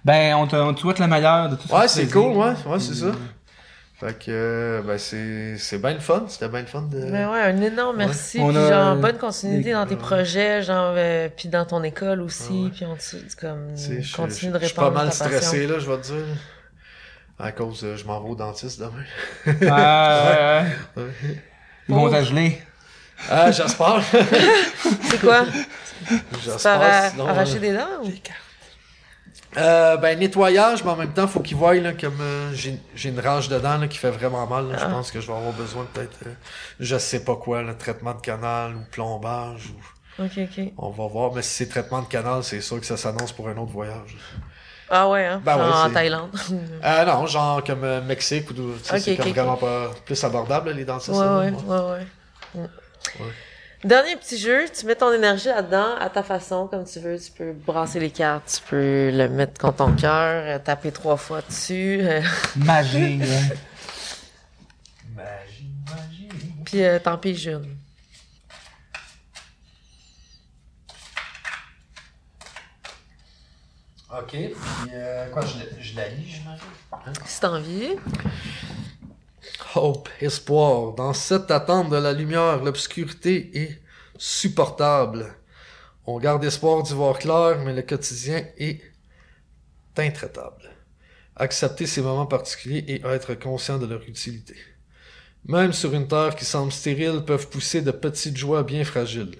[0.04, 2.54] Ben, on te, on te souhaite le meilleur de tout ce Ouais, c'est cool, ouais.
[2.66, 3.06] Ouais, c'est ça.
[4.04, 6.26] Fait que, euh, ben, c'est, c'est bien le fun.
[6.28, 7.10] C'était bien le fun de.
[7.10, 8.04] Ben ouais, un énorme Ouais.
[8.04, 8.38] merci.
[8.38, 12.52] Puis a, genre, bonne continuité dans tes projets, genre, euh, puis dans ton école aussi.
[12.52, 12.70] Ouais, ouais.
[12.70, 12.96] Puis on
[13.40, 13.74] comme,
[14.14, 16.26] continue de je suis pas mal stressé, là, je vais te dire.
[17.38, 19.70] À cause, euh, je m'en vais au dentiste demain.
[19.70, 21.02] Ah, ouais, ouais.
[21.02, 21.42] Ouais.
[21.88, 22.60] Ils vont t'ageler.
[23.30, 24.02] Ah, j'espère.
[25.02, 25.46] C'est quoi?
[26.44, 27.12] j'espère.
[27.26, 28.12] Arracher euh, des dents ou?
[29.56, 33.20] Euh, ben, nettoyage, mais en même temps, faut qu'il voie, là, comme euh, j'ai une
[33.20, 34.68] rage dedans, là, qui fait vraiment mal.
[34.68, 34.78] là.
[34.78, 34.88] Je Ah.
[34.88, 36.32] pense que je vais avoir besoin peut-être, euh,
[36.80, 39.70] je sais pas quoi, le traitement de canal ou plombage.
[40.18, 40.22] Ou...
[40.24, 40.72] Ok, ok.
[40.76, 43.48] On va voir, mais si c'est traitement de canal, c'est sûr que ça s'annonce pour
[43.48, 44.16] un autre voyage.
[44.90, 45.40] Ah ouais, hein?
[45.44, 46.30] Ben ouais, en Thaïlande.
[46.84, 49.34] Euh, non, genre comme euh, Mexique ou d'où- tu sais, Ok, c'est ok, comme ok.
[49.34, 51.08] vraiment pas plus abordable, les dentistes.
[51.10, 51.80] Ouais, ouais, ouais.
[52.54, 52.60] ouais,
[53.20, 53.26] ouais.
[53.84, 57.18] Dernier petit jeu, tu mets ton énergie là-dedans à ta façon, comme tu veux.
[57.20, 61.18] Tu peux brasser les cartes, tu peux le mettre contre ton cœur, euh, taper trois
[61.18, 62.02] fois dessus,
[62.56, 63.18] Magie.
[65.14, 66.28] Magie, magie.
[66.64, 67.76] puis euh, tant pis, jeune.
[74.10, 74.50] Ok, puis
[74.94, 77.24] euh, quoi, je, je la lis, j'imagine?
[77.26, 77.96] Si t'as envie.
[79.74, 80.92] Hope, espoir.
[80.92, 83.80] Dans cette attente de la lumière, l'obscurité est
[84.18, 85.34] supportable.
[86.06, 88.80] On garde espoir d'y voir clair, mais le quotidien est
[89.96, 90.70] intraitable.
[91.36, 94.54] Accepter ces moments particuliers et être conscient de leur utilité.
[95.46, 99.34] Même sur une terre qui semble stérile, peuvent pousser de petites joies bien fragiles.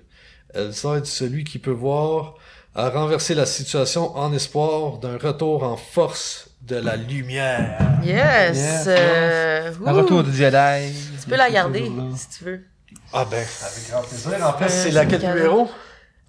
[0.53, 2.35] Elles aident celui qui peut voir
[2.75, 7.79] à renverser la situation en espoir d'un retour en force de la lumière.
[8.03, 8.57] Yes!
[8.57, 10.95] Yes, euh, retour du Jedi.
[11.23, 12.61] Tu peux la garder, si tu veux.
[13.13, 14.47] Ah ben, avec grand plaisir.
[14.47, 15.71] En fait, Euh, c'est laquelle numéro?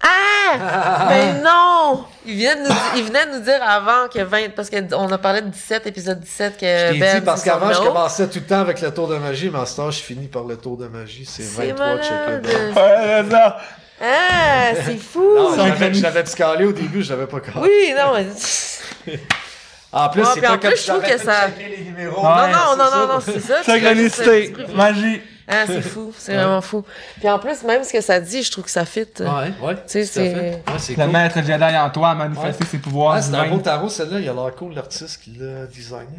[0.02, 1.06] Ah!
[1.08, 2.04] Mais non!
[2.26, 5.18] Il venait, de nous, il venait de nous dire avant que 20, parce qu'on a
[5.18, 8.38] parlé de 17, épisode 17, que Je t'ai Ben, dit parce qu'avant, je commençais tout
[8.40, 10.56] le temps avec le tour de magie, mais en ce temps, je finis par le
[10.58, 11.24] tour de magie.
[11.24, 12.44] C'est C'est 23 check!
[12.76, 13.58] Ouais, ça.
[14.02, 15.34] Ah, c'est fou!
[15.34, 17.58] Non, je l'avais- calé au début, je l'avais pas calé.
[17.62, 19.16] Oui, non, mais...
[19.92, 22.90] En plus, Ouais, c'est puis en pas comme je trouve que ça- non, non, non,
[22.90, 23.58] non, non, c'est ça.
[23.64, 24.52] tu Synchronicité.
[24.52, 25.20] tu Magie.
[25.48, 26.84] Ah, c'est fou, c'est vraiment fou.
[27.20, 29.06] Puis en plus, même ce que ça dit, je trouve que ça fit.
[29.20, 29.76] Ouais, ouais.
[29.86, 30.62] sais, à fait.
[30.78, 31.12] c'est- Le cool.
[31.12, 34.18] maître Jedi en toi a manifesté ses pouvoirs Ah, c'est un beau tarot, celle-là.
[34.18, 36.18] Il a l'air cool, l'artiste qui l'a designé.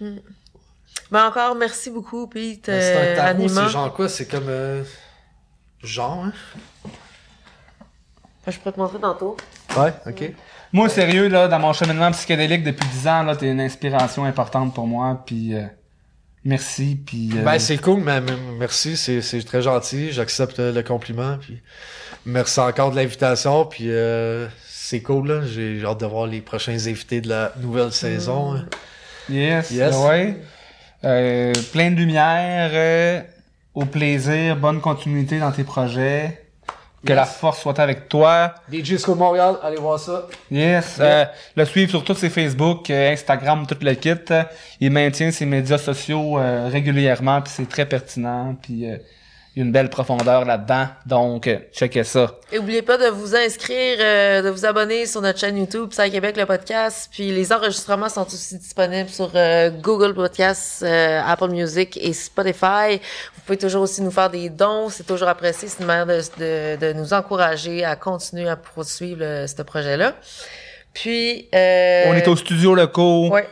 [0.00, 3.64] Mais encore, merci beaucoup, Pete, C'est un euh, tarot, Anima.
[3.66, 4.08] c'est genre quoi?
[4.08, 4.48] C'est comme...
[4.48, 4.82] euh,
[5.82, 6.32] Genre, hein?
[8.46, 9.36] Je pourrais te montrer tantôt.
[9.76, 10.32] Ouais, ok.
[10.72, 14.74] Moi, sérieux, là, dans mon cheminement psychédélique depuis 10 ans, là, t'es une inspiration importante
[14.74, 15.62] pour moi, puis euh,
[16.44, 17.30] merci, puis...
[17.36, 20.12] euh, Ben, c'est cool, mais mais merci, c'est, c'est très gentil.
[20.12, 21.36] J'accepte le compliment.
[21.38, 21.60] Puis
[22.24, 23.66] merci encore de l'invitation.
[23.66, 25.40] Puis euh, c'est cool, là.
[25.46, 28.54] J'ai, hâte de voir les prochains invités de la nouvelle saison.
[28.54, 28.64] hein.
[29.28, 29.94] Yes, Yes.
[29.96, 30.36] ouais.
[31.04, 33.20] Euh, plein de lumière, euh,
[33.74, 36.41] au plaisir, bonne continuité dans tes projets.
[37.04, 37.16] Que Yes.
[37.16, 38.54] la force soit avec toi.
[38.70, 40.26] DJ School Montréal, allez voir ça.
[40.50, 40.98] Yes.
[41.00, 41.24] Euh,
[41.56, 44.14] le suivre sur tous ses Facebook, euh, Instagram, tout le kit.
[44.78, 48.96] Il maintient ses médias sociaux euh, régulièrement, puis c'est très pertinent, puis euh,
[49.54, 50.86] une belle profondeur là-dedans.
[51.04, 52.38] Donc, euh, checkez ça.
[52.50, 56.10] Et oubliez pas de vous inscrire, euh, de vous abonner sur notre chaîne YouTube, Psy
[56.10, 57.10] Québec, le podcast.
[57.12, 62.98] Puis les enregistrements sont aussi disponibles sur euh, Google Podcasts, euh, Apple Music et Spotify.
[63.34, 64.88] Vous pouvez toujours aussi nous faire des dons.
[64.88, 65.68] C'est toujours apprécié.
[65.68, 70.14] C'est une manière de, de, de nous encourager à continuer à poursuivre euh, ce projet-là.
[70.94, 71.48] Puis...
[71.54, 73.28] Euh, On est au studio locaux.
[73.30, 73.46] Ouais.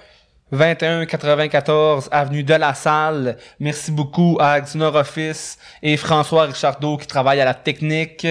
[0.52, 3.36] 2194 avenue de la Salle.
[3.58, 8.26] Merci beaucoup à Agdinor Office et François Richardot qui travaille à la technique.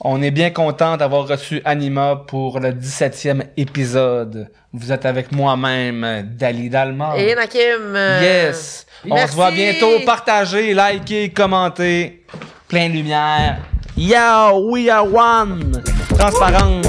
[0.00, 4.48] On est bien content d'avoir reçu Anima pour le 17e épisode.
[4.72, 7.16] Vous êtes avec moi-même, Dali Dalma.
[7.16, 7.96] Et Nakim.
[8.22, 8.86] Yes.
[9.10, 9.98] On se voit bientôt.
[10.06, 12.24] Partagez, likez, commentez.
[12.68, 13.58] Plein de lumière.
[13.96, 15.82] Yo, we are one.
[16.16, 16.86] Transparence.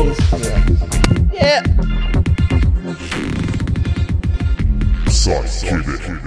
[1.34, 1.64] Yeah.
[5.30, 6.19] Exotic Kid.